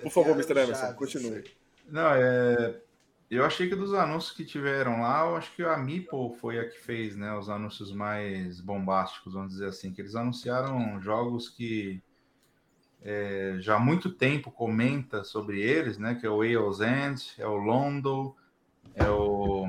Por 0.00 0.12
favor, 0.12 0.32
Mr. 0.34 0.54
quer 0.54 0.62
Emerson, 0.64 0.92
continue. 0.94 1.44
Não, 1.86 2.08
é. 2.10 2.80
Eu 3.28 3.44
achei 3.44 3.68
que 3.68 3.74
dos 3.74 3.92
anúncios 3.92 4.36
que 4.36 4.44
tiveram 4.44 5.00
lá, 5.00 5.26
eu 5.26 5.36
acho 5.36 5.52
que 5.54 5.62
a 5.62 5.76
Meeple 5.76 6.36
foi 6.40 6.60
a 6.60 6.68
que 6.68 6.78
fez, 6.78 7.16
né, 7.16 7.36
os 7.36 7.48
anúncios 7.48 7.92
mais 7.92 8.60
bombásticos, 8.60 9.34
vamos 9.34 9.52
dizer 9.52 9.66
assim, 9.66 9.92
que 9.92 10.00
eles 10.00 10.14
anunciaram 10.14 11.00
jogos 11.02 11.48
que 11.48 12.00
é, 13.02 13.56
já 13.58 13.76
há 13.76 13.80
muito 13.80 14.10
tempo 14.10 14.50
comenta 14.52 15.24
sobre 15.24 15.60
eles, 15.60 15.98
né, 15.98 16.14
que 16.14 16.24
é 16.24 16.30
o 16.30 16.38
Wales 16.38 16.80
End, 16.80 17.34
é 17.36 17.46
o 17.46 17.56
Londo, 17.56 18.36
é 18.94 19.08
o 19.10 19.66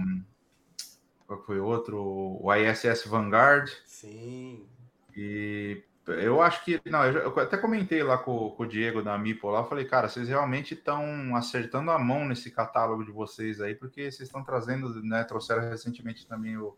qual 1.26 1.44
foi 1.44 1.60
o 1.60 1.66
outro, 1.66 2.00
o 2.00 2.56
ISS 2.56 3.06
Vanguard, 3.06 3.70
Sim. 3.86 4.66
e 5.16 5.84
eu 6.08 6.42
acho 6.42 6.64
que. 6.64 6.82
Não, 6.86 7.06
eu, 7.06 7.38
até 7.40 7.58
comentei 7.58 8.02
lá 8.02 8.18
com, 8.18 8.52
com 8.52 8.64
o 8.64 8.68
Diego 8.68 9.02
da 9.02 9.18
Mipo 9.18 9.50
lá. 9.50 9.64
Falei, 9.64 9.86
cara, 9.86 10.08
vocês 10.08 10.28
realmente 10.28 10.74
estão 10.74 11.36
acertando 11.36 11.92
a 11.92 12.00
mão 12.00 12.26
nesse 12.26 12.50
catálogo 12.50 13.04
de 13.04 13.12
vocês 13.12 13.60
aí, 13.62 13.76
porque 13.76 14.12
vocês 14.12 14.28
estão 14.28 14.44
trazendo, 14.44 15.02
né? 15.04 15.24
Trouxeram 15.24 15.70
recentemente 15.70 16.28
também 16.28 16.58
o, 16.58 16.76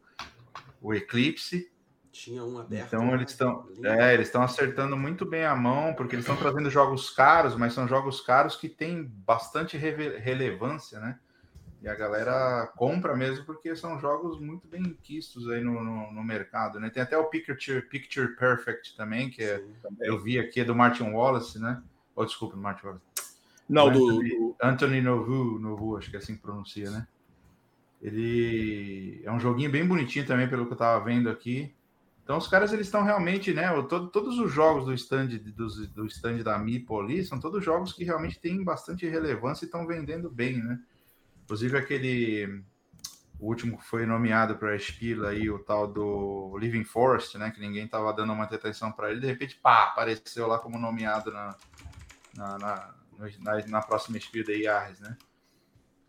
o 0.81 0.93
Eclipse. 0.93 1.71
Tinha 2.11 2.43
um 2.43 2.57
aberto. 2.57 2.87
Então 2.87 3.07
lá, 3.07 3.13
eles 3.15 3.31
estão. 3.31 3.67
É, 3.83 4.13
eles 4.13 4.27
estão 4.27 4.41
acertando 4.41 4.97
muito 4.97 5.25
bem 5.25 5.45
a 5.45 5.55
mão, 5.55 5.93
porque 5.93 6.15
eles 6.15 6.25
estão 6.25 6.35
trazendo 6.35 6.69
jogos 6.69 7.09
caros, 7.09 7.55
mas 7.55 7.73
são 7.73 7.87
jogos 7.87 8.21
caros 8.21 8.55
que 8.55 8.67
têm 8.67 9.03
bastante 9.03 9.77
relevância, 9.77 10.99
né? 10.99 11.19
E 11.81 11.87
a 11.87 11.95
galera 11.95 12.67
compra 12.75 13.15
mesmo 13.15 13.45
porque 13.45 13.73
são 13.75 13.97
jogos 13.99 14.37
muito 14.39 14.67
bem 14.67 14.97
quistos 15.01 15.49
aí 15.49 15.61
no, 15.61 15.81
no, 15.81 16.11
no 16.11 16.23
mercado, 16.23 16.77
né? 16.79 16.89
Tem 16.89 17.01
até 17.01 17.17
o 17.17 17.25
Picture, 17.29 17.81
Picture 17.83 18.35
Perfect 18.35 18.97
também, 18.97 19.29
que 19.29 19.41
é, 19.41 19.59
Sim. 19.59 19.73
eu 20.01 20.19
vi 20.21 20.37
aqui, 20.37 20.59
é 20.59 20.65
do 20.65 20.75
Martin 20.75 21.03
Wallace, 21.03 21.57
né? 21.57 21.81
Oh, 22.13 22.25
desculpa, 22.25 22.55
do 22.57 22.61
Martin 22.61 22.85
Wallace. 22.87 23.05
Não, 23.69 23.89
do, 23.89 23.99
Anthony, 24.09 24.29
do- 24.29 24.55
Anthony 24.61 25.01
Novu, 25.01 25.59
Novu, 25.59 25.95
acho 25.97 26.09
que 26.09 26.17
é 26.17 26.19
assim 26.19 26.35
que 26.35 26.41
pronuncia, 26.41 26.91
né? 26.91 27.07
Ele 28.01 29.21
é 29.23 29.31
um 29.31 29.39
joguinho 29.39 29.71
bem 29.71 29.85
bonitinho 29.85 30.25
também, 30.25 30.49
pelo 30.49 30.65
que 30.65 30.73
eu 30.73 30.77
tava 30.77 31.03
vendo 31.03 31.29
aqui. 31.29 31.73
Então 32.23 32.37
os 32.37 32.47
caras 32.47 32.71
eles 32.71 32.87
estão 32.87 33.03
realmente, 33.03 33.53
né? 33.53 33.69
todo- 33.83 34.07
todos 34.09 34.37
os 34.37 34.51
jogos 34.51 34.85
do 34.85 34.93
stand 34.93 35.27
dos- 35.55 35.87
do 35.87 36.05
stand 36.05 36.43
da 36.43 36.57
Mipo 36.59 36.99
ali 36.99 37.25
são 37.25 37.39
todos 37.39 37.63
jogos 37.63 37.91
que 37.91 38.03
realmente 38.03 38.39
têm 38.39 38.63
bastante 38.63 39.07
relevância 39.07 39.65
e 39.65 39.67
estão 39.67 39.87
vendendo 39.87 40.29
bem, 40.29 40.57
né? 40.61 40.79
Inclusive 41.49 41.79
aquele 41.79 42.63
o 43.39 43.47
último 43.47 43.75
que 43.75 43.83
foi 43.83 44.05
nomeado 44.05 44.55
para 44.55 44.69
a 44.69 44.75
Espila 44.75 45.29
aí, 45.29 45.49
o 45.49 45.57
tal 45.57 45.87
do 45.87 46.55
Living 46.59 46.83
Forest, 46.83 47.39
né? 47.39 47.49
Que 47.49 47.59
ninguém 47.59 47.87
tava 47.87 48.13
dando 48.13 48.35
muita 48.35 48.53
atenção 48.53 48.91
para 48.91 49.09
ele, 49.09 49.19
de 49.19 49.25
repente, 49.25 49.55
pá, 49.55 49.85
apareceu 49.85 50.45
lá 50.45 50.59
como 50.59 50.77
nomeado 50.77 51.31
na, 51.31 51.55
na, 52.35 52.57
na, 52.59 52.93
na, 53.39 53.67
na 53.67 53.81
próxima 53.81 54.19
Espila 54.19 54.45
da 54.45 54.53
IARES, 54.53 54.99
né? 54.99 55.17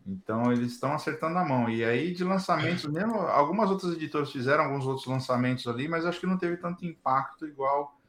Então 0.05 0.53
eles 0.53 0.73
estão 0.73 0.93
acertando 0.93 1.39
a 1.39 1.43
mão. 1.43 1.67
E 1.67 1.83
aí, 1.83 2.13
de 2.13 2.23
lançamentos, 2.23 2.85
mesmo 2.85 3.15
algumas 3.15 3.71
outras 3.71 3.93
editoras 3.93 4.31
fizeram 4.31 4.65
alguns 4.65 4.85
outros 4.85 5.07
lançamentos 5.07 5.65
ali, 5.67 5.87
mas 5.87 6.05
acho 6.05 6.19
que 6.19 6.27
não 6.27 6.37
teve 6.37 6.57
tanto 6.57 6.85
impacto 6.85 7.47
igual 7.47 7.99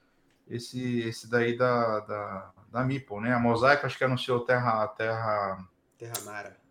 esse, 0.46 1.00
esse 1.00 1.30
daí 1.30 1.56
da, 1.56 2.00
da, 2.00 2.52
da 2.70 2.84
Meeple, 2.84 3.20
né? 3.20 3.32
A 3.32 3.38
Mosaico 3.38 3.86
acho 3.86 3.96
que 3.96 4.04
anunciou 4.04 4.40
Terra, 4.40 4.86
Terra. 4.88 5.66
Terra 5.96 6.20
Mara, 6.26 6.61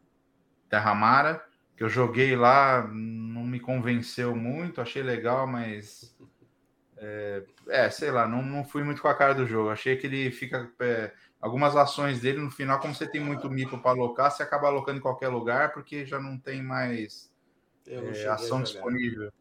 que 1.82 1.84
eu 1.84 1.90
joguei 1.90 2.36
lá, 2.36 2.88
não 2.88 3.44
me 3.44 3.60
convenceu 3.60 4.36
muito, 4.36 4.80
achei 4.80 5.02
legal, 5.02 5.48
mas. 5.48 6.16
É, 6.96 7.44
é, 7.70 7.90
sei 7.90 8.12
lá, 8.12 8.28
não, 8.28 8.44
não 8.44 8.64
fui 8.64 8.84
muito 8.84 9.02
com 9.02 9.08
a 9.08 9.16
cara 9.16 9.34
do 9.34 9.48
jogo. 9.48 9.72
Achei 9.72 9.96
que 9.98 10.06
ele 10.06 10.32
fica. 10.32 10.72
é, 10.80 11.12
algumas 11.42 11.76
ações 11.76 12.20
dele 12.20 12.40
no 12.40 12.52
final, 12.52 12.80
como 12.80 12.94
você 12.94 13.08
tem 13.08 13.20
muito 13.20 13.50
mipo 13.50 13.80
para 13.80 13.92
alocar, 13.92 14.30
você 14.30 14.44
acaba 14.44 14.68
alocando 14.68 15.00
em 15.00 15.02
qualquer 15.02 15.30
lugar, 15.30 15.74
porque 15.74 16.06
já 16.06 16.20
não 16.20 16.38
tem 16.38 16.62
mais 16.62 17.32
Eu 17.88 18.04
não 18.04 18.12
é, 18.12 18.28
ação 18.28 18.62
disponível. 18.62 19.32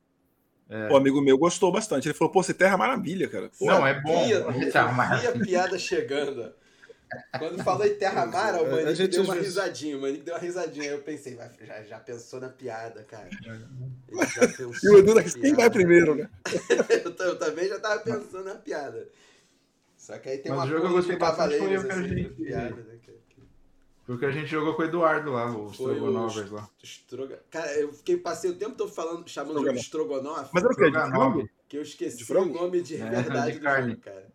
o 0.90 0.96
amigo 0.96 1.20
meu 1.20 1.36
gostou 1.36 1.70
bastante. 1.70 2.08
Ele 2.08 2.14
falou, 2.16 2.32
pô, 2.32 2.42
você 2.42 2.54
terra 2.54 2.78
maravilha, 2.78 3.28
cara. 3.28 3.50
Pô, 3.58 3.66
não, 3.66 3.86
é 3.86 4.00
bom. 4.00 4.24
Via, 4.24 4.42
Terra 4.72 4.92
Mara. 4.92 5.16
vi 5.18 5.26
a 5.26 5.32
piada 5.44 5.78
chegando. 5.78 6.54
Quando 7.38 7.62
falou 7.64 7.86
em 7.86 7.94
Terramara, 7.94 8.62
o 8.62 8.66
A 8.66 8.70
Manique 8.70 8.94
gente 8.94 9.10
deu 9.10 9.22
uma 9.24 9.34
risadinha. 9.34 9.96
O 9.96 10.00
Manique 10.00 10.22
deu 10.22 10.34
uma 10.34 10.40
risadinha. 10.40 10.84
Aí 10.84 10.96
eu 10.96 11.02
pensei, 11.02 11.34
vai, 11.34 11.50
já, 11.66 11.82
já 11.82 11.98
pensou 11.98 12.40
na 12.40 12.48
piada, 12.48 13.02
cara. 13.04 13.28
Ele 13.28 14.26
já 14.26 14.40
pensou 14.48 14.70
E 14.82 14.88
o 14.94 14.98
Edu 14.98 15.14
quem 15.22 15.32
piada. 15.42 15.56
vai 15.56 15.70
primeiro, 15.70 16.14
né? 16.14 16.30
eu, 17.04 17.26
eu 17.26 17.38
também 17.38 17.68
já 17.68 17.78
tava 17.80 18.00
pensando 18.00 18.44
na 18.44 18.54
piada. 18.54 19.08
Só 19.96 20.18
que 20.18 20.28
aí 20.28 20.38
tem 20.38 20.50
Mas 20.52 20.60
uma 20.60 20.66
o 20.66 20.68
jogo 20.68 20.86
eu 20.86 20.92
gostei 20.92 21.14
de 21.14 21.20
bastante, 21.20 21.58
foi 21.58 21.76
o 21.76 21.80
que 21.86 21.92
a 21.92 21.94
de 22.00 22.08
gente- 22.08 22.30
piada, 22.34 22.74
né? 22.76 22.98
que- 23.02 23.12
que- 23.12 23.42
Porque 24.06 24.24
a 24.24 24.30
gente 24.30 24.46
jogou 24.46 24.74
com 24.74 24.82
o 24.82 24.84
Eduardo 24.86 25.32
lá, 25.32 25.50
o 25.50 25.66
o 25.66 25.70
Strogonovers 25.72 26.50
lá. 26.50 26.68
Estroga... 26.82 27.42
Cara, 27.50 27.72
eu 27.74 27.92
fiquei, 27.92 28.16
passei 28.16 28.50
o 28.50 28.54
tempo 28.56 28.74
todo 28.76 28.90
falando, 28.90 29.28
chamando 29.28 29.62
de 29.72 29.78
Strogonoff, 29.80 30.50
Mas 30.54 30.64
era 30.64 30.72
o 30.72 30.76
quê? 30.76 30.90
De 30.90 30.98
frango? 30.98 31.48
que 31.68 31.76
eu 31.76 31.82
esqueci 31.82 32.16
de 32.24 32.32
o 32.32 32.44
nome 32.46 32.80
de 32.82 32.96
É, 32.96 33.10
verdade 33.10 33.52
de 33.52 33.58
do 33.58 33.62
carne. 33.62 33.90
jogo, 33.90 34.00
cara. 34.02 34.26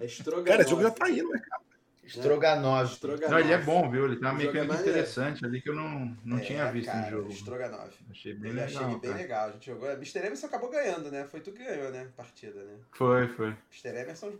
É 0.00 0.04
Strogonoff. 0.06 0.48
Cara, 0.50 0.60
esse 0.62 0.70
jogo 0.70 0.82
já 0.82 0.90
tá 0.90 1.10
indo, 1.10 1.28
né, 1.30 1.38
cara? 1.40 1.62
Stroganov. 2.10 2.88
Strogonoff. 2.92 3.30
Não, 3.30 3.38
ele 3.38 3.52
é 3.52 3.58
bom, 3.58 3.90
viu? 3.90 4.04
Ele 4.06 4.16
tem 4.16 4.28
uma 4.28 4.30
jogo 4.32 4.42
é 4.42 4.46
mecânica 4.46 4.74
maneiro. 4.74 4.90
interessante 4.90 5.44
ali 5.44 5.60
que 5.62 5.70
eu 5.70 5.74
não, 5.74 6.16
não 6.24 6.38
É, 6.38 6.40
tinha 6.40 6.70
visto 6.72 6.86
cara, 6.86 7.04
no 7.04 7.10
jogo. 7.10 7.32
Strogonoff. 7.32 7.96
Achei 8.10 8.34
bem 8.34 8.50
Eu 8.50 8.56
legal. 8.56 8.68
achei 8.68 8.82
ele 8.90 9.00
bem 9.00 9.10
cara. 9.10 9.22
legal. 9.22 9.48
A 9.48 9.52
gente 9.52 9.66
jogou. 9.66 9.90
Mr. 9.90 10.18
Emerson 10.18 10.46
acabou 10.46 10.70
ganhando, 10.70 11.10
né? 11.10 11.26
Foi 11.30 11.40
tu 11.40 11.52
que 11.52 11.64
ganhou, 11.64 11.90
né? 11.90 12.08
Partida, 12.16 12.62
né? 12.62 12.76
Foi, 12.92 13.28
foi. 13.28 13.54
Mr. 13.72 14.00
Emerson. 14.00 14.32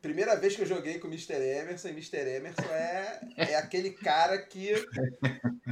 Primeira 0.00 0.36
vez 0.36 0.54
que 0.54 0.62
eu 0.62 0.66
joguei 0.66 0.98
com 0.98 1.08
o 1.08 1.10
Mr. 1.10 1.34
Emerson, 1.34 1.88
e 1.88 1.90
Mr. 1.90 2.18
Emerson 2.18 2.62
é, 2.72 3.20
é 3.36 3.54
aquele 3.56 3.90
cara 3.90 4.38
que, 4.38 4.74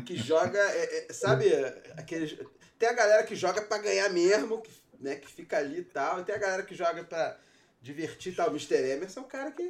que 0.05 0.17
joga. 0.17 0.59
é- 0.59 1.07
é- 1.09 1.13
sabe, 1.13 1.49
aqueles. 1.97 2.37
Tem 2.79 2.89
a 2.89 2.93
galera 2.93 3.23
que 3.23 3.37
joga 3.37 3.63
pra 3.63 3.79
ganhar 3.79 4.09
mesmo, 4.11 4.61
que, 4.61 4.71
né? 5.01 5.15
Que 5.17 5.29
fica 5.29 5.59
ali 5.59 5.79
e 5.79 5.85
tal. 5.85 6.21
E 6.21 6.25
tem 6.25 6.35
a 6.35 6.39
galera 6.39 6.63
que 6.65 6.75
joga 6.75 7.05
pra 7.05 7.39
divertir 7.81 8.33
e 8.33 8.37
tal. 8.37 8.49
O 8.49 8.51
Mr. 8.51 8.75
Emerson 8.91 9.21
é 9.21 9.23
o 9.23 9.27
cara 9.27 9.53
que 9.53 9.63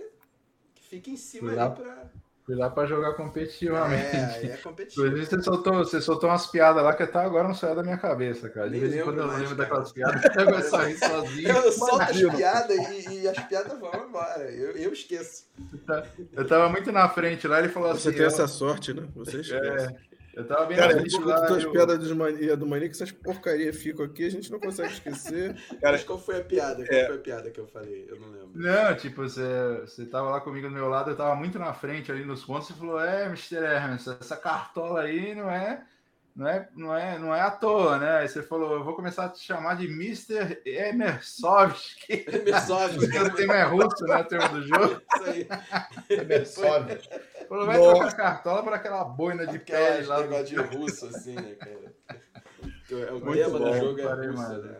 fica 0.97 1.11
em 1.11 1.17
cima 1.17 1.53
Lá- 1.53 1.67
ali 1.67 1.75
pra. 1.77 2.05
Fui 2.47 2.55
lá 2.55 2.71
pra 2.71 2.87
jogar 2.87 3.15
competitivamente. 3.15 4.15
É, 4.15 4.25
aí 4.25 4.51
é 4.53 4.57
competitivo. 4.59 5.05
Inclusive, 5.05 5.27
você 5.31 5.43
soltou, 5.43 5.75
você 5.79 6.01
soltou 6.01 6.31
umas 6.31 6.47
piadas 6.47 6.81
lá 6.81 6.95
que 6.95 7.03
até 7.03 7.19
agora 7.19 7.49
não 7.49 7.55
saiu 7.57 7.75
da 7.75 7.83
minha 7.83 7.99
cabeça, 7.99 8.49
cara. 8.49 8.71
De 8.71 8.79
vez 8.79 8.95
em 8.95 9.03
quando 9.03 9.19
eu 9.19 9.27
lembro 9.27 9.43
cara. 9.47 9.57
daquelas 9.57 9.91
piadas, 9.91 10.23
eu 10.37 10.45
vou 10.47 10.63
sair 10.63 10.97
sozinho. 10.97 11.49
Eu 11.49 11.73
solto 11.73 12.03
as 12.03 12.17
piadas 12.37 12.77
e, 13.09 13.23
e 13.23 13.29
as 13.29 13.39
piadas 13.49 13.77
vão 13.81 14.07
embora. 14.09 14.43
Eu, 14.49 14.77
eu 14.77 14.93
esqueço. 14.93 15.47
Eu 16.33 16.47
tava 16.47 16.69
muito 16.69 16.93
na 16.93 17.09
frente 17.09 17.49
lá, 17.49 17.59
ele 17.59 17.69
falou 17.69 17.89
Você 17.93 18.11
assim. 18.11 18.17
tem 18.17 18.27
ó, 18.27 18.29
essa 18.29 18.47
sorte, 18.47 18.95
né? 18.95 19.09
Você 19.17 19.41
esquece. 19.41 19.87
é, 19.87 19.97
eu 20.37 20.47
tava 20.47 20.67
bem 20.67 20.77
Cara, 20.77 20.95
a 20.95 20.99
gente 20.99 21.17
as 21.17 21.63
eu- 21.65 21.73
piadas 21.73 21.99
dos 21.99 22.13
mania, 22.13 22.57
do 22.57 22.67
mania 22.67 22.89
que 22.89 22.95
essas 22.95 23.11
porcaria 23.11 23.73
ficam 23.73 24.05
aqui, 24.05 24.25
a 24.27 24.31
gente 24.31 24.53
não 24.53 24.61
consegue 24.61 24.93
esquecer. 24.93 25.55
Cara, 25.81 25.93
Mas 25.93 26.05
qual 26.05 26.19
foi 26.19 26.39
a 26.39 26.45
piada? 26.45 26.87
Qual 26.87 26.99
É. 27.01 27.07
foi 27.07 27.17
a 27.17 27.19
piada 27.19 27.51
que 27.51 27.59
eu 27.59 27.67
falei? 27.67 28.07
Eu 28.09 28.21
não 28.21 28.29
lembro. 28.31 28.51
Não, 28.55 28.95
tipo, 28.95 29.23
você, 29.23 29.43
você 29.81 30.05
tava 30.07 30.31
lá 30.31 30.41
comigo 30.41 30.69
do 30.69 30.75
meu 30.75 30.89
lado, 30.89 31.11
eu 31.11 31.17
tava 31.17 31.35
muito 31.35 31.59
na 31.59 31.73
frente 31.73 32.13
ali 32.13 32.25
nos 32.25 32.45
pontos, 32.45 32.69
você 32.69 32.75
falou, 32.75 33.01
é, 33.01 33.25
Mr. 33.25 33.57
Hermes, 33.57 34.07
essa 34.07 34.37
cartola 34.37 35.01
aí 35.03 35.35
não 35.35 35.51
é, 35.51 35.83
não 36.35 36.47
é, 36.47 36.69
não 36.77 36.95
é, 36.95 37.19
não 37.19 37.35
é 37.35 37.41
à 37.41 37.51
toa, 37.51 37.99
né? 37.99 38.19
Aí 38.19 38.29
você 38.29 38.43
falou, 38.43 38.75
eu 38.75 38.85
vou 38.85 38.95
começar 38.95 39.25
a 39.25 39.29
te 39.31 39.43
chamar 39.43 39.77
de 39.79 39.87
Mr. 39.87 40.61
Emersovski. 40.67 42.27
Emersov. 42.29 42.93
Porque 43.01 43.19
o 43.19 43.35
tema 43.35 43.55
é 43.57 43.63
russo, 43.65 44.05
né, 44.05 44.17
o 44.19 44.25
termo 44.25 44.49
do 44.51 44.63
jogo. 44.67 45.01
Isso 45.15 45.25
aí. 45.31 46.45
Sobe. 46.47 46.99
Vai 47.49 47.79
Nossa. 47.79 47.91
trocar 47.95 48.07
a 48.09 48.13
cartola 48.15 48.63
para 48.63 48.77
aquela 48.77 49.05
boina 49.05 49.47
de 49.47 49.57
Aquela 49.57 49.87
pele 49.97 50.07
lá. 50.07 50.17
do- 50.17 50.23
negócio 50.23 50.47
de 50.47 50.57
russo, 50.77 51.07
assim, 51.07 51.35
né, 51.35 51.55
cara? 51.55 51.95
É 52.91 53.13
o 53.13 53.21
Muito 53.21 53.33
tema 53.33 53.59
bom, 53.59 53.65
do 53.71 53.77
jogo 53.79 54.01
é 54.01 54.05
né? 54.17 54.27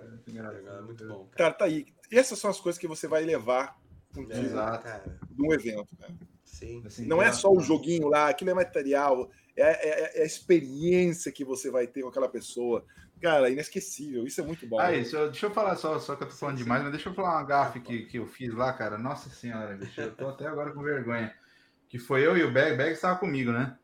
Muito 0.09 0.31
engraçado. 0.31 0.69
É 0.69 0.81
muito 0.83 1.07
bom, 1.09 1.25
cara. 1.27 1.37
cara, 1.37 1.55
tá 1.55 1.65
aí. 1.65 1.87
Essas 2.11 2.39
são 2.39 2.51
as 2.51 2.61
coisas 2.61 2.79
que 2.79 2.87
você 2.87 3.07
vai 3.09 3.25
levar 3.25 3.77
um 4.17 4.23
É, 4.31 4.79
cara. 4.79 5.19
de 5.31 5.43
um 5.43 5.53
evento. 5.53 5.89
Né? 5.99 6.09
Sim. 6.45 6.83
Assim, 6.87 7.07
Não 7.07 7.21
é 7.21 7.33
só 7.33 7.51
o 7.53 7.61
joguinho 7.61 8.09
lá, 8.09 8.29
aquilo 8.29 8.51
é 8.51 8.55
material, 8.55 9.31
é, 9.57 9.63
é- 9.63 10.19
é 10.21 10.23
a 10.23 10.27
experiência 10.27 11.31
que 11.33 11.45
você 11.45 11.71
vai 11.71 11.87
ter 11.87 12.03
com 12.03 12.09
aquela 12.09 12.29
pessoa. 12.29 12.85
Cara, 13.21 13.49
inesquecível. 13.51 14.27
Isso 14.27 14.41
é 14.41 14.45
muito 14.45 14.67
bom. 14.67 14.79
Ah, 14.79 14.93
isso, 14.93 15.17
eu- 15.17 15.31
deixa 15.31 15.47
eu 15.47 15.51
falar 15.51 15.75
só, 15.77 15.99
só 15.99 16.15
que 16.17 16.23
eu 16.23 16.29
tô 16.29 16.35
falando 16.35 16.59
demais, 16.59 16.83
mas 16.83 16.93
deixa 16.93 17.09
eu 17.09 17.15
falar 17.15 17.31
uma 17.33 17.43
gafe 17.45 17.81
que, 17.81 18.05
que 18.05 18.19
eu 18.19 18.27
fiz 18.27 18.55
lá, 18.55 18.73
cara. 18.73 18.97
Nossa 18.99 19.29
senhora, 19.31 19.75
bicho, 19.75 20.01
eu 20.01 20.15
tô 20.15 20.29
até 20.29 20.47
agora 20.47 20.71
com 20.73 20.83
vergonha. 20.83 21.35
Que 21.97 22.03
foi 22.03 22.27
eu 22.27 22.37
e 22.37 22.43
o 22.43 22.53
Bag, 22.53 22.75
o 22.75 22.77
Bag 22.77 22.93
estava 22.93 23.19
comigo, 23.19 23.51
né? 23.53 23.77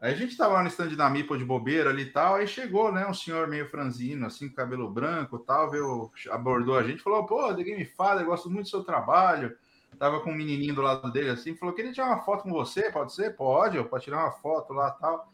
Aí 0.00 0.12
a 0.12 0.16
gente 0.16 0.36
tava 0.36 0.54
lá 0.54 0.62
no 0.62 0.68
stand 0.68 0.94
da 0.96 1.08
Mipo 1.08 1.36
de 1.36 1.44
bobeira 1.44 1.90
ali 1.90 2.02
e 2.02 2.10
tal, 2.10 2.34
aí 2.34 2.46
chegou, 2.46 2.90
né, 2.90 3.06
um 3.06 3.14
senhor 3.14 3.46
meio 3.46 3.68
franzino, 3.68 4.26
assim, 4.26 4.48
com 4.48 4.56
cabelo 4.56 4.90
branco 4.90 5.36
e 5.36 5.46
tal, 5.46 5.70
veio, 5.70 6.10
abordou 6.30 6.76
a 6.76 6.82
gente, 6.82 7.02
falou, 7.02 7.24
pô, 7.24 7.54
The 7.54 7.62
Game 7.62 7.84
Father, 7.84 8.26
gosto 8.26 8.50
muito 8.50 8.64
do 8.64 8.70
seu 8.70 8.82
trabalho. 8.82 9.56
Tava 9.98 10.20
com 10.20 10.32
um 10.32 10.34
menininho 10.34 10.74
do 10.74 10.82
lado 10.82 11.12
dele, 11.12 11.30
assim, 11.30 11.54
falou, 11.54 11.74
queria 11.74 11.92
tirar 11.92 12.06
uma 12.06 12.22
foto 12.22 12.42
com 12.44 12.50
você, 12.50 12.90
pode 12.90 13.14
ser? 13.14 13.36
Pode, 13.36 13.76
eu 13.76 13.84
pode 13.84 14.04
tirar 14.04 14.24
uma 14.24 14.32
foto 14.32 14.72
lá 14.72 14.94
e 14.96 15.00
tal. 15.00 15.32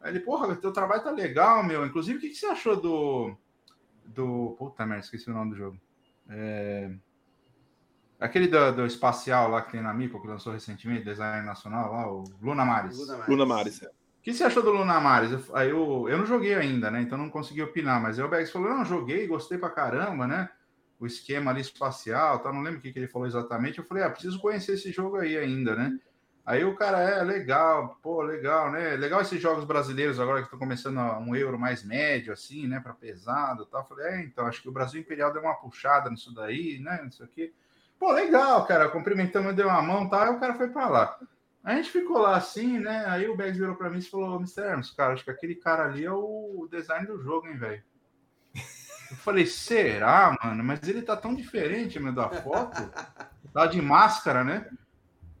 Aí 0.00 0.12
ele, 0.12 0.20
porra, 0.20 0.54
teu 0.56 0.72
trabalho 0.72 1.02
tá 1.02 1.10
legal, 1.10 1.64
meu. 1.64 1.86
Inclusive, 1.86 2.18
o 2.18 2.20
que, 2.20 2.28
que 2.28 2.36
você 2.36 2.46
achou 2.46 2.76
do. 2.76 3.34
Do. 4.04 4.54
Puta 4.58 4.84
merda, 4.84 5.04
esqueci 5.04 5.30
o 5.30 5.34
nome 5.34 5.52
do 5.52 5.56
jogo. 5.56 5.80
É... 6.28 6.94
Aquele 8.20 8.46
do, 8.48 8.72
do 8.72 8.86
espacial 8.86 9.50
lá 9.50 9.62
que 9.62 9.72
tem 9.72 9.82
na 9.82 9.92
Mipo, 9.92 10.20
que 10.20 10.28
lançou 10.28 10.52
recentemente, 10.52 11.04
design 11.04 11.44
nacional 11.44 11.92
lá, 11.92 12.10
o 12.10 12.24
Luna 12.40 12.64
Maris. 12.64 12.98
Luna 12.98 13.44
O 13.44 13.46
Maris. 13.46 13.82
é. 13.82 13.90
que 14.22 14.32
você 14.32 14.44
achou 14.44 14.62
do 14.62 14.70
Luna 14.70 15.00
Maris? 15.00 15.32
Eu, 15.32 15.56
aí 15.56 15.70
eu, 15.70 16.08
eu 16.08 16.18
não 16.18 16.26
joguei 16.26 16.54
ainda, 16.54 16.90
né? 16.90 17.02
Então 17.02 17.18
não 17.18 17.28
consegui 17.28 17.62
opinar, 17.62 18.00
mas 18.00 18.18
aí 18.18 18.24
o 18.24 18.28
Bex 18.28 18.50
falou: 18.50 18.70
não, 18.70 18.84
joguei, 18.84 19.26
gostei 19.26 19.58
pra 19.58 19.70
caramba, 19.70 20.26
né? 20.26 20.48
O 20.98 21.06
esquema 21.06 21.50
ali 21.50 21.60
espacial, 21.60 22.38
tá? 22.38 22.52
não 22.52 22.62
lembro 22.62 22.78
o 22.78 22.82
que, 22.82 22.92
que 22.92 22.98
ele 22.98 23.08
falou 23.08 23.26
exatamente. 23.26 23.78
Eu 23.78 23.84
falei, 23.84 24.04
ah, 24.04 24.10
preciso 24.10 24.40
conhecer 24.40 24.74
esse 24.74 24.92
jogo 24.92 25.16
aí 25.16 25.36
ainda, 25.36 25.74
né? 25.74 25.98
Aí 26.46 26.62
o 26.62 26.74
cara 26.74 27.00
é 27.00 27.22
legal, 27.22 27.98
pô, 28.02 28.20
legal, 28.22 28.70
né? 28.70 28.96
Legal 28.96 29.22
esses 29.22 29.40
jogos 29.40 29.64
brasileiros 29.64 30.20
agora 30.20 30.40
que 30.40 30.44
estão 30.46 30.58
começando 30.58 30.98
a 30.98 31.18
um 31.18 31.34
euro 31.34 31.58
mais 31.58 31.82
médio, 31.82 32.34
assim, 32.34 32.66
né? 32.66 32.80
Para 32.80 32.92
pesado 32.92 33.62
e 33.62 33.66
tal. 33.66 33.80
Eu 33.80 33.86
falei, 33.86 34.06
é, 34.06 34.24
então, 34.24 34.46
acho 34.46 34.60
que 34.60 34.68
o 34.68 34.72
Brasil 34.72 35.00
Imperial 35.00 35.32
deu 35.32 35.40
uma 35.40 35.54
puxada 35.54 36.10
nisso 36.10 36.34
daí, 36.34 36.78
né? 36.80 37.00
Não 37.02 37.10
sei 37.10 37.24
o 37.24 37.28
quê. 37.28 37.52
Pô, 37.98 38.12
legal, 38.12 38.66
cara. 38.66 38.88
Cumprimentamos, 38.88 39.54
deu 39.54 39.68
uma 39.68 39.82
mão 39.82 40.04
e 40.04 40.10
tal. 40.10 40.22
Aí 40.22 40.30
o 40.30 40.40
cara 40.40 40.54
foi 40.54 40.68
para 40.68 40.88
lá. 40.88 41.18
A 41.62 41.74
gente 41.76 41.90
ficou 41.90 42.18
lá 42.18 42.36
assim, 42.36 42.78
né? 42.78 43.04
Aí 43.06 43.26
o 43.26 43.36
Bags 43.36 43.58
virou 43.58 43.74
para 43.74 43.88
mim 43.88 43.98
e 43.98 44.02
falou: 44.02 44.36
Mr. 44.36 44.60
Hermes, 44.60 44.90
cara, 44.90 45.14
acho 45.14 45.24
que 45.24 45.30
aquele 45.30 45.54
cara 45.54 45.84
ali 45.84 46.04
é 46.04 46.12
o 46.12 46.68
design 46.70 47.06
do 47.06 47.22
jogo, 47.22 47.46
hein, 47.46 47.56
velho? 47.56 47.82
Eu 49.10 49.16
falei, 49.18 49.46
será, 49.46 50.36
mano? 50.42 50.64
Mas 50.64 50.86
ele 50.88 51.02
tá 51.02 51.16
tão 51.16 51.34
diferente, 51.34 52.00
meu, 52.00 52.12
da 52.12 52.28
foto. 52.28 52.90
Tá 53.52 53.66
de 53.66 53.80
máscara, 53.80 54.42
né? 54.42 54.68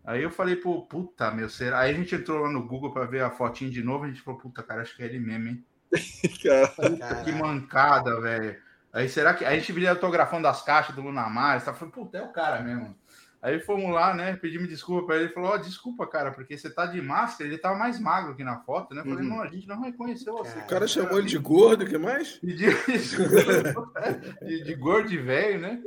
Aí 0.04 0.22
eu 0.22 0.30
falei, 0.30 0.56
pô, 0.56 0.82
puta, 0.82 1.30
meu, 1.30 1.48
será? 1.48 1.80
Aí 1.80 1.90
a 1.90 1.94
gente 1.94 2.14
entrou 2.14 2.42
lá 2.42 2.50
no 2.50 2.66
Google 2.66 2.92
pra 2.92 3.06
ver 3.06 3.22
a 3.22 3.30
fotinho 3.30 3.70
de 3.70 3.82
novo, 3.82 4.04
a 4.04 4.08
gente 4.08 4.20
falou, 4.20 4.38
puta, 4.38 4.62
cara, 4.62 4.82
acho 4.82 4.94
que 4.96 5.02
é 5.02 5.06
ele 5.06 5.18
mesmo, 5.18 5.48
hein? 5.48 5.64
Que 7.24 7.32
mancada, 7.32 8.20
velho. 8.20 8.56
Aí 8.94 9.08
será 9.08 9.34
que. 9.34 9.44
Aí 9.44 9.56
a 9.56 9.58
gente 9.58 9.72
viu 9.72 9.90
autografando 9.90 10.46
as 10.46 10.62
caixas 10.62 10.94
do 10.94 11.02
Lunamar, 11.02 11.62
tá? 11.62 11.74
Falei, 11.74 11.92
puta, 11.92 12.16
é 12.16 12.22
o 12.22 12.32
cara 12.32 12.62
mesmo. 12.62 12.96
Aí 13.42 13.60
fomos 13.60 13.92
lá, 13.92 14.14
né? 14.14 14.36
Pedimos 14.36 14.70
desculpa 14.70 15.08
pra 15.08 15.16
ele. 15.16 15.24
Ele 15.26 15.34
falou: 15.34 15.50
Ó, 15.50 15.56
desculpa, 15.58 16.06
cara, 16.06 16.30
porque 16.30 16.56
você 16.56 16.70
tá 16.70 16.86
de 16.86 17.02
máscara. 17.02 17.46
Ele 17.50 17.58
tava 17.58 17.76
mais 17.76 18.00
magro 18.00 18.34
que 18.34 18.42
na 18.42 18.60
foto, 18.60 18.94
né? 18.94 19.02
Eu 19.02 19.04
Falei: 19.04 19.22
Uhum. 19.22 19.36
não, 19.36 19.42
a 19.42 19.48
gente 19.48 19.68
não 19.68 19.82
reconheceu 19.82 20.32
você. 20.32 20.52
Cara, 20.52 20.64
O 20.64 20.68
cara 20.68 20.88
chamou 20.88 21.18
ele 21.18 21.28
de 21.28 21.36
gordo, 21.36 21.84
o 21.84 21.86
que 21.86 21.98
mais? 21.98 22.38
Pediu 22.40 22.72
desculpa. 22.86 24.20
de, 24.40 24.64
de 24.64 24.74
gordo 24.76 25.12
e 25.12 25.18
velho, 25.18 25.60
né? 25.60 25.82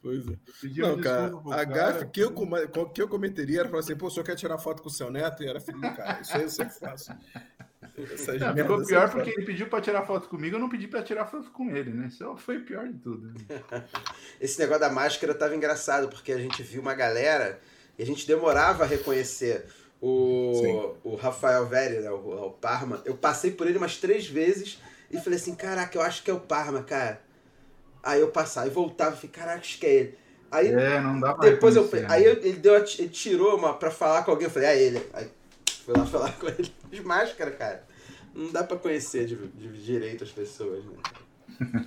Pois 0.00 0.28
é. 0.28 0.36
Pediu 0.60 0.86
Não, 0.86 1.00
cara, 1.00 1.32
a 1.50 1.64
gafe 1.64 2.06
que 2.06 2.20
eu, 2.20 2.32
que 2.94 3.02
eu 3.02 3.08
cometeria 3.08 3.60
era 3.60 3.68
falar 3.68 3.80
assim, 3.80 3.96
pô, 3.96 4.06
o 4.06 4.10
senhor 4.10 4.24
quer 4.24 4.36
tirar 4.36 4.58
foto 4.58 4.80
com 4.80 4.88
o 4.88 4.92
seu 4.92 5.10
neto? 5.10 5.42
E 5.42 5.48
era 5.48 5.60
filho 5.60 5.80
do 5.80 5.92
cara. 5.94 6.20
Isso 6.20 6.36
aí 6.36 6.42
eu 6.42 6.48
sempre 6.48 6.74
faço. 6.74 7.12
Não, 8.38 8.56
ficou 8.56 8.80
eu 8.80 8.86
pior 8.86 9.10
porque 9.10 9.30
ele 9.30 9.44
pediu 9.44 9.68
pra 9.68 9.80
tirar 9.80 10.02
foto 10.06 10.28
comigo, 10.28 10.56
eu 10.56 10.60
não 10.60 10.68
pedi 10.68 10.88
pra 10.88 11.02
tirar 11.02 11.26
foto 11.26 11.50
com 11.50 11.74
ele, 11.74 11.90
né? 11.92 12.08
Isso 12.08 12.36
foi 12.36 12.58
o 12.58 12.64
pior 12.64 12.86
de 12.88 12.98
tudo. 12.98 13.32
Esse 14.40 14.58
negócio 14.58 14.80
da 14.80 14.90
máscara 14.90 15.34
tava 15.34 15.54
engraçado, 15.54 16.08
porque 16.08 16.32
a 16.32 16.38
gente 16.38 16.62
viu 16.62 16.80
uma 16.80 16.94
galera 16.94 17.60
e 17.98 18.02
a 18.02 18.06
gente 18.06 18.26
demorava 18.26 18.84
a 18.84 18.86
reconhecer 18.86 19.66
o, 20.00 20.96
o 21.04 21.14
Rafael 21.14 21.66
Velli, 21.66 22.00
né, 22.00 22.10
o, 22.10 22.46
o 22.46 22.50
Parma. 22.52 23.02
Eu 23.04 23.16
passei 23.16 23.50
por 23.50 23.66
ele 23.66 23.78
umas 23.78 23.96
três 23.98 24.26
vezes 24.26 24.78
e 25.10 25.18
falei 25.18 25.38
assim, 25.38 25.54
caraca, 25.54 25.96
eu 25.96 26.02
acho 26.02 26.22
que 26.22 26.30
é 26.30 26.34
o 26.34 26.40
Parma, 26.40 26.82
cara. 26.82 27.20
Aí 28.02 28.20
eu 28.20 28.28
passava 28.28 28.66
e 28.66 28.70
voltava 28.70 29.14
e 29.14 29.16
falei, 29.16 29.30
caraca, 29.30 29.58
acho 29.60 29.78
que 29.78 29.86
é 29.86 29.94
ele. 29.94 30.18
Aí 30.50 30.68
É, 30.68 31.00
não 31.00 31.20
dá 31.20 31.34
pra 31.34 31.48
depois 31.48 31.76
eu 31.76 31.88
aí 32.08 32.24
né? 32.24 32.30
ele, 32.30 32.52
deu, 32.54 32.74
ele 32.74 33.08
tirou 33.08 33.56
uma 33.56 33.74
pra 33.74 33.90
falar 33.90 34.24
com 34.24 34.32
alguém, 34.32 34.46
eu 34.46 34.50
falei, 34.50 34.68
é 34.68 34.82
ele. 34.82 35.06
Aí 35.12 35.30
fui 35.84 35.94
lá 35.96 36.04
falar 36.06 36.32
com 36.32 36.48
ele 36.48 36.72
de 36.90 37.02
máscara, 37.02 37.50
cara. 37.52 37.84
Não 38.34 38.50
dá 38.52 38.62
pra 38.64 38.76
conhecer 38.76 39.26
de, 39.26 39.36
de 39.36 39.84
direito 39.84 40.24
as 40.24 40.30
pessoas, 40.30 40.84
né? 40.84 40.96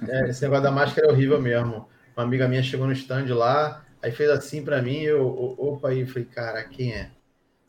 É, 0.08 0.30
esse 0.30 0.42
negócio 0.42 0.64
da 0.64 0.72
máscara 0.72 1.08
é 1.08 1.12
horrível 1.12 1.42
mesmo. 1.42 1.88
Uma 2.16 2.24
amiga 2.24 2.48
minha 2.48 2.62
chegou 2.64 2.86
no 2.86 2.94
stand 2.94 3.34
lá, 3.34 3.86
aí 4.02 4.12
fez 4.12 4.30
assim 4.30 4.64
pra 4.64 4.82
mim, 4.82 5.02
eu, 5.02 5.26
opa, 5.28 5.90
aí 5.90 6.06
falei, 6.06 6.26
cara, 6.26 6.64
quem 6.64 6.94
é? 6.94 7.12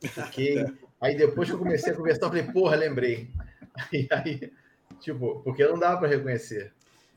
Fiquei. 0.01 0.65
Aí 1.01 1.17
depois 1.17 1.49
que 1.49 1.55
eu 1.55 1.59
comecei 1.59 1.93
a 1.93 1.97
conversar, 1.97 2.27
eu 2.27 2.31
falei, 2.31 2.45
porra, 2.45 2.77
lembrei. 2.77 3.31
Aí, 3.93 4.09
aí 4.13 4.53
tipo, 5.01 5.41
porque 5.43 5.67
não 5.67 5.79
dava 5.79 5.99
pra 5.99 6.09
reconhecer. 6.09 6.73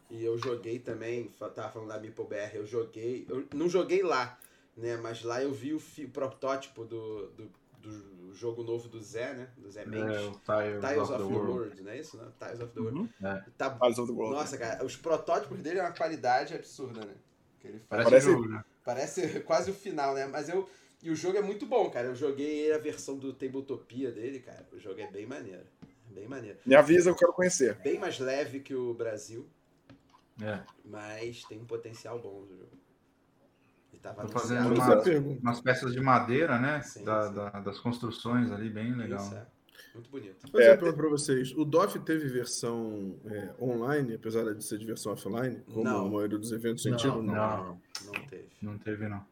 E 0.10 0.24
eu 0.24 0.38
joguei 0.38 0.80
também, 0.80 1.26
tava 1.54 1.70
falando 1.70 1.90
da 1.90 2.00
Meeple 2.00 2.26
BR, 2.26 2.58
eu 2.58 2.66
joguei, 2.66 3.26
eu 3.30 3.46
não 3.54 3.68
joguei 3.70 4.02
lá, 4.02 4.40
né? 4.76 4.96
Mas 4.98 5.22
lá 5.22 5.44
eu 5.44 5.52
vi 5.54 5.74
o, 5.74 5.80
fi- 5.80 6.06
o 6.06 6.10
protótipo 6.10 6.86
do, 6.86 7.28
do, 7.32 7.52
do 7.88 8.34
jogo 8.36 8.64
novo 8.64 8.88
do 8.88 9.02
Zé, 9.02 9.34
né? 9.34 9.50
Do 9.58 9.70
Zé 9.72 9.82
É, 9.82 9.86
Mendes. 9.86 10.18
o 10.28 10.32
Tiles, 10.32 10.82
Tiles 10.82 11.10
of 11.10 11.18
the 11.18 11.24
World. 11.24 11.82
não 11.82 11.92
é 11.92 12.00
isso? 12.00 12.18
Né? 12.18 12.28
Tiles 12.40 12.60
of 12.62 12.74
the 12.74 12.80
World. 12.80 13.00
Uhum. 13.00 13.10
É. 13.28 13.44
Tá, 13.58 13.70
Tiles 13.80 13.98
of 13.98 14.12
the 14.12 14.18
World. 14.18 14.36
nossa, 14.36 14.58
cara, 14.58 14.86
os 14.86 14.96
protótipos 14.96 15.60
dele 15.60 15.80
é 15.80 15.84
uma 15.84 15.92
qualidade 15.92 16.54
absurda, 16.54 17.06
né? 17.06 17.14
Que 17.60 17.68
ele 17.68 17.80
faz. 17.80 17.88
Parece, 17.90 18.10
Parece- 18.10 18.32
jogo, 18.32 18.48
né? 18.50 18.66
Parece 18.84 19.40
quase 19.42 19.72
o 19.72 19.74
final, 19.74 20.14
né? 20.14 20.26
Mas 20.28 20.48
eu. 20.50 20.70
E 21.04 21.12
o 21.12 21.16
jogo 21.16 21.38
é 21.38 21.42
muito 21.42 21.66
bom, 21.66 21.90
cara. 21.92 22.08
Eu 22.08 22.16
joguei 22.16 22.72
a 22.74 22.78
versão 22.80 23.18
do 23.18 23.32
Tabletopia 23.34 24.12
dele, 24.12 24.40
cara. 24.40 24.66
O 24.74 24.80
jogo 24.80 25.00
é 25.00 25.08
bem 25.12 25.26
maneiro. 25.28 25.64
Bem 26.10 26.28
maneiro. 26.28 26.58
Me 26.66 26.74
avisa, 26.76 27.10
eu 27.12 27.16
quero 27.16 27.32
conhecer. 27.34 27.76
Bem 27.76 28.00
mais 28.00 28.18
leve 28.18 28.60
que 28.62 28.74
o 28.74 28.94
Brasil, 28.96 29.48
É. 30.42 30.62
mas 30.84 31.44
tem 31.44 31.60
um 31.60 31.66
potencial 31.66 32.18
bom 32.20 32.42
do 32.46 32.58
jogo. 32.58 32.72
E 34.04 34.08
anunciado. 34.08 34.32
fazendo 34.32 34.70
Mas 34.70 34.78
uma- 34.80 34.94
a 34.94 35.02
pergunta. 35.02 35.42
Umas 35.42 35.62
peças 35.62 35.94
de 35.94 36.00
madeira, 36.02 36.58
né? 36.60 36.82
Sim, 36.82 37.04
Da- 37.04 37.28
sim. 37.28 37.34
da- 37.34 37.50
das 37.62 37.80
construções 37.80 38.52
ali, 38.52 38.70
bem 38.70 38.94
legal. 38.96 39.20
Isso, 39.26 39.36
é. 39.36 39.46
Muito 39.94 40.10
bonito. 40.12 40.36
Vou 40.44 40.52
fazer 40.52 40.64
É, 40.72 40.76
pra 40.78 41.10
vocês. 41.10 41.52
O 41.58 41.66
DOF 41.66 42.00
teve 42.00 42.28
versão 42.28 43.16
é, 43.26 43.50
online, 43.60 44.14
apesar 44.16 44.44
de 44.54 44.64
ser 44.64 44.78
de 44.78 44.86
versão 44.86 45.12
offline, 45.14 45.60
como 45.74 45.84
Não. 45.84 46.06
a 46.06 46.10
maioria 46.10 46.38
dos 46.38 46.52
eventos 46.52 46.86
Não, 46.86 46.92
sentiram? 47.00 47.22
não. 47.24 47.34
Não, 47.34 47.82
não 48.06 48.26
teve. 48.28 48.48
Não 48.62 48.78
teve, 48.78 49.08
não. 49.08 49.26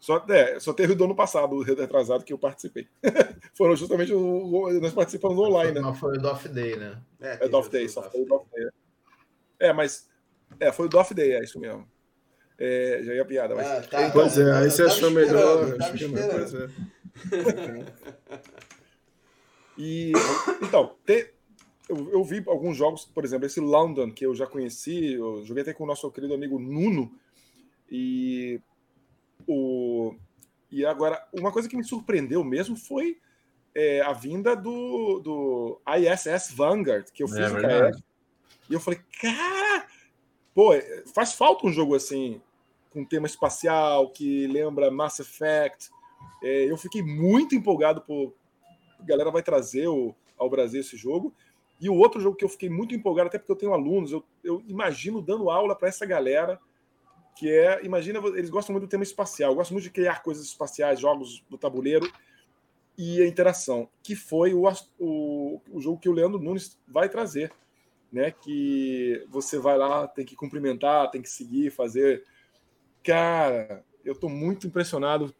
Só, 0.00 0.24
é, 0.28 0.58
só 0.60 0.72
teve 0.72 0.94
do 0.94 1.04
ano 1.04 1.14
passado, 1.14 1.54
o 1.56 1.62
retrasado, 1.62 2.24
que 2.24 2.32
eu 2.32 2.38
participei. 2.38 2.86
Foram 3.54 3.74
justamente 3.76 4.12
o, 4.14 4.18
o- 4.20 4.80
nós 4.80 4.94
participamos 4.94 5.36
do 5.36 5.42
online, 5.42 5.72
né? 5.72 5.80
Não 5.80 5.94
foi 5.94 6.16
o 6.16 6.20
Doff 6.20 6.48
Day, 6.48 6.76
né? 6.76 6.98
É, 7.20 7.44
É 7.44 7.46
o 7.56 7.68
Day, 7.68 7.88
só 7.88 8.00
foi 8.02 8.20
o 8.22 8.24
Day. 8.24 8.28
Doff 8.28 8.46
Day. 8.54 8.68
É, 9.58 9.72
mas. 9.72 10.08
É, 10.60 10.72
foi 10.72 10.86
o 10.86 10.88
Doff 10.88 11.12
Day, 11.12 11.32
é 11.32 11.42
isso 11.42 11.58
mesmo. 11.60 11.86
É, 12.58 13.00
já 13.04 13.14
ia 13.14 13.24
piada, 13.24 13.54
mas. 13.54 13.66
Ah, 13.66 13.82
tá, 13.82 14.10
Pois 14.10 14.36
é, 14.36 14.52
aí 14.52 14.64
eu 14.64 14.70
você 14.70 14.84
tava 14.84 14.94
achou 14.94 15.08
esperando, 15.08 15.78
melhor. 15.78 16.30
pois 16.32 16.54
é. 16.54 16.68
E 19.78 20.10
então, 20.60 20.96
te, 21.06 21.32
eu, 21.88 22.10
eu, 22.10 22.24
vi 22.24 22.42
alguns 22.48 22.76
jogos, 22.76 23.04
por 23.04 23.24
exemplo, 23.24 23.46
esse 23.46 23.60
London, 23.60 24.10
que 24.10 24.26
eu 24.26 24.34
já 24.34 24.44
conheci, 24.44 25.14
eu 25.14 25.44
joguei 25.44 25.62
até 25.62 25.72
com 25.72 25.84
o 25.84 25.86
nosso 25.86 26.10
querido 26.10 26.34
amigo 26.34 26.58
Nuno. 26.58 27.12
E 27.88 28.60
o 29.46 30.14
e 30.70 30.84
agora, 30.84 31.26
uma 31.32 31.50
coisa 31.50 31.68
que 31.68 31.76
me 31.76 31.84
surpreendeu 31.84 32.44
mesmo 32.44 32.76
foi 32.76 33.18
é, 33.74 34.02
a 34.02 34.12
vinda 34.12 34.54
do, 34.54 35.20
do 35.20 35.80
ISS 35.96 36.52
Vanguard, 36.52 37.06
que 37.10 37.22
eu 37.22 37.28
fiz 37.28 37.38
é, 37.38 37.90
KS. 37.90 38.02
E 38.68 38.74
eu 38.74 38.80
falei, 38.80 39.00
cara, 39.20 39.86
pô, 40.54 40.72
faz 41.14 41.32
falta 41.32 41.66
um 41.66 41.72
jogo 41.72 41.94
assim, 41.94 42.42
com 42.90 43.04
tema 43.04 43.26
espacial, 43.26 44.10
que 44.10 44.46
lembra 44.46 44.90
Mass 44.90 45.20
Effect. 45.20 45.90
É, 46.42 46.64
eu 46.70 46.76
fiquei 46.76 47.02
muito 47.02 47.54
empolgado 47.54 48.00
por. 48.00 48.34
A 48.98 49.04
galera 49.04 49.30
vai 49.30 49.42
trazer 49.42 49.88
o, 49.88 50.14
ao 50.36 50.50
Brasil 50.50 50.80
esse 50.80 50.96
jogo. 50.96 51.34
E 51.80 51.88
o 51.88 51.94
outro 51.94 52.20
jogo 52.20 52.36
que 52.36 52.44
eu 52.44 52.48
fiquei 52.48 52.68
muito 52.68 52.94
empolgado, 52.94 53.28
até 53.28 53.38
porque 53.38 53.52
eu 53.52 53.56
tenho 53.56 53.72
alunos, 53.72 54.10
eu, 54.10 54.24
eu 54.42 54.62
imagino 54.66 55.22
dando 55.22 55.48
aula 55.48 55.76
para 55.76 55.88
essa 55.88 56.04
galera, 56.04 56.58
que 57.36 57.48
é, 57.48 57.84
imagina, 57.84 58.18
eles 58.34 58.50
gostam 58.50 58.72
muito 58.72 58.86
do 58.86 58.90
tema 58.90 59.04
espacial, 59.04 59.54
gostam 59.54 59.74
muito 59.74 59.84
de 59.84 59.90
criar 59.90 60.22
coisas 60.24 60.44
espaciais, 60.44 60.98
jogos 60.98 61.44
do 61.48 61.56
tabuleiro 61.56 62.10
e 62.96 63.22
a 63.22 63.28
interação, 63.28 63.88
que 64.02 64.16
foi 64.16 64.52
o, 64.52 64.64
o, 64.98 65.60
o 65.70 65.80
jogo 65.80 66.00
que 66.00 66.08
o 66.08 66.12
Leandro 66.12 66.40
Nunes 66.40 66.76
vai 66.88 67.08
trazer, 67.08 67.52
né? 68.12 68.32
Que 68.32 69.24
você 69.28 69.56
vai 69.56 69.78
lá, 69.78 70.08
tem 70.08 70.24
que 70.24 70.34
cumprimentar, 70.34 71.08
tem 71.12 71.22
que 71.22 71.30
seguir, 71.30 71.70
fazer. 71.70 72.24
Cara, 73.08 73.82
eu 74.04 74.14
tô 74.14 74.28
muito 74.28 74.66
impressionado. 74.66 75.34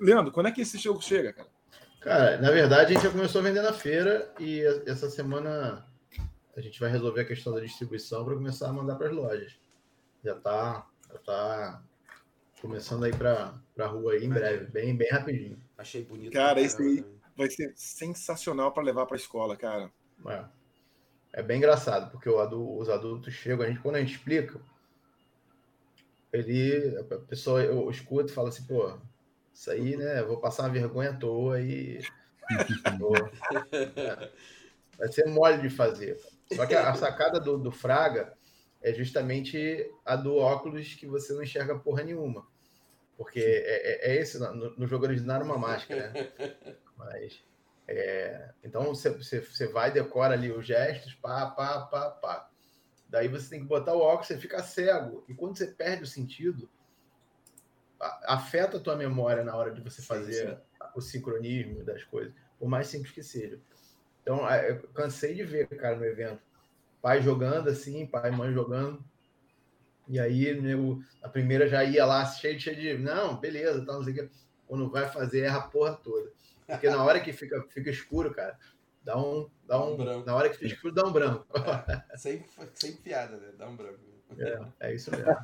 Leandro, 0.00 0.32
quando 0.32 0.46
é 0.46 0.50
que 0.50 0.62
esse 0.62 0.76
jogo 0.76 1.00
chega, 1.00 1.32
cara? 1.32 1.48
Cara, 2.00 2.36
na 2.38 2.50
verdade 2.50 2.90
a 2.90 2.94
gente 2.94 3.04
já 3.04 3.12
começou 3.12 3.40
a 3.40 3.44
vender 3.44 3.62
na 3.62 3.72
feira 3.72 4.34
e 4.40 4.60
essa 4.86 5.08
semana 5.08 5.86
a 6.56 6.60
gente 6.60 6.80
vai 6.80 6.90
resolver 6.90 7.20
a 7.20 7.24
questão 7.24 7.54
da 7.54 7.60
distribuição 7.60 8.24
para 8.24 8.34
começar 8.34 8.70
a 8.70 8.72
mandar 8.72 8.96
para 8.96 9.06
as 9.06 9.14
lojas. 9.14 9.56
Já 10.24 10.34
tá, 10.34 10.84
já 11.12 11.18
tá 11.18 11.82
começando 12.60 13.04
aí 13.04 13.12
para 13.12 13.54
a 13.78 13.86
rua 13.86 14.14
aí 14.14 14.24
em 14.24 14.28
breve, 14.28 14.64
bem, 14.66 14.96
bem 14.96 15.08
rapidinho. 15.08 15.62
Achei 15.78 16.02
bonito. 16.02 16.32
Cara, 16.32 16.60
esse 16.60 16.82
aí 16.82 17.06
vai 17.36 17.48
ser 17.48 17.72
sensacional 17.76 18.72
para 18.72 18.82
levar 18.82 19.06
para 19.06 19.14
a 19.14 19.20
escola, 19.20 19.56
cara. 19.56 19.92
É. 20.26 20.44
é 21.34 21.42
bem 21.44 21.58
engraçado, 21.58 22.10
porque 22.10 22.28
o, 22.28 22.78
os 22.78 22.88
adultos 22.88 23.32
chegam, 23.32 23.64
a 23.64 23.68
gente, 23.68 23.78
quando 23.78 23.94
a 23.94 24.00
gente 24.00 24.16
explica, 24.16 24.60
ele, 26.32 26.98
a 26.98 27.18
pessoa 27.18 27.62
eu 27.62 27.90
escuta 27.90 28.30
e 28.30 28.34
fala 28.34 28.48
assim, 28.48 28.64
pô, 28.64 28.98
isso 29.52 29.70
aí, 29.70 29.96
né, 29.96 30.22
vou 30.22 30.38
passar 30.38 30.64
uma 30.64 30.70
vergonha 30.70 31.10
à 31.10 31.16
toa 31.16 31.60
e. 31.60 32.00
Vai 34.98 35.08
ser 35.08 35.26
mole 35.26 35.58
de 35.58 35.70
fazer. 35.70 36.20
Só 36.52 36.66
que 36.66 36.74
a 36.74 36.94
sacada 36.94 37.40
do, 37.40 37.58
do 37.58 37.70
Fraga 37.70 38.32
é 38.82 38.92
justamente 38.92 39.90
a 40.04 40.16
do 40.16 40.36
óculos 40.36 40.94
que 40.94 41.06
você 41.06 41.32
não 41.32 41.42
enxerga 41.42 41.78
porra 41.78 42.02
nenhuma. 42.02 42.46
Porque 43.16 43.40
é, 43.40 44.10
é, 44.10 44.12
é 44.12 44.20
esse, 44.20 44.38
no, 44.38 44.76
no, 44.76 44.86
jogo 44.86 45.04
original 45.04 45.36
era 45.36 45.44
uma 45.44 45.58
máscara, 45.58 46.10
né? 46.10 46.32
Mas. 46.96 47.42
É, 47.86 48.50
então 48.64 48.84
você, 48.84 49.10
você, 49.10 49.40
você 49.40 49.66
vai, 49.66 49.90
decora 49.90 50.34
ali 50.34 50.50
os 50.50 50.64
gestos, 50.64 51.14
pá, 51.14 51.46
pá, 51.46 51.80
pá, 51.82 52.10
pá. 52.10 52.50
Daí 53.12 53.28
você 53.28 53.50
tem 53.50 53.60
que 53.60 53.66
botar 53.66 53.92
o 53.92 54.00
óculos, 54.00 54.28
você 54.28 54.38
fica 54.38 54.62
cego. 54.62 55.22
E 55.28 55.34
quando 55.34 55.58
você 55.58 55.66
perde 55.66 56.04
o 56.04 56.06
sentido, 56.06 56.66
afeta 58.24 58.78
a 58.78 58.80
tua 58.80 58.96
memória 58.96 59.44
na 59.44 59.54
hora 59.54 59.70
de 59.70 59.82
você 59.82 60.00
fazer 60.00 60.32
sim, 60.32 60.48
sim. 60.48 60.88
o 60.96 61.00
sincronismo 61.02 61.84
das 61.84 62.02
coisas, 62.04 62.32
por 62.58 62.70
mais 62.70 62.86
simples 62.86 63.12
que 63.12 63.22
seja. 63.22 63.60
Então, 64.22 64.48
eu 64.50 64.88
cansei 64.94 65.34
de 65.34 65.44
ver, 65.44 65.68
cara, 65.68 65.94
no 65.94 66.06
evento, 66.06 66.40
pai 67.02 67.20
jogando 67.20 67.68
assim, 67.68 68.06
pai 68.06 68.30
e 68.30 68.34
mãe 68.34 68.50
jogando, 68.50 69.04
e 70.08 70.18
aí, 70.18 70.58
meu, 70.58 71.02
a 71.22 71.28
primeira 71.28 71.68
já 71.68 71.84
ia 71.84 72.06
lá 72.06 72.24
cheio, 72.24 72.58
cheio 72.58 72.76
de. 72.76 72.96
Não, 72.96 73.36
beleza, 73.36 73.84
tá, 73.84 73.92
não 73.92 74.02
sei 74.02 74.14
o 74.14 74.16
que. 74.16 74.30
Quando 74.66 74.90
vai 74.90 75.06
fazer, 75.06 75.40
erra 75.40 75.58
a 75.58 75.68
porra 75.68 75.94
toda. 75.96 76.32
Porque 76.66 76.88
na 76.88 77.04
hora 77.04 77.20
que 77.20 77.32
fica, 77.32 77.62
fica 77.68 77.90
escuro, 77.90 78.32
cara, 78.32 78.58
dá 79.04 79.18
um. 79.18 79.48
Dá 79.66 79.82
um, 79.82 79.94
um 79.94 80.24
na 80.24 80.34
hora 80.34 80.48
que 80.48 80.56
fica 80.56 80.74
escuro, 80.74 80.94
dá 80.94 81.06
um 81.06 81.12
branco. 81.12 81.46
É, 82.12 82.16
sem, 82.16 82.44
sem 82.74 82.92
piada, 82.92 83.36
né? 83.36 83.48
Dá 83.58 83.68
um 83.68 83.76
branco. 83.76 83.98
É, 84.38 84.88
é 84.88 84.94
isso 84.94 85.10
mesmo. 85.10 85.26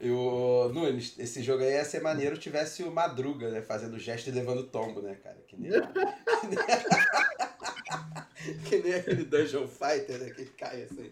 Eu, 0.00 0.70
Nunes, 0.74 1.18
esse 1.18 1.42
jogo 1.42 1.62
aí 1.62 1.72
ia 1.72 1.84
ser 1.84 2.02
maneiro 2.02 2.36
tivesse 2.36 2.82
o 2.82 2.90
Madruga, 2.90 3.50
né? 3.50 3.62
Fazendo 3.62 3.98
gesto 3.98 4.28
e 4.28 4.32
levando 4.32 4.64
tombo, 4.64 5.00
né, 5.00 5.16
cara? 5.22 5.38
Que 5.48 5.56
nem, 5.56 5.70
que 5.70 5.78
nem, 8.44 8.58
que 8.64 8.82
nem 8.82 8.94
aquele 8.94 9.24
Dungeon 9.24 9.66
Fighter, 9.66 10.18
né? 10.18 10.30
Que 10.30 10.44
cai 10.46 10.82
assim. 10.82 11.10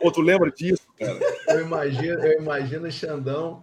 Pô, 0.00 0.10
tu 0.10 0.22
lembra 0.22 0.50
disso, 0.50 0.86
cara? 0.98 1.18
Eu 1.48 1.60
imagino, 1.60 2.24
eu 2.24 2.40
imagino 2.40 2.86
o 2.86 2.92
Xandão 2.92 3.62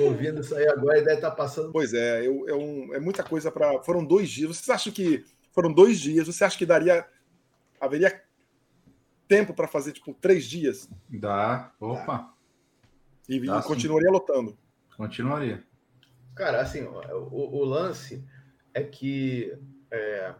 ouvindo 0.00 0.40
isso 0.40 0.54
aí 0.54 0.66
agora 0.68 0.98
e 0.98 1.04
deve 1.04 1.16
estar 1.16 1.30
tá 1.30 1.36
passando. 1.36 1.72
Pois 1.72 1.94
é, 1.94 2.26
eu, 2.26 2.48
é, 2.48 2.54
um, 2.54 2.94
é 2.94 3.00
muita 3.00 3.22
coisa 3.22 3.50
para. 3.50 3.82
Foram 3.82 4.04
dois 4.04 4.28
dias. 4.28 4.56
Vocês 4.56 4.68
acham 4.68 4.92
que 4.92 5.24
foram 5.54 5.72
dois 5.72 6.00
dias? 6.00 6.26
Você 6.26 6.44
acha 6.44 6.58
que 6.58 6.66
daria. 6.66 7.08
Haveria 7.80 8.22
tempo 9.28 9.54
para 9.54 9.68
fazer, 9.68 9.92
tipo, 9.92 10.12
três 10.14 10.44
dias? 10.46 10.88
Dá. 11.08 11.72
Opa. 11.80 12.34
E, 13.28 13.40
Dá, 13.40 13.58
e 13.58 13.62
continuaria 13.62 14.10
lotando. 14.10 14.58
Continuaria. 14.96 15.64
Cara, 16.34 16.60
assim, 16.60 16.82
o, 16.82 17.58
o 17.58 17.64
lance 17.64 18.26
é 18.72 18.82
que. 18.82 19.56
É, 19.90 20.34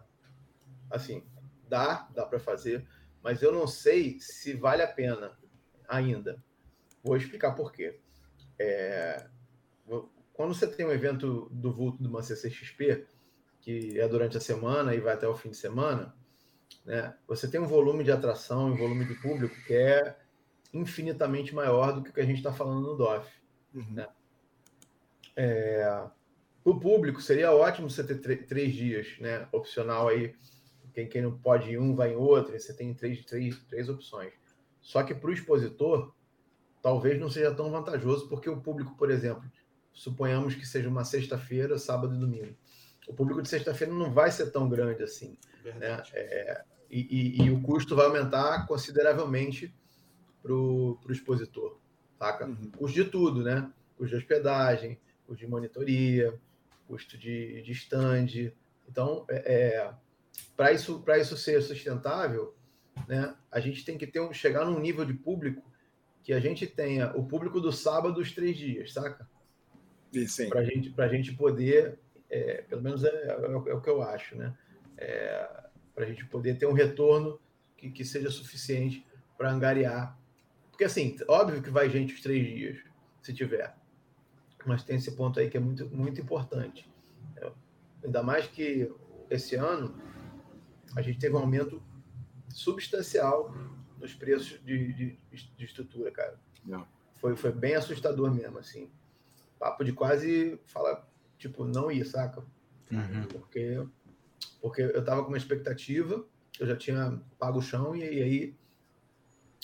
assim, 0.90 1.24
dá, 1.68 2.08
dá 2.12 2.26
para 2.26 2.40
fazer, 2.40 2.84
mas 3.22 3.40
eu 3.40 3.52
não 3.52 3.66
sei 3.66 4.18
se 4.18 4.54
vale 4.54 4.82
a 4.82 4.88
pena 4.88 5.38
ainda. 5.88 6.42
Vou 7.02 7.16
explicar 7.16 7.52
por 7.52 7.70
quê. 7.70 8.00
É, 8.58 9.26
quando 10.32 10.54
você 10.54 10.66
tem 10.66 10.84
um 10.84 10.92
evento 10.92 11.48
do 11.52 11.72
vulto 11.72 12.02
do 12.02 12.10
Manchester 12.10 12.50
XP, 12.50 13.06
que 13.64 13.98
é 13.98 14.06
durante 14.06 14.36
a 14.36 14.40
semana 14.40 14.94
e 14.94 15.00
vai 15.00 15.14
até 15.14 15.26
o 15.26 15.34
fim 15.34 15.50
de 15.50 15.56
semana, 15.56 16.14
né, 16.84 17.16
você 17.26 17.48
tem 17.48 17.58
um 17.58 17.66
volume 17.66 18.04
de 18.04 18.12
atração, 18.12 18.66
um 18.66 18.76
volume 18.76 19.06
de 19.06 19.14
público 19.14 19.56
que 19.66 19.72
é 19.72 20.16
infinitamente 20.72 21.54
maior 21.54 21.92
do 21.92 22.02
que 22.02 22.10
o 22.10 22.12
que 22.12 22.20
a 22.20 22.26
gente 22.26 22.36
está 22.36 22.52
falando 22.52 22.82
no 22.82 22.96
DOF. 22.96 23.26
Uhum. 23.74 23.86
Né? 23.92 24.08
É, 25.34 26.06
o 26.62 26.78
público 26.78 27.22
seria 27.22 27.52
ótimo 27.52 27.88
você 27.88 28.04
ter 28.04 28.18
três 28.46 28.74
dias, 28.74 29.18
né? 29.18 29.48
Opcional 29.50 30.08
aí 30.08 30.34
quem, 30.92 31.08
quem 31.08 31.22
não 31.22 31.36
pode 31.36 31.70
ir 31.70 31.78
um, 31.78 31.94
vai 31.94 32.12
em 32.12 32.16
outro, 32.16 32.58
você 32.58 32.72
tem 32.72 32.94
três, 32.94 33.24
três, 33.24 33.58
três 33.64 33.88
opções. 33.88 34.32
Só 34.80 35.02
que 35.02 35.14
para 35.14 35.30
o 35.30 35.32
expositor, 35.32 36.14
talvez 36.80 37.18
não 37.18 37.28
seja 37.28 37.52
tão 37.54 37.70
vantajoso, 37.70 38.28
porque 38.28 38.48
o 38.48 38.60
público, 38.60 38.94
por 38.96 39.10
exemplo, 39.10 39.42
suponhamos 39.92 40.54
que 40.54 40.66
seja 40.66 40.88
uma 40.88 41.04
sexta-feira, 41.04 41.78
sábado 41.78 42.14
e 42.14 42.18
domingo. 42.18 42.54
O 43.08 43.14
público 43.14 43.42
de 43.42 43.48
sexta-feira 43.48 43.92
não 43.92 44.10
vai 44.12 44.30
ser 44.30 44.50
tão 44.50 44.68
grande 44.68 45.02
assim. 45.02 45.36
Né? 45.64 46.02
É, 46.12 46.64
e, 46.90 47.00
e, 47.00 47.44
e, 47.44 47.50
o 47.50 47.60
custo 47.60 47.96
vai 47.96 48.06
aumentar 48.06 48.66
consideravelmente 48.66 49.74
para 50.42 50.52
o 50.52 50.98
expositor. 51.08 51.78
Saca? 52.18 52.46
Uhum. 52.46 52.70
Custo 52.76 53.02
de 53.02 53.10
tudo, 53.10 53.42
né? 53.42 53.70
Custo 53.96 54.16
de 54.16 54.22
hospedagem, 54.22 54.98
custo 55.26 55.44
de 55.44 55.50
monitoria, 55.50 56.38
custo 56.86 57.18
de, 57.18 57.62
de 57.62 57.72
stand. 57.72 58.52
Então, 58.88 59.24
é, 59.28 59.54
é 59.54 59.94
para 60.56 60.72
isso, 60.72 61.02
isso 61.20 61.36
ser 61.36 61.62
sustentável, 61.62 62.54
né, 63.08 63.34
a 63.50 63.60
gente 63.60 63.84
tem 63.84 63.98
que 63.98 64.06
ter 64.06 64.20
um, 64.20 64.32
chegar 64.32 64.64
num 64.64 64.78
nível 64.78 65.04
de 65.04 65.14
público 65.14 65.62
que 66.22 66.32
a 66.32 66.40
gente 66.40 66.66
tenha 66.66 67.12
o 67.16 67.26
público 67.26 67.60
do 67.60 67.72
sábado 67.72 68.20
os 68.20 68.32
três 68.32 68.56
dias, 68.56 68.92
saca? 68.92 69.28
Para 70.48 70.64
gente, 70.64 70.94
a 70.96 71.08
gente 71.08 71.34
poder, 71.34 71.98
é, 72.34 72.62
pelo 72.62 72.82
menos 72.82 73.04
é, 73.04 73.08
é, 73.08 73.30
é, 73.30 73.74
o 73.74 73.80
que 73.80 73.88
eu 73.88 74.02
acho, 74.02 74.36
né? 74.36 74.56
É, 74.96 75.48
para 75.94 76.04
a 76.04 76.08
gente 76.08 76.24
poder 76.26 76.58
ter 76.58 76.66
um 76.66 76.72
retorno 76.72 77.40
que, 77.76 77.90
que 77.90 78.04
seja 78.04 78.28
suficiente 78.28 79.06
para 79.38 79.52
angariar. 79.52 80.18
Porque, 80.70 80.82
assim, 80.82 81.16
óbvio 81.28 81.62
que 81.62 81.70
vai 81.70 81.88
gente 81.88 82.12
os 82.12 82.20
três 82.20 82.44
dias, 82.44 82.78
se 83.22 83.32
tiver. 83.32 83.76
Mas 84.66 84.82
tem 84.82 84.96
esse 84.96 85.12
ponto 85.12 85.38
aí 85.38 85.48
que 85.48 85.56
é 85.56 85.60
muito, 85.60 85.88
muito 85.90 86.20
importante. 86.20 86.90
É, 87.36 87.52
ainda 88.04 88.22
mais 88.22 88.48
que 88.48 88.92
esse 89.30 89.54
ano 89.54 89.94
a 90.96 91.02
gente 91.02 91.20
teve 91.20 91.36
um 91.36 91.38
aumento 91.38 91.80
substancial 92.48 93.54
nos 94.00 94.12
preços 94.12 94.60
de, 94.64 94.92
de, 94.92 95.18
de 95.56 95.64
estrutura, 95.64 96.10
cara. 96.10 96.36
Foi, 97.16 97.36
foi 97.36 97.52
bem 97.52 97.76
assustador 97.76 98.34
mesmo, 98.34 98.58
assim. 98.58 98.90
Papo 99.58 99.84
de 99.84 99.92
quase 99.92 100.58
falar, 100.66 101.06
tipo, 101.48 101.64
não 101.64 101.90
ir, 101.90 102.04
saca? 102.04 102.40
Uhum. 102.90 103.26
Porque, 103.30 103.86
porque 104.60 104.82
eu 104.82 105.04
tava 105.04 105.22
com 105.22 105.28
uma 105.28 105.36
expectativa, 105.36 106.24
eu 106.58 106.66
já 106.66 106.76
tinha 106.76 107.20
pago 107.38 107.58
o 107.58 107.62
chão 107.62 107.94
e, 107.94 108.00
e 108.00 108.22
aí 108.22 108.56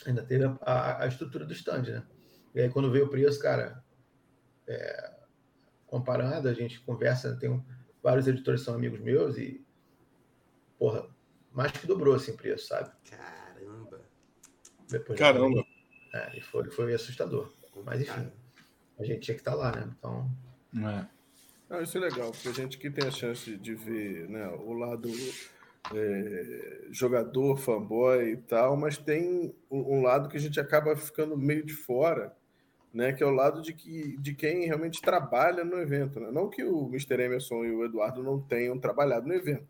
ainda 0.06 0.22
teve 0.22 0.44
a, 0.44 0.58
a, 0.62 1.04
a, 1.04 1.06
estrutura 1.06 1.44
do 1.44 1.52
stand, 1.52 1.82
né? 1.82 2.06
E 2.54 2.60
aí 2.60 2.70
quando 2.70 2.90
veio 2.90 3.06
o 3.06 3.08
preço, 3.08 3.40
cara, 3.40 3.82
é, 4.66 5.20
comparado, 5.86 6.48
a 6.48 6.54
gente 6.54 6.80
conversa, 6.80 7.36
tem 7.36 7.50
um, 7.50 7.64
vários 8.02 8.26
editores 8.26 8.62
são 8.62 8.74
amigos 8.74 9.00
meus 9.00 9.36
e, 9.36 9.64
porra, 10.78 11.08
mais 11.52 11.72
que 11.72 11.86
dobrou 11.86 12.14
assim 12.14 12.32
o 12.32 12.36
preço, 12.36 12.66
sabe? 12.66 12.90
Caramba. 13.08 14.00
Depois 14.88 15.18
Caramba. 15.18 15.64
É, 16.12 16.38
e 16.38 16.40
foi, 16.40 16.68
foi 16.70 16.92
assustador. 16.92 17.52
Mas 17.84 18.00
enfim, 18.02 18.30
a 18.98 19.04
gente 19.04 19.20
tinha 19.20 19.34
que 19.34 19.40
estar 19.40 19.54
lá, 19.54 19.72
né? 19.72 19.94
Então. 19.96 20.30
É. 20.74 21.19
Ah, 21.70 21.82
isso 21.82 21.96
é 21.96 22.00
legal, 22.00 22.32
porque 22.32 22.48
a 22.48 22.52
gente 22.52 22.76
que 22.78 22.90
tem 22.90 23.06
a 23.06 23.12
chance 23.12 23.56
de 23.56 23.74
ver 23.74 24.28
né, 24.28 24.48
o 24.64 24.72
lado 24.72 25.08
é, 25.94 26.86
jogador, 26.90 27.56
fanboy 27.56 28.32
e 28.32 28.36
tal, 28.36 28.76
mas 28.76 28.98
tem 28.98 29.54
um, 29.70 30.02
lado 30.02 30.28
que 30.28 30.36
a 30.36 30.40
gente 30.40 30.58
acaba 30.60 30.96
ficando 30.96 31.36
meio 31.36 31.64
de 31.64 31.72
fora, 31.72 32.34
né? 32.92 33.12
Que 33.12 33.22
é 33.22 33.26
o 33.26 33.30
lado 33.30 33.62
de, 33.62 33.72
que, 33.72 34.16
de 34.18 34.34
quem 34.34 34.66
realmente 34.66 35.00
trabalha 35.00 35.64
no 35.64 35.78
evento. 35.78 36.18
Né? 36.18 36.30
Não 36.32 36.50
que 36.50 36.64
o 36.64 36.86
Mr. 36.88 37.22
Emerson 37.22 37.64
e 37.64 37.70
o 37.70 37.84
Eduardo 37.84 38.22
não 38.22 38.40
tenham 38.40 38.76
trabalhado 38.78 39.28
no 39.28 39.34
evento, 39.34 39.68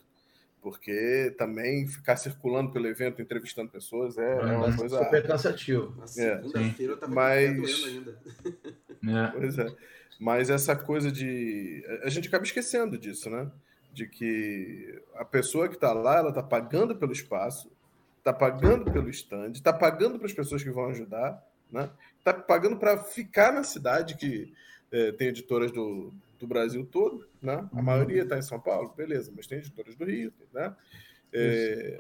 porque 0.63 1.35
também 1.37 1.87
ficar 1.87 2.17
circulando 2.17 2.73
pelo 2.73 2.87
evento, 2.87 3.21
entrevistando 3.21 3.71
pessoas, 3.71 4.17
é, 4.17 4.33
é 4.39 4.57
uma 4.57 4.75
coisa. 4.75 5.05
Super 5.05 5.27
cansativo. 5.27 5.95
Na 5.99 6.05
É, 6.05 6.07
segunda-feira 6.07 6.93
eu 6.95 6.99
tava 6.99 7.15
Mas- 7.15 7.85
ainda. 7.85 8.19
É. 9.07 9.27
Pois 9.29 9.59
é. 9.59 9.67
Mas 10.19 10.51
essa 10.51 10.77
coisa 10.77 11.11
de. 11.11 11.85
A 12.03 12.11
gente 12.11 12.29
acaba 12.29 12.45
esquecendo 12.45 12.99
disso, 12.99 13.31
né? 13.31 13.51
De 13.93 14.07
que 14.07 15.03
a 15.15 15.25
pessoa 15.25 15.69
que 15.69 15.75
está 15.75 15.93
lá, 15.93 16.19
ela 16.19 16.29
está 16.29 16.43
pagando 16.43 16.95
pelo 16.95 17.13
espaço, 17.13 17.71
está 18.19 18.33
pagando 18.33 18.91
pelo 18.93 19.09
stand, 19.09 19.53
está 19.53 19.73
pagando 19.73 20.19
para 20.19 20.27
as 20.27 20.33
pessoas 20.33 20.63
que 20.63 20.71
vão 20.71 20.91
ajudar, 20.91 21.43
né? 21.73 21.91
Está 22.19 22.35
pagando 22.35 22.77
para 22.77 22.99
ficar 23.03 23.53
na 23.53 23.65
cidade, 23.65 24.17
que 24.17 24.53
eh, 24.93 25.13
tem 25.13 25.29
editoras 25.29 25.73
do, 25.73 26.13
do 26.39 26.47
Brasil 26.47 26.85
todo, 26.85 27.27
né? 27.41 27.67
A 27.73 27.81
maioria 27.81 28.23
está 28.23 28.37
em 28.37 28.43
São 28.43 28.61
Paulo, 28.61 28.93
beleza, 28.95 29.33
mas 29.35 29.47
tem 29.47 29.59
editoras 29.59 29.95
do 29.95 30.05
Rio, 30.05 30.33
né? 30.53 30.75
Eh, 31.33 31.97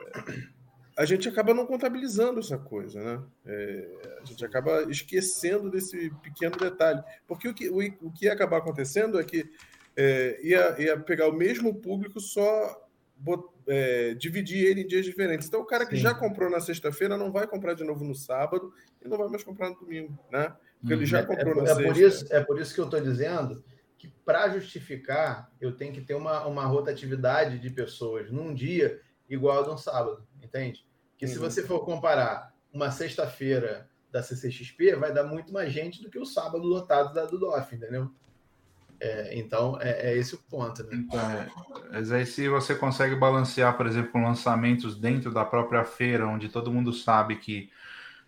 a 0.97 1.05
gente 1.05 1.29
acaba 1.29 1.55
não 1.55 1.67
contabilizando 1.67 2.41
essa 2.41 2.59
coisa, 2.59 3.03
né? 3.03 3.23
É, 3.47 4.19
a 4.23 4.25
gente 4.25 4.45
acaba 4.45 4.83
esquecendo 4.91 5.71
desse 5.71 6.11
pequeno 6.23 6.57
detalhe. 6.57 7.03
Porque 7.27 7.49
o 7.49 7.55
que, 7.55 7.69
o, 7.69 7.79
o 8.07 8.11
que 8.13 8.27
ia 8.27 8.33
acabar 8.33 8.59
acontecendo 8.59 9.19
é 9.19 9.25
que 9.25 9.51
é, 9.97 10.41
ia, 10.43 10.81
ia 10.83 11.01
pegar 11.01 11.29
o 11.29 11.33
mesmo 11.33 11.75
público, 11.75 12.21
só 12.21 12.87
bot- 13.17 13.51
é, 13.67 14.15
dividir 14.15 14.67
ele 14.67 14.83
em 14.83 14.87
dias 14.87 15.05
diferentes. 15.05 15.47
Então, 15.47 15.61
o 15.61 15.67
cara 15.67 15.87
que 15.87 15.97
Sim. 15.97 16.03
já 16.03 16.15
comprou 16.15 16.51
na 16.51 16.61
sexta-feira 16.61 17.17
não 17.17 17.31
vai 17.31 17.47
comprar 17.47 17.75
de 17.75 17.85
novo 17.85 18.05
no 18.05 18.15
sábado 18.15 18.73
e 19.05 19.09
não 19.09 19.17
vai 19.17 19.29
mais 19.29 19.45
comprar 19.45 19.71
no 19.71 19.77
domingo, 19.77 20.19
né? 20.31 20.55
Porque 20.81 20.95
ele 20.95 21.07
já 21.07 21.21
É, 21.21 21.23
comprou 21.23 21.55
por, 21.55 21.63
na 21.63 21.71
é 21.71 21.75
sexta. 21.75 21.93
por 21.93 21.97
isso, 22.01 22.27
é 22.35 22.41
por 22.41 22.61
isso 22.61 22.75
que 22.75 22.81
eu 22.81 22.87
estou 22.87 23.01
dizendo 23.01 23.63
que, 23.99 24.09
para 24.25 24.49
justificar, 24.49 25.51
eu 25.61 25.73
tenho 25.77 25.93
que 25.93 26.01
ter 26.01 26.15
uma, 26.15 26.47
uma 26.47 26.65
rotatividade 26.65 27.59
de 27.59 27.69
pessoas 27.71 28.31
num 28.31 28.55
dia 28.55 28.99
igual 29.29 29.61
a 29.61 29.63
de 29.65 29.71
um 29.71 29.77
sábado, 29.77 30.27
entende? 30.43 30.85
Que 31.19 31.27
se 31.27 31.37
Uhum. 31.39 31.43
você 31.43 31.67
for 31.67 31.81
comparar 31.85 32.53
uma 32.73 32.91
sexta-feira 32.91 33.89
da 34.11 34.23
CCXP, 34.23 34.97
vai 34.97 35.13
dar 35.13 35.25
muito 35.25 35.53
mais 35.53 35.73
gente 35.73 36.03
do 36.03 36.11
que 36.11 36.19
o 36.19 36.25
sábado 36.25 36.65
lotado 36.67 37.13
da 37.15 37.25
do 37.27 37.39
DOF, 37.39 37.75
entendeu? 37.75 38.11
É, 38.99 39.39
então, 39.39 39.79
é, 39.81 40.11
é 40.13 40.17
esse 40.17 40.35
o 40.35 40.39
ponto, 40.39 40.83
né? 40.85 40.91
Então, 40.93 41.19
é. 41.31 41.49
Mas 41.91 42.13
aí 42.13 42.27
se 42.27 42.49
você 42.49 42.75
consegue 42.75 43.15
balancear, 43.17 43.75
por 43.77 43.87
exemplo, 43.87 44.13
com 44.13 44.23
lançamentos 44.23 44.95
dentro 44.95 45.33
da 45.33 45.45
própria 45.45 45.85
feira, 45.85 46.27
onde 46.27 46.49
todo 46.51 46.71
mundo 46.73 46.93
sabe 46.93 47.37
que 47.37 47.71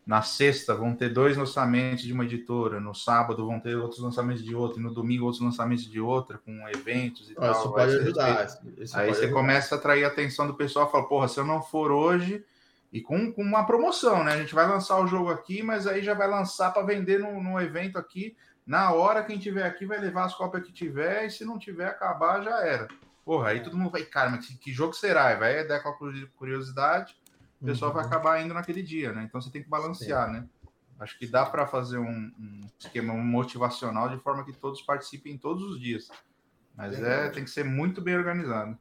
na 0.05 0.21
sexta 0.21 0.75
vão 0.75 0.95
ter 0.97 1.11
dois 1.11 1.37
lançamentos 1.37 2.05
de 2.05 2.13
uma 2.13 2.25
editora, 2.25 2.81
no 2.81 2.95
sábado 2.95 3.47
vão 3.47 3.61
ter 3.61 3.77
outros 3.77 4.01
lançamentos 4.01 4.43
de 4.43 4.55
outra, 4.55 4.81
e 4.81 4.83
no 4.83 4.93
domingo 4.93 5.25
outros 5.25 5.43
lançamentos 5.43 5.89
de 5.89 6.01
outra, 6.01 6.39
com 6.39 6.69
eventos 6.69 7.31
e 7.31 7.35
Ó, 7.37 7.41
tal. 7.41 7.53
Isso 7.53 7.73
pode 7.73 7.97
ajudar. 7.97 8.47
isso 8.79 8.99
Aí 8.99 9.07
pode 9.07 9.19
você 9.19 9.25
ajudar. 9.27 9.41
começa 9.41 9.75
a 9.75 9.79
atrair 9.79 10.05
a 10.05 10.09
atenção 10.09 10.47
do 10.47 10.55
pessoal, 10.55 10.91
fala, 10.91 11.07
porra, 11.09 11.29
se 11.29 11.39
eu 11.39 11.45
não 11.45 11.63
for 11.63 11.93
hoje, 11.93 12.45
e 12.93 13.01
com, 13.01 13.33
com 13.33 13.43
uma 13.43 13.65
promoção, 13.65 14.23
né? 14.25 14.33
A 14.35 14.37
gente 14.39 14.55
vai 14.55 14.67
lançar 14.67 14.99
o 14.99 15.07
jogo 15.07 15.31
aqui, 15.31 15.63
mas 15.63 15.87
aí 15.87 16.03
já 16.03 16.15
vai 16.15 16.29
lançar 16.29 16.73
para 16.73 16.83
vender 16.83 17.19
no, 17.21 17.43
no 17.43 17.61
evento 17.61 17.97
aqui. 17.97 18.37
Na 18.67 18.93
hora, 18.93 19.23
quem 19.23 19.39
tiver 19.39 19.65
aqui 19.65 19.87
vai 19.87 19.99
levar 19.99 20.25
as 20.25 20.35
cópias 20.35 20.65
que 20.65 20.73
tiver, 20.73 21.27
e 21.27 21.31
se 21.31 21.45
não 21.45 21.59
tiver, 21.59 21.87
acabar, 21.87 22.43
já 22.43 22.59
era. 22.67 22.89
Porra, 23.25 23.51
aí 23.51 23.63
todo 23.63 23.77
mundo 23.77 23.91
vai, 23.91 24.03
cara, 24.03 24.31
mas 24.31 24.47
que, 24.47 24.59
que 24.59 24.73
jogo 24.73 24.93
será? 24.93 25.35
Vai 25.37 25.67
dar 25.67 25.77
aquela 25.77 25.97
curiosidade, 26.37 27.17
o 27.63 27.65
pessoal 27.65 27.93
vai 27.93 28.03
Uhum. 28.03 28.09
acabar 28.09 28.43
indo 28.43 28.53
naquele 28.53 28.83
dia, 28.83 29.13
né? 29.13 29.25
Então 29.29 29.41
você 29.41 29.51
tem 29.51 29.63
que 29.63 29.69
balancear, 29.69 30.31
né? 30.31 30.45
Acho 31.01 31.19
que 31.19 31.27
dá 31.27 31.47
para 31.47 31.67
fazer 31.67 31.99
um, 31.99 32.31
um 32.39 32.61
esquema 32.79 33.15
motivacional 33.15 34.09
de 34.09 34.19
forma 34.19 34.45
que 34.45 34.53
todos 34.53 34.83
participem 34.83 35.37
todos 35.39 35.63
os 35.65 35.81
dias. 35.81 36.09
Mas 36.77 37.01
é, 37.03 37.29
tem 37.31 37.45
que 37.45 37.51
ser 37.51 37.65
muito 37.65 38.01
bem 38.01 38.17
organizado. 38.17 38.77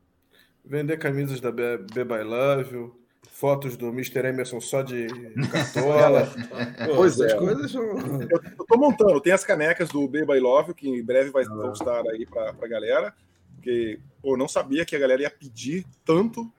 Vender 0.64 0.98
camisas 0.98 1.40
da 1.42 1.52
Be 1.52 1.78
Beba 1.94 2.20
I 2.20 2.24
Love 2.24 2.76
You, 2.76 3.00
fotos 3.32 3.76
do 3.76 3.88
Mr. 3.88 4.20
Emerson 4.28 4.62
só 4.62 4.82
de 4.84 5.08
cartola. 5.52 6.28
Pô, 6.88 6.96
Pois 6.98 7.20
é. 7.20 7.36
coisas. 7.38 7.74
Eu 7.74 8.66
tô 8.68 8.78
montando, 8.78 9.20
tem 9.20 9.34
as 9.34 9.44
canecas 9.44 9.90
do 9.90 10.08
Beba 10.08 10.38
I 10.38 10.40
Love, 10.40 10.74
que 10.76 10.88
em 10.88 11.04
breve 11.04 11.32
vai, 11.32 11.44
vão 11.44 11.72
estar 11.74 12.02
aí 12.08 12.26
pra, 12.26 12.54
pra 12.54 12.68
galera. 12.68 13.14
Porque 13.56 14.00
eu 14.24 14.38
não 14.38 14.48
sabia 14.48 14.86
que 14.86 14.96
a 14.96 15.00
galera 15.00 15.24
ia 15.24 15.30
pedir 15.32 15.86
tanto. 16.06 16.52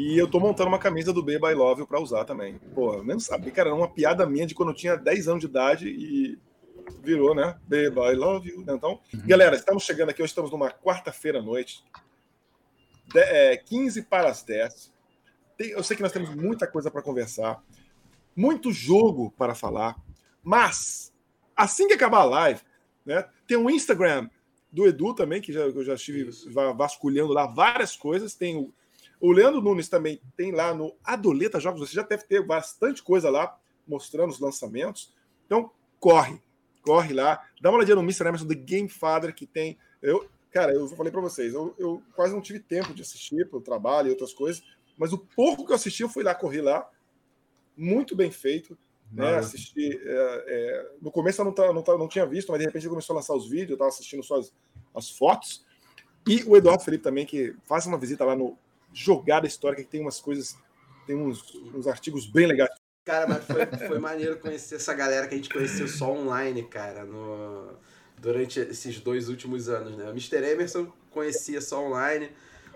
E 0.00 0.16
eu 0.16 0.30
tô 0.30 0.38
montando 0.38 0.68
uma 0.68 0.78
camisa 0.78 1.12
do 1.12 1.22
Beba 1.24 1.50
I 1.50 1.54
Love 1.56 1.84
pra 1.84 2.00
usar 2.00 2.24
também. 2.24 2.56
Pô, 2.72 2.94
eu 2.94 3.04
nem 3.04 3.18
sabia, 3.18 3.50
cara, 3.50 3.70
era 3.70 3.76
uma 3.76 3.88
piada 3.92 4.24
minha 4.24 4.46
de 4.46 4.54
quando 4.54 4.68
eu 4.68 4.74
tinha 4.76 4.94
10 4.96 5.26
anos 5.26 5.40
de 5.40 5.46
idade 5.46 5.88
e 5.88 6.38
virou, 7.02 7.34
né? 7.34 7.58
Beba 7.66 8.12
I 8.12 8.14
Love 8.14 8.48
You. 8.48 8.64
né? 8.64 8.74
Então, 8.74 9.00
galera, 9.26 9.56
estamos 9.56 9.82
chegando 9.82 10.10
aqui, 10.10 10.22
hoje 10.22 10.30
estamos 10.30 10.52
numa 10.52 10.70
quarta-feira 10.70 11.40
à 11.40 11.42
noite. 11.42 11.84
De, 13.12 13.18
é, 13.18 13.56
15 13.56 14.02
para 14.02 14.28
as 14.28 14.42
10. 14.44 14.92
Tem- 15.56 15.70
eu 15.70 15.82
sei 15.82 15.96
que 15.96 16.02
nós 16.02 16.12
temos 16.12 16.32
muita 16.32 16.68
coisa 16.68 16.90
para 16.92 17.02
conversar, 17.02 17.60
muito 18.36 18.70
jogo 18.70 19.32
para 19.36 19.52
falar, 19.54 19.96
mas 20.44 21.12
assim 21.56 21.88
que 21.88 21.94
acabar 21.94 22.18
a 22.20 22.24
live, 22.24 22.60
né, 23.04 23.28
tem 23.48 23.56
um 23.56 23.68
Instagram 23.68 24.28
do 24.70 24.86
Edu 24.86 25.12
também, 25.12 25.40
que 25.40 25.52
já, 25.52 25.62
eu 25.62 25.82
já 25.82 25.94
estive 25.94 26.30
va- 26.52 26.72
vasculhando 26.72 27.32
lá 27.32 27.46
várias 27.48 27.96
coisas. 27.96 28.34
Tem 28.36 28.56
o, 28.56 28.72
o 29.20 29.32
Leandro 29.32 29.60
Nunes 29.60 29.88
também 29.88 30.20
tem 30.36 30.52
lá 30.52 30.72
no 30.72 30.94
Adoleta 31.02 31.58
Jogos, 31.58 31.80
você 31.80 31.94
já 31.94 32.02
deve 32.02 32.24
ter 32.24 32.44
bastante 32.44 33.02
coisa 33.02 33.30
lá 33.30 33.58
mostrando 33.86 34.30
os 34.30 34.38
lançamentos. 34.38 35.12
Então, 35.46 35.70
corre, 35.98 36.40
corre 36.82 37.12
lá, 37.12 37.44
dá 37.60 37.70
uma 37.70 37.76
olhadinha 37.78 37.96
no 37.96 38.02
Mr. 38.02 38.26
Emerson 38.26 38.46
The 38.46 38.54
Game 38.54 38.88
Father, 38.88 39.34
que 39.34 39.46
tem. 39.46 39.78
Eu, 40.00 40.28
cara, 40.50 40.72
eu 40.72 40.86
falei 40.88 41.10
para 41.10 41.20
vocês, 41.20 41.54
eu, 41.54 41.74
eu 41.78 42.02
quase 42.14 42.32
não 42.32 42.40
tive 42.40 42.60
tempo 42.60 42.94
de 42.94 43.02
assistir 43.02 43.48
pelo 43.48 43.62
trabalho 43.62 44.08
e 44.08 44.10
outras 44.10 44.32
coisas, 44.32 44.62
mas 44.96 45.12
o 45.12 45.18
pouco 45.18 45.64
que 45.64 45.72
eu 45.72 45.76
assisti, 45.76 46.02
eu 46.02 46.08
fui 46.08 46.22
lá 46.22 46.34
correr 46.34 46.62
lá. 46.62 46.88
Muito 47.76 48.14
bem 48.16 48.30
feito. 48.30 48.76
Né, 49.10 49.36
assisti. 49.36 49.98
é, 50.04 50.44
é, 50.46 50.92
no 51.00 51.10
começo 51.10 51.40
eu 51.40 51.44
não, 51.46 51.52
tá- 51.52 51.72
não, 51.72 51.82
tá- 51.82 51.96
não 51.96 52.08
tinha 52.08 52.26
visto, 52.26 52.50
mas 52.50 52.58
de 52.60 52.66
repente 52.66 52.82
ele 52.82 52.90
começou 52.90 53.14
a 53.14 53.18
lançar 53.18 53.34
os 53.34 53.48
vídeos, 53.48 53.70
eu 53.70 53.74
estava 53.74 53.88
assistindo 53.88 54.22
só 54.22 54.36
as, 54.36 54.52
as 54.94 55.08
fotos. 55.10 55.64
E 56.28 56.44
o 56.44 56.54
Eduardo 56.54 56.82
Felipe 56.84 57.04
também, 57.04 57.24
que 57.24 57.54
faz 57.64 57.86
uma 57.86 57.96
visita 57.96 58.22
lá 58.24 58.36
no 58.36 58.58
Jogada 58.98 59.46
Histórica, 59.46 59.82
que 59.82 59.88
tem 59.88 60.00
umas 60.00 60.20
coisas, 60.20 60.56
tem 61.06 61.14
uns, 61.14 61.54
uns 61.72 61.86
artigos 61.86 62.26
bem 62.26 62.46
legais. 62.46 62.70
Cara, 63.04 63.28
mas 63.28 63.44
foi, 63.44 63.64
foi 63.88 63.98
maneiro 64.00 64.38
conhecer 64.38 64.74
essa 64.74 64.92
galera 64.92 65.28
que 65.28 65.34
a 65.34 65.38
gente 65.38 65.48
conheceu 65.48 65.86
só 65.86 66.10
online, 66.12 66.64
cara, 66.64 67.04
no, 67.04 67.78
durante 68.18 68.58
esses 68.58 68.98
dois 69.00 69.28
últimos 69.28 69.68
anos, 69.68 69.96
né? 69.96 70.06
O 70.06 70.10
Mr. 70.10 70.44
Emerson 70.44 70.92
conhecia 71.12 71.60
só 71.60 71.86
online, 71.86 72.28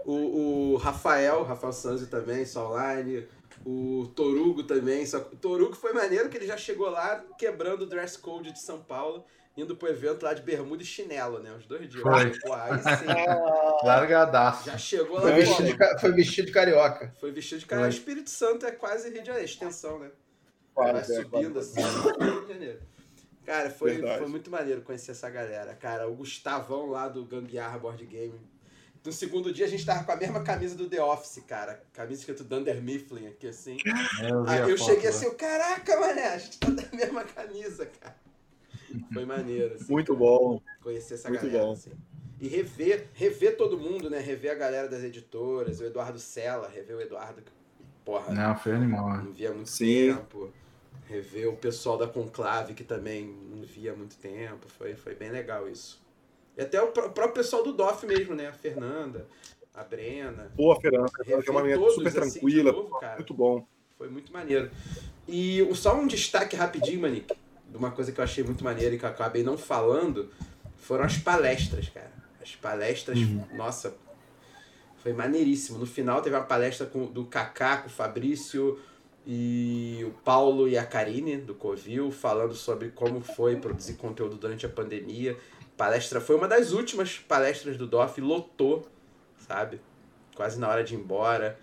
o, 0.04 0.74
o 0.74 0.76
Rafael, 0.76 1.42
Rafael 1.42 1.72
Sanzio 1.72 2.06
também, 2.06 2.46
só 2.46 2.70
online, 2.70 3.26
o 3.66 4.06
Torugo 4.14 4.62
também, 4.62 5.04
só 5.04 5.18
o 5.18 5.36
Torugo 5.36 5.74
foi 5.74 5.92
maneiro 5.92 6.28
que 6.28 6.36
ele 6.36 6.46
já 6.46 6.56
chegou 6.56 6.88
lá 6.88 7.22
quebrando 7.36 7.82
o 7.82 7.86
dress 7.86 8.16
code 8.16 8.52
de 8.52 8.62
São 8.62 8.80
Paulo, 8.80 9.24
indo 9.56 9.76
pro 9.76 9.88
evento 9.88 10.22
lá 10.24 10.32
de 10.34 10.42
bermuda 10.42 10.82
e 10.82 10.86
chinelo, 10.86 11.38
né? 11.40 11.52
Os 11.52 11.66
dois 11.66 11.88
dias. 11.88 12.02
Foi. 12.02 12.38
Pô, 12.40 12.52
aí 12.54 12.78
sim, 12.82 13.06
Largadaço. 13.86 14.64
já 14.66 14.78
chegou 14.78 15.16
lá 15.16 15.22
Foi 15.22 15.30
no 15.30 15.36
vestido, 15.36 15.66
de, 15.68 15.76
ca- 15.76 15.98
foi 15.98 16.12
vestido 16.12 16.46
de 16.46 16.52
carioca. 16.52 17.14
Foi 17.20 17.30
vestido 17.32 17.58
de 17.60 17.66
cara. 17.66 17.82
Foi. 17.82 17.90
Espírito 17.90 18.30
Santo 18.30 18.66
é 18.66 18.72
quase 18.72 19.10
Rio 19.10 19.20
de 19.20 19.26
Janeiro, 19.26 19.46
extensão, 19.48 19.98
né? 19.98 20.10
Claro, 20.74 20.92
Vai 20.92 21.00
é, 21.00 21.04
subindo 21.04 21.30
claro. 21.30 21.58
assim, 21.58 21.80
Rio 22.24 22.46
de 22.46 22.52
Janeiro. 22.52 22.80
Cara, 23.44 23.70
foi, 23.70 23.94
Verdade. 23.94 24.18
foi 24.20 24.28
muito 24.28 24.50
maneiro 24.50 24.82
conhecer 24.82 25.10
essa 25.10 25.28
galera. 25.28 25.74
Cara, 25.74 26.08
o 26.08 26.14
Gustavão 26.14 26.86
lá 26.86 27.08
do 27.08 27.24
Gambiarra 27.24 27.78
Board 27.78 28.04
Game. 28.06 28.40
No 29.04 29.12
segundo 29.12 29.52
dia 29.52 29.66
a 29.66 29.68
gente 29.68 29.84
tava 29.84 30.04
com 30.04 30.12
a 30.12 30.16
mesma 30.16 30.44
camisa 30.44 30.76
do 30.76 30.88
The 30.88 31.02
Office, 31.02 31.42
cara. 31.46 31.82
Camisa 31.92 32.20
escrito 32.20 32.44
Dunder 32.44 32.80
Mifflin 32.80 33.26
aqui 33.26 33.48
assim. 33.48 33.76
Eu, 34.22 34.44
vi 34.44 34.50
Aí 34.50 34.58
a 34.62 34.68
eu 34.68 34.78
foto 34.78 34.90
cheguei 34.90 35.10
lá. 35.10 35.16
assim, 35.16 35.24
eu, 35.26 35.34
caraca, 35.34 35.98
mané, 36.00 36.28
a 36.28 36.38
gente 36.38 36.56
tá 36.58 36.70
da 36.70 36.96
mesma 36.96 37.24
camisa, 37.24 37.84
cara. 38.00 38.14
Foi 39.12 39.24
maneiro, 39.24 39.74
assim. 39.74 39.92
Muito 39.92 40.14
bom. 40.16 40.60
Conhecer 40.82 41.14
essa 41.14 41.28
Muito 41.28 41.46
galera, 41.46 41.64
bom. 41.66 41.72
assim. 41.72 41.90
E 42.40 42.48
rever, 42.48 43.08
rever 43.14 43.56
todo 43.56 43.78
mundo, 43.78 44.10
né? 44.10 44.18
Rever 44.18 44.50
a 44.52 44.54
galera 44.54 44.88
das 44.88 45.02
editoras, 45.04 45.80
o 45.80 45.84
Eduardo 45.84 46.18
Sela, 46.18 46.68
rever 46.68 46.96
o 46.96 47.00
Eduardo, 47.00 47.40
que, 47.42 47.52
porra, 48.04 48.32
Não, 48.34 48.56
foi 48.56 48.72
animal. 48.72 49.10
né? 49.10 49.22
não 49.24 49.32
via 49.32 49.50
há 49.50 49.54
muito 49.54 49.70
Sim. 49.70 50.12
tempo. 50.14 50.50
Rever 51.08 51.48
o 51.48 51.56
pessoal 51.56 51.96
da 51.98 52.06
Conclave, 52.08 52.74
que 52.74 52.82
também 52.84 53.26
não 53.50 53.62
via 53.62 53.92
há 53.92 53.96
muito 53.96 54.16
tempo. 54.16 54.66
Foi, 54.78 54.94
foi 54.94 55.14
bem 55.14 55.30
legal 55.30 55.68
isso. 55.68 56.00
E 56.56 56.62
até 56.62 56.80
o 56.82 56.88
pró- 56.88 57.10
próprio 57.10 57.34
pessoal 57.34 57.62
do 57.62 57.72
DOF 57.72 58.06
mesmo, 58.06 58.34
né? 58.34 58.48
A 58.48 58.52
Fernanda. 58.52 59.26
a 59.74 59.82
Brena. 59.84 60.50
Boa, 60.54 60.78
Fernanda. 60.80 61.10
Que 61.24 61.32
é 61.32 61.50
uma 61.50 61.62
menina 61.62 61.78
todos, 61.80 61.94
super 61.94 62.08
assim, 62.22 62.40
tranquila. 62.40 62.72
novo, 62.72 62.98
cara. 62.98 63.16
muito 63.16 63.32
bom. 63.34 63.66
Foi 63.96 64.08
muito 64.10 64.32
maneiro. 64.32 64.70
E 65.28 65.62
o- 65.62 65.74
só 65.74 65.94
um 65.98 66.06
destaque 66.06 66.56
rapidinho, 66.56 67.00
Manique, 67.00 67.34
de 67.72 67.78
uma 67.78 67.90
coisa 67.90 68.12
que 68.12 68.20
eu 68.20 68.24
achei 68.24 68.44
muito 68.44 68.62
maneiro 68.62 68.94
e 68.94 68.98
que 68.98 69.04
eu 69.04 69.08
acabei 69.08 69.42
não 69.42 69.56
falando, 69.56 70.30
foram 70.76 71.04
as 71.04 71.16
palestras, 71.16 71.88
cara. 71.88 72.12
As 72.40 72.54
palestras, 72.54 73.18
nossa, 73.54 73.96
foi 75.02 75.12
maneiríssimo. 75.12 75.78
No 75.78 75.86
final 75.86 76.20
teve 76.20 76.36
uma 76.36 76.44
palestra 76.44 76.86
com, 76.86 77.06
do 77.06 77.24
Kaká, 77.24 77.78
com 77.78 77.86
o 77.86 77.90
Fabrício 77.90 78.78
e 79.26 80.04
o 80.06 80.10
Paulo 80.22 80.68
e 80.68 80.76
a 80.76 80.84
Karine, 80.84 81.38
do 81.38 81.54
Covil, 81.54 82.10
falando 82.10 82.54
sobre 82.54 82.90
como 82.90 83.22
foi 83.22 83.56
produzir 83.56 83.94
conteúdo 83.94 84.36
durante 84.36 84.66
a 84.66 84.68
pandemia. 84.68 85.36
Palestra 85.76 86.20
foi 86.20 86.36
uma 86.36 86.46
das 86.46 86.72
últimas 86.72 87.18
palestras 87.18 87.78
do 87.78 87.86
DOF, 87.86 88.20
lotou, 88.20 88.86
sabe? 89.38 89.80
Quase 90.34 90.58
na 90.60 90.68
hora 90.68 90.84
de 90.84 90.94
ir 90.94 90.98
embora. 90.98 91.58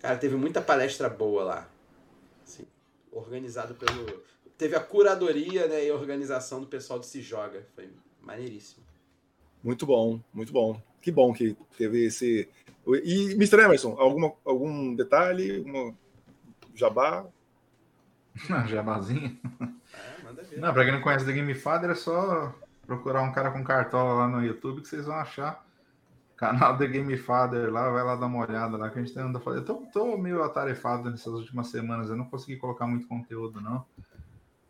Cara, 0.00 0.16
teve 0.16 0.34
muita 0.34 0.60
palestra 0.60 1.08
boa 1.08 1.44
lá. 1.44 1.68
Assim, 2.44 2.66
organizado 3.12 3.74
pelo. 3.74 4.22
Teve 4.60 4.76
a 4.76 4.80
curadoria 4.80 5.66
né, 5.66 5.86
e 5.86 5.90
a 5.90 5.94
organização 5.94 6.60
do 6.60 6.66
pessoal 6.66 6.98
do 6.98 7.06
Se 7.06 7.22
Joga. 7.22 7.66
Foi 7.74 7.88
maneiríssimo. 8.20 8.84
Muito 9.64 9.86
bom, 9.86 10.20
muito 10.34 10.52
bom. 10.52 10.78
Que 11.00 11.10
bom 11.10 11.32
que 11.32 11.56
teve 11.78 12.04
esse. 12.04 12.46
E, 12.86 13.32
Mr. 13.32 13.62
Emerson, 13.62 13.96
alguma, 13.98 14.34
algum 14.44 14.94
detalhe? 14.94 15.62
Uma 15.62 15.94
jabá? 16.74 17.24
Jabazinho. 18.68 19.40
É, 19.62 20.22
manda 20.22 20.42
ver. 20.42 20.58
Não, 20.58 20.74
pra 20.74 20.84
quem 20.84 20.92
não 20.92 21.00
conhece 21.00 21.24
The 21.24 21.32
Game 21.32 21.54
Father, 21.54 21.88
é 21.88 21.94
só 21.94 22.54
procurar 22.86 23.22
um 23.22 23.32
cara 23.32 23.50
com 23.52 23.64
cartola 23.64 24.12
lá 24.12 24.28
no 24.28 24.44
YouTube 24.44 24.82
que 24.82 24.88
vocês 24.88 25.06
vão 25.06 25.16
achar. 25.16 25.64
Canal 26.36 26.76
The 26.76 26.86
Game 26.86 27.16
Father 27.16 27.72
lá, 27.72 27.88
vai 27.88 28.04
lá 28.04 28.14
dar 28.14 28.26
uma 28.26 28.46
olhada 28.46 28.76
lá 28.76 28.90
que 28.90 28.98
a 28.98 29.02
gente 29.02 29.18
anda 29.18 29.40
fazendo. 29.40 29.62
Eu 29.62 29.64
tô, 29.64 29.74
tô 29.86 30.18
meio 30.18 30.42
atarefado 30.42 31.10
nessas 31.10 31.32
últimas 31.32 31.68
semanas, 31.68 32.10
eu 32.10 32.16
não 32.16 32.26
consegui 32.26 32.58
colocar 32.58 32.86
muito 32.86 33.08
conteúdo, 33.08 33.58
não. 33.58 33.86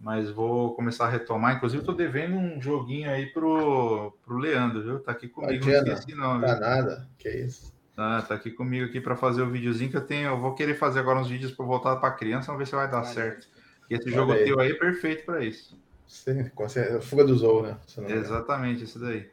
Mas 0.00 0.30
vou 0.30 0.74
começar 0.74 1.04
a 1.04 1.10
retomar. 1.10 1.56
Inclusive, 1.56 1.84
tô 1.84 1.92
devendo 1.92 2.34
um 2.36 2.60
joguinho 2.60 3.10
aí 3.10 3.26
pro, 3.26 4.16
pro 4.24 4.38
Leandro, 4.38 4.82
viu? 4.82 4.98
Tá 4.98 5.12
aqui 5.12 5.28
comigo, 5.28 5.64
não 5.66 5.72
Imagina. 5.72 5.92
esqueci 5.92 6.16
não, 6.16 6.40
Tá 6.40 6.58
nada. 6.58 7.08
Que 7.18 7.28
isso. 7.28 7.70
Tá, 7.94 8.22
tá 8.22 8.34
aqui 8.34 8.50
comigo 8.50 8.86
aqui 8.86 8.98
para 8.98 9.14
fazer 9.14 9.42
o 9.42 9.50
videozinho 9.50 9.90
que 9.90 9.96
eu 9.98 10.06
tenho. 10.06 10.28
Eu 10.30 10.38
vou 10.38 10.54
querer 10.54 10.74
fazer 10.74 11.00
agora 11.00 11.18
uns 11.18 11.28
vídeos 11.28 11.52
para 11.52 11.66
voltar 11.66 11.96
para 11.96 12.12
criança, 12.12 12.46
vamos 12.46 12.60
ver 12.60 12.66
se 12.66 12.74
vai 12.74 12.90
dar 12.90 13.04
certo. 13.04 13.46
E 13.90 13.94
esse 13.94 14.06
Olha 14.06 14.14
jogo 14.16 14.34
teu 14.34 14.58
aí 14.58 14.70
é 14.70 14.74
perfeito 14.74 15.26
para 15.26 15.44
isso. 15.44 15.78
Sim, 16.06 16.48
com 16.54 16.66
certeza. 16.66 17.02
Fuga 17.02 17.24
do 17.24 17.36
Zou, 17.36 17.62
né? 17.62 17.76
Não. 17.98 18.08
Exatamente, 18.08 18.84
isso 18.84 18.98
daí. 18.98 19.28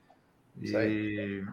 Isso 0.61 0.77
E... 0.77 1.45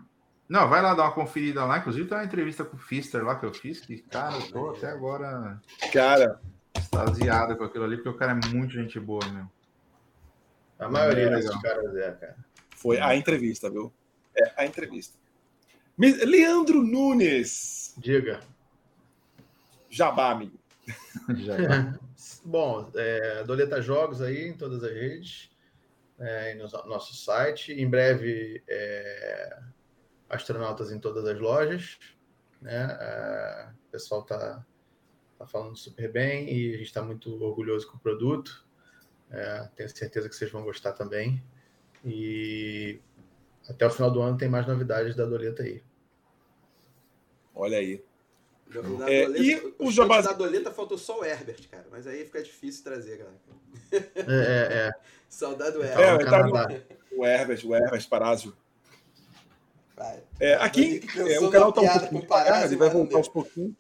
Não, 0.49 0.69
vai 0.69 0.83
lá 0.83 0.93
dar 0.93 1.05
uma 1.05 1.13
conferida 1.13 1.65
lá. 1.65 1.79
Inclusive, 1.79 2.09
tem 2.09 2.19
uma 2.19 2.25
entrevista 2.25 2.65
com 2.65 2.77
o 2.77 2.81
Fister 2.81 3.25
lá 3.25 3.37
que 3.37 3.47
eu 3.47 3.55
fiz, 3.55 3.81
que, 3.81 3.99
cara, 3.99 4.35
eu 4.37 4.51
tô 4.51 4.71
até 4.71 4.89
agora 4.89 5.61
Cara, 5.93 6.41
extasiado 6.95 7.57
com 7.57 7.65
aquilo 7.65 7.85
ali, 7.85 7.97
porque 7.97 8.09
o 8.09 8.17
cara 8.17 8.33
é 8.33 8.49
muito 8.49 8.73
gente 8.73 8.99
boa, 9.01 9.25
meu. 9.31 9.47
A 10.79 10.89
maioria 10.89 11.27
É, 11.27 11.31
desses 11.31 11.47
legal. 11.55 11.63
caras 11.63 11.97
é, 11.97 12.13
cara. 12.13 12.37
foi 12.77 12.99
a 12.99 13.15
entrevista, 13.15 13.71
viu? 13.71 13.93
É 14.37 14.53
a 14.57 14.67
entrevista. 14.67 15.17
Leandro 15.99 16.83
Nunes, 16.83 17.95
Diga. 17.99 18.41
jabá, 19.89 20.31
amigo. 20.33 20.59
Bom, 22.45 22.91
é, 22.95 23.45
Doleta 23.45 23.81
Jogos 23.81 24.21
aí 24.21 24.49
em 24.49 24.57
todas 24.57 24.83
as 24.83 24.93
redes, 24.93 25.51
é, 26.19 26.53
e 26.53 26.55
no 26.57 26.67
no 26.67 26.87
nosso 26.89 27.15
site. 27.15 27.73
Em 27.73 27.89
breve, 27.89 28.63
é, 28.69 29.59
Astronautas 30.29 30.91
em 30.91 30.99
todas 30.99 31.25
as 31.25 31.39
lojas. 31.39 31.99
Né? 32.61 32.97
É, 33.01 33.69
o 33.89 33.91
pessoal 33.93 34.23
tá, 34.25 34.65
tá 35.39 35.47
falando 35.47 35.77
super 35.77 36.11
bem 36.11 36.49
e 36.53 36.75
a 36.75 36.77
gente 36.79 36.87
está 36.87 37.03
muito 37.03 37.43
orgulhoso 37.43 37.91
com 37.91 37.97
o 37.97 38.01
produto. 38.01 38.65
É, 39.31 39.69
tenho 39.75 39.89
certeza 39.89 40.29
que 40.29 40.35
vocês 40.37 40.51
vão 40.51 40.63
gostar 40.65 40.93
também. 40.93 41.43
E 42.05 43.01
até 43.69 43.87
o 43.87 43.91
final 43.91 44.11
do 44.11 44.21
ano 44.21 44.37
tem 44.37 44.49
mais 44.49 44.67
novidades 44.67 45.15
da 45.17 45.25
Doleta 45.25 45.63
aí. 45.63 45.83
Olha 47.55 47.79
aí. 47.79 48.05
É, 48.71 48.83
doleta, 48.83 49.39
e 49.39 49.57
o 49.79 49.87
o 49.89 49.93
jabá- 49.93 50.21
da 50.21 50.33
doleta 50.33 50.71
faltou 50.71 50.99
só 50.99 51.21
o 51.21 51.25
Herbert, 51.25 51.69
cara. 51.69 51.87
Mas 51.91 52.07
aí 52.07 52.25
fica 52.25 52.43
difícil 52.43 52.83
trazer, 52.83 53.19
cara. 53.19 53.33
É, 53.93 53.97
é, 53.97 54.77
é. 54.89 54.91
Saudade 55.29 55.77
do 55.77 55.83
É, 55.85 55.93
Herbert. 55.93 56.25
no 56.25 56.31
tá 56.53 56.69
no-. 56.69 57.19
O 57.19 57.25
Herbert, 57.27 57.65
o 57.67 57.75
Herbert 57.75 58.09
Parásio. 58.09 58.57
Vai. 59.97 60.23
É, 60.41 60.55
aqui, 60.55 61.01
é, 61.17 61.39
o 61.41 61.51
canal 61.51 61.69
na 61.69 61.73
tá 61.73 61.81
um 61.83 61.99
pouquinho 61.99 62.21
devagar, 62.23 62.65
ele 62.65 62.77
vai 62.77 62.91
voltar 62.91 63.09
deu. 63.11 63.19
aos 63.19 63.29
pouquinhos. 63.29 63.75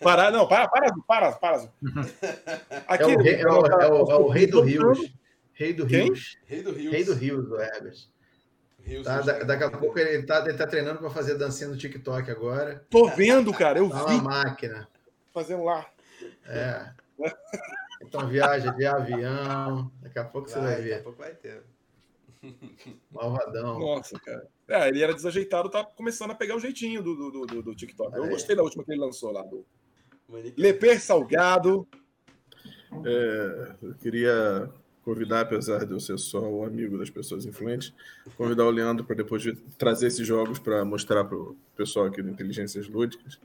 Pará, 0.00 0.30
não, 0.30 0.46
para, 0.46 0.68
para, 0.68 0.92
para, 1.06 1.32
para. 1.32 1.72
Aqui, 2.86 3.02
É 3.02 3.06
o, 3.06 3.18
rei, 3.20 3.34
é, 3.34 3.46
o, 3.46 3.66
é 3.66 3.90
o- 3.90 4.10
é 4.12 4.14
o 4.16 4.28
rei 4.28 4.46
do 4.46 4.52
pouquinhos 4.58 4.82
voltando. 4.84 5.00
Rios. 5.02 5.16
Rei 5.52 5.72
do? 5.72 5.84
Rios. 5.84 6.36
Rei 6.46 6.62
do 6.62 6.72
Rio. 6.72 6.90
Rei 6.92 7.04
do 7.04 7.14
Rios, 7.14 7.50
o 7.50 7.60
Herbert. 7.60 7.96
Tá, 9.02 9.20
da- 9.22 9.42
daqui 9.42 9.64
a 9.64 9.70
pouco 9.70 9.98
ele 9.98 10.22
tá, 10.22 10.38
ele 10.46 10.56
tá 10.56 10.66
treinando 10.68 11.00
para 11.00 11.10
fazer 11.10 11.36
dancinha 11.36 11.68
no 11.68 11.76
TikTok 11.76 12.30
agora. 12.30 12.84
Tô 12.88 13.08
vendo, 13.08 13.52
cara, 13.52 13.78
eu 13.80 13.90
Tá 13.90 14.04
vi 14.04 14.14
uma 14.14 14.22
máquina. 14.22 14.86
fazendo 15.34 15.64
lá. 15.64 15.84
É. 16.46 16.90
Então 18.02 18.28
viaja 18.28 18.70
de 18.70 18.86
avião. 18.86 19.90
Daqui 20.00 20.18
a 20.20 20.24
pouco 20.24 20.48
você 20.48 20.60
vai 20.60 20.66
Vai, 20.66 20.76
daqui 20.76 20.92
a 20.92 20.96
ver. 20.98 21.02
pouco 21.02 21.18
vai 21.18 21.32
ter. 21.34 21.62
Malvadão. 23.10 23.78
Nossa, 23.78 24.18
cara. 24.18 24.46
É, 24.68 24.88
ele 24.88 25.02
era 25.02 25.14
desajeitado, 25.14 25.68
tá 25.70 25.84
começando 25.84 26.30
a 26.30 26.34
pegar 26.34 26.56
o 26.56 26.60
jeitinho 26.60 27.02
do, 27.02 27.30
do, 27.30 27.46
do, 27.46 27.62
do 27.62 27.74
TikTok. 27.74 28.12
Eu 28.12 28.22
Olha 28.22 28.28
aí. 28.28 28.34
gostei 28.34 28.56
da 28.56 28.62
última 28.62 28.84
que 28.84 28.92
ele 28.92 29.00
lançou 29.00 29.30
lá. 29.32 29.42
Do. 29.42 29.64
Leper 30.56 31.00
Salgado. 31.00 31.86
É, 33.04 33.74
eu 33.82 33.94
queria 33.94 34.70
convidar, 35.04 35.42
apesar 35.42 35.84
de 35.84 35.92
eu 35.92 36.00
ser 36.00 36.18
só 36.18 36.40
o 36.40 36.64
amigo 36.64 36.98
das 36.98 37.10
pessoas 37.10 37.46
influentes, 37.46 37.92
convidar 38.36 38.64
o 38.64 38.70
Leandro 38.70 39.04
para 39.04 39.14
depois 39.14 39.40
de 39.40 39.54
trazer 39.78 40.08
esses 40.08 40.26
jogos 40.26 40.58
para 40.58 40.84
mostrar 40.84 41.24
para 41.24 41.36
o 41.36 41.56
pessoal 41.76 42.06
aqui 42.06 42.20
do 42.22 42.28
Inteligências 42.28 42.88
Lúdicas. 42.88 43.38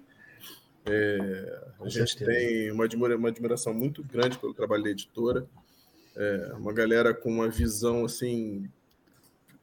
É, 0.85 1.61
a 1.79 1.87
gente 1.87 2.17
tem 2.17 2.71
uma, 2.71 2.85
admira- 2.85 3.15
uma 3.15 3.27
admiração 3.29 3.71
muito 3.73 4.03
grande 4.03 4.39
pelo 4.39 4.55
trabalho 4.55 4.83
da 4.83 4.89
editora. 4.89 5.45
É, 6.15 6.53
uma 6.57 6.73
galera 6.73 7.13
com 7.13 7.29
uma 7.29 7.47
visão 7.47 8.05
assim 8.05 8.67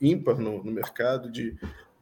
ímpar 0.01 0.39
no, 0.39 0.63
no 0.63 0.71
mercado 0.71 1.31
de 1.31 1.57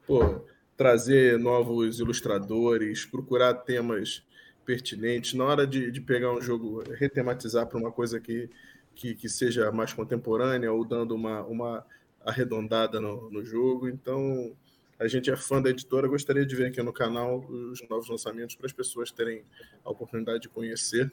pô, 0.06 0.40
trazer 0.76 1.38
novos 1.38 1.98
ilustradores, 2.00 3.04
procurar 3.04 3.54
temas 3.54 4.22
pertinentes 4.64 5.34
na 5.34 5.44
hora 5.44 5.66
de, 5.66 5.90
de 5.90 6.00
pegar 6.00 6.32
um 6.32 6.40
jogo, 6.40 6.82
retematizar 6.94 7.66
para 7.66 7.78
uma 7.78 7.92
coisa 7.92 8.20
que, 8.20 8.50
que, 8.94 9.14
que 9.14 9.28
seja 9.28 9.70
mais 9.70 9.92
contemporânea 9.92 10.72
ou 10.72 10.84
dando 10.84 11.14
uma, 11.14 11.42
uma 11.44 11.86
arredondada 12.24 13.00
no, 13.00 13.30
no 13.30 13.44
jogo. 13.44 13.88
Então, 13.88 14.52
a 14.98 15.06
gente 15.06 15.30
é 15.30 15.36
fã 15.36 15.62
da 15.62 15.70
editora, 15.70 16.08
gostaria 16.08 16.44
de 16.44 16.56
ver 16.56 16.66
aqui 16.66 16.82
no 16.82 16.92
canal 16.92 17.40
os 17.40 17.80
novos 17.88 18.08
lançamentos 18.08 18.56
para 18.56 18.66
as 18.66 18.72
pessoas 18.72 19.10
terem 19.10 19.42
a 19.84 19.90
oportunidade 19.90 20.40
de 20.40 20.48
conhecer. 20.48 21.12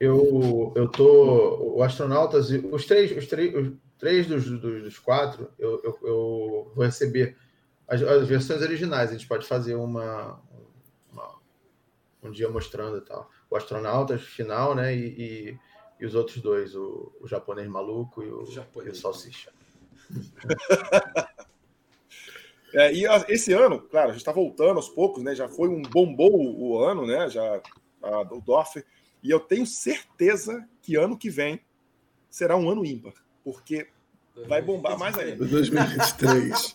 Eu, 0.00 0.72
eu 0.74 0.88
tô. 0.88 1.74
O 1.76 1.82
Astronautas, 1.82 2.50
os 2.50 2.84
três, 2.84 3.16
os 3.16 3.26
três, 3.26 3.52
três 3.98 4.26
dos, 4.26 4.44
dos, 4.48 4.82
dos 4.82 4.98
quatro, 4.98 5.50
eu, 5.58 5.80
eu, 5.82 5.98
eu 6.02 6.72
vou 6.74 6.84
receber 6.84 7.36
as, 7.86 8.00
as 8.02 8.28
versões 8.28 8.62
originais. 8.62 9.10
A 9.10 9.12
gente 9.12 9.26
pode 9.26 9.46
fazer 9.46 9.74
uma, 9.74 10.40
uma- 11.12 11.38
um 12.22 12.30
dia 12.30 12.48
mostrando 12.48 12.98
e 12.98 13.00
tal. 13.02 13.30
O 13.50 13.56
Astronautas 13.56 14.22
final, 14.22 14.74
né? 14.74 14.94
E, 14.94 15.06
e, 15.50 15.58
e 16.00 16.06
os 16.06 16.14
outros 16.14 16.38
dois, 16.40 16.74
o, 16.74 17.12
o 17.20 17.26
japonês 17.26 17.68
maluco 17.68 18.22
e 18.22 18.30
o, 18.30 18.46
japonês. 18.46 18.96
e 18.96 18.98
o 18.98 19.00
salsicha. 19.02 19.52
É, 22.74 22.92
e 22.92 23.04
esse 23.28 23.52
ano, 23.52 23.80
claro, 23.80 24.08
a 24.08 24.12
gente 24.12 24.20
está 24.20 24.32
voltando 24.32 24.76
aos 24.76 24.88
poucos, 24.88 25.22
né? 25.22 25.34
Já 25.34 25.48
foi 25.48 25.68
um 25.68 25.80
bombou 25.82 26.30
o, 26.34 26.78
ano, 26.84 27.06
né? 27.06 27.28
Já 27.30 27.62
a, 28.02 28.20
o 28.34 28.40
DOF. 28.40 28.84
E 29.22 29.30
eu 29.30 29.40
tenho 29.40 29.66
certeza 29.66 30.68
que 30.82 30.94
ano 30.96 31.16
que 31.16 31.30
vem 31.30 31.60
será 32.28 32.56
um 32.56 32.68
ano 32.68 32.84
ímpar, 32.84 33.14
porque 33.44 33.86
vai 34.46 34.60
bombar 34.62 34.98
mais 34.98 35.16
ainda. 35.18 35.44
2023. 35.44 36.74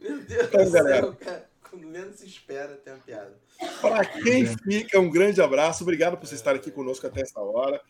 Meu 0.00 0.20
Deus 0.20 0.44
Então, 0.48 0.64
do 0.64 0.70
céu, 0.70 0.84
galera. 0.84 1.12
cara. 1.14 1.48
Quando 1.70 1.86
menos 1.86 2.16
se 2.16 2.26
espera, 2.26 2.76
tem 2.76 2.92
uma 2.92 3.00
piada. 3.00 3.34
Para 3.80 4.04
quem 4.04 4.46
fica, 4.46 5.00
um 5.00 5.10
grande 5.10 5.40
abraço. 5.42 5.82
Obrigado 5.82 6.16
por 6.16 6.26
vocês 6.26 6.40
estarem 6.40 6.60
aqui 6.60 6.70
conosco 6.70 7.06
até 7.06 7.22
essa 7.22 7.40
hora. 7.40 7.80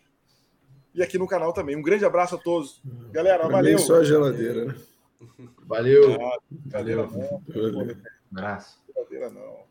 E 0.95 1.03
aqui 1.03 1.19
no 1.19 1.27
canal 1.27 1.53
também. 1.53 1.77
Um 1.77 1.83
grande 1.83 2.05
abraço 2.05 2.37
a 2.37 2.39
todos. 2.39 2.81
Galera, 3.11 3.39
Pra 3.41 3.49
mim, 3.49 3.53
valeu. 3.55 3.79
só 3.79 3.97
a 3.97 4.05
geladeira, 4.05 4.65
né? 4.67 4.75
Valeu! 5.67 6.15
Ah, 6.23 6.39
Brincadeira 6.51 7.03
não, 7.07 7.43
Valeu. 7.49 7.97
Abraço. 8.31 8.79
brincadeira 8.87 9.31
não. 9.31 9.65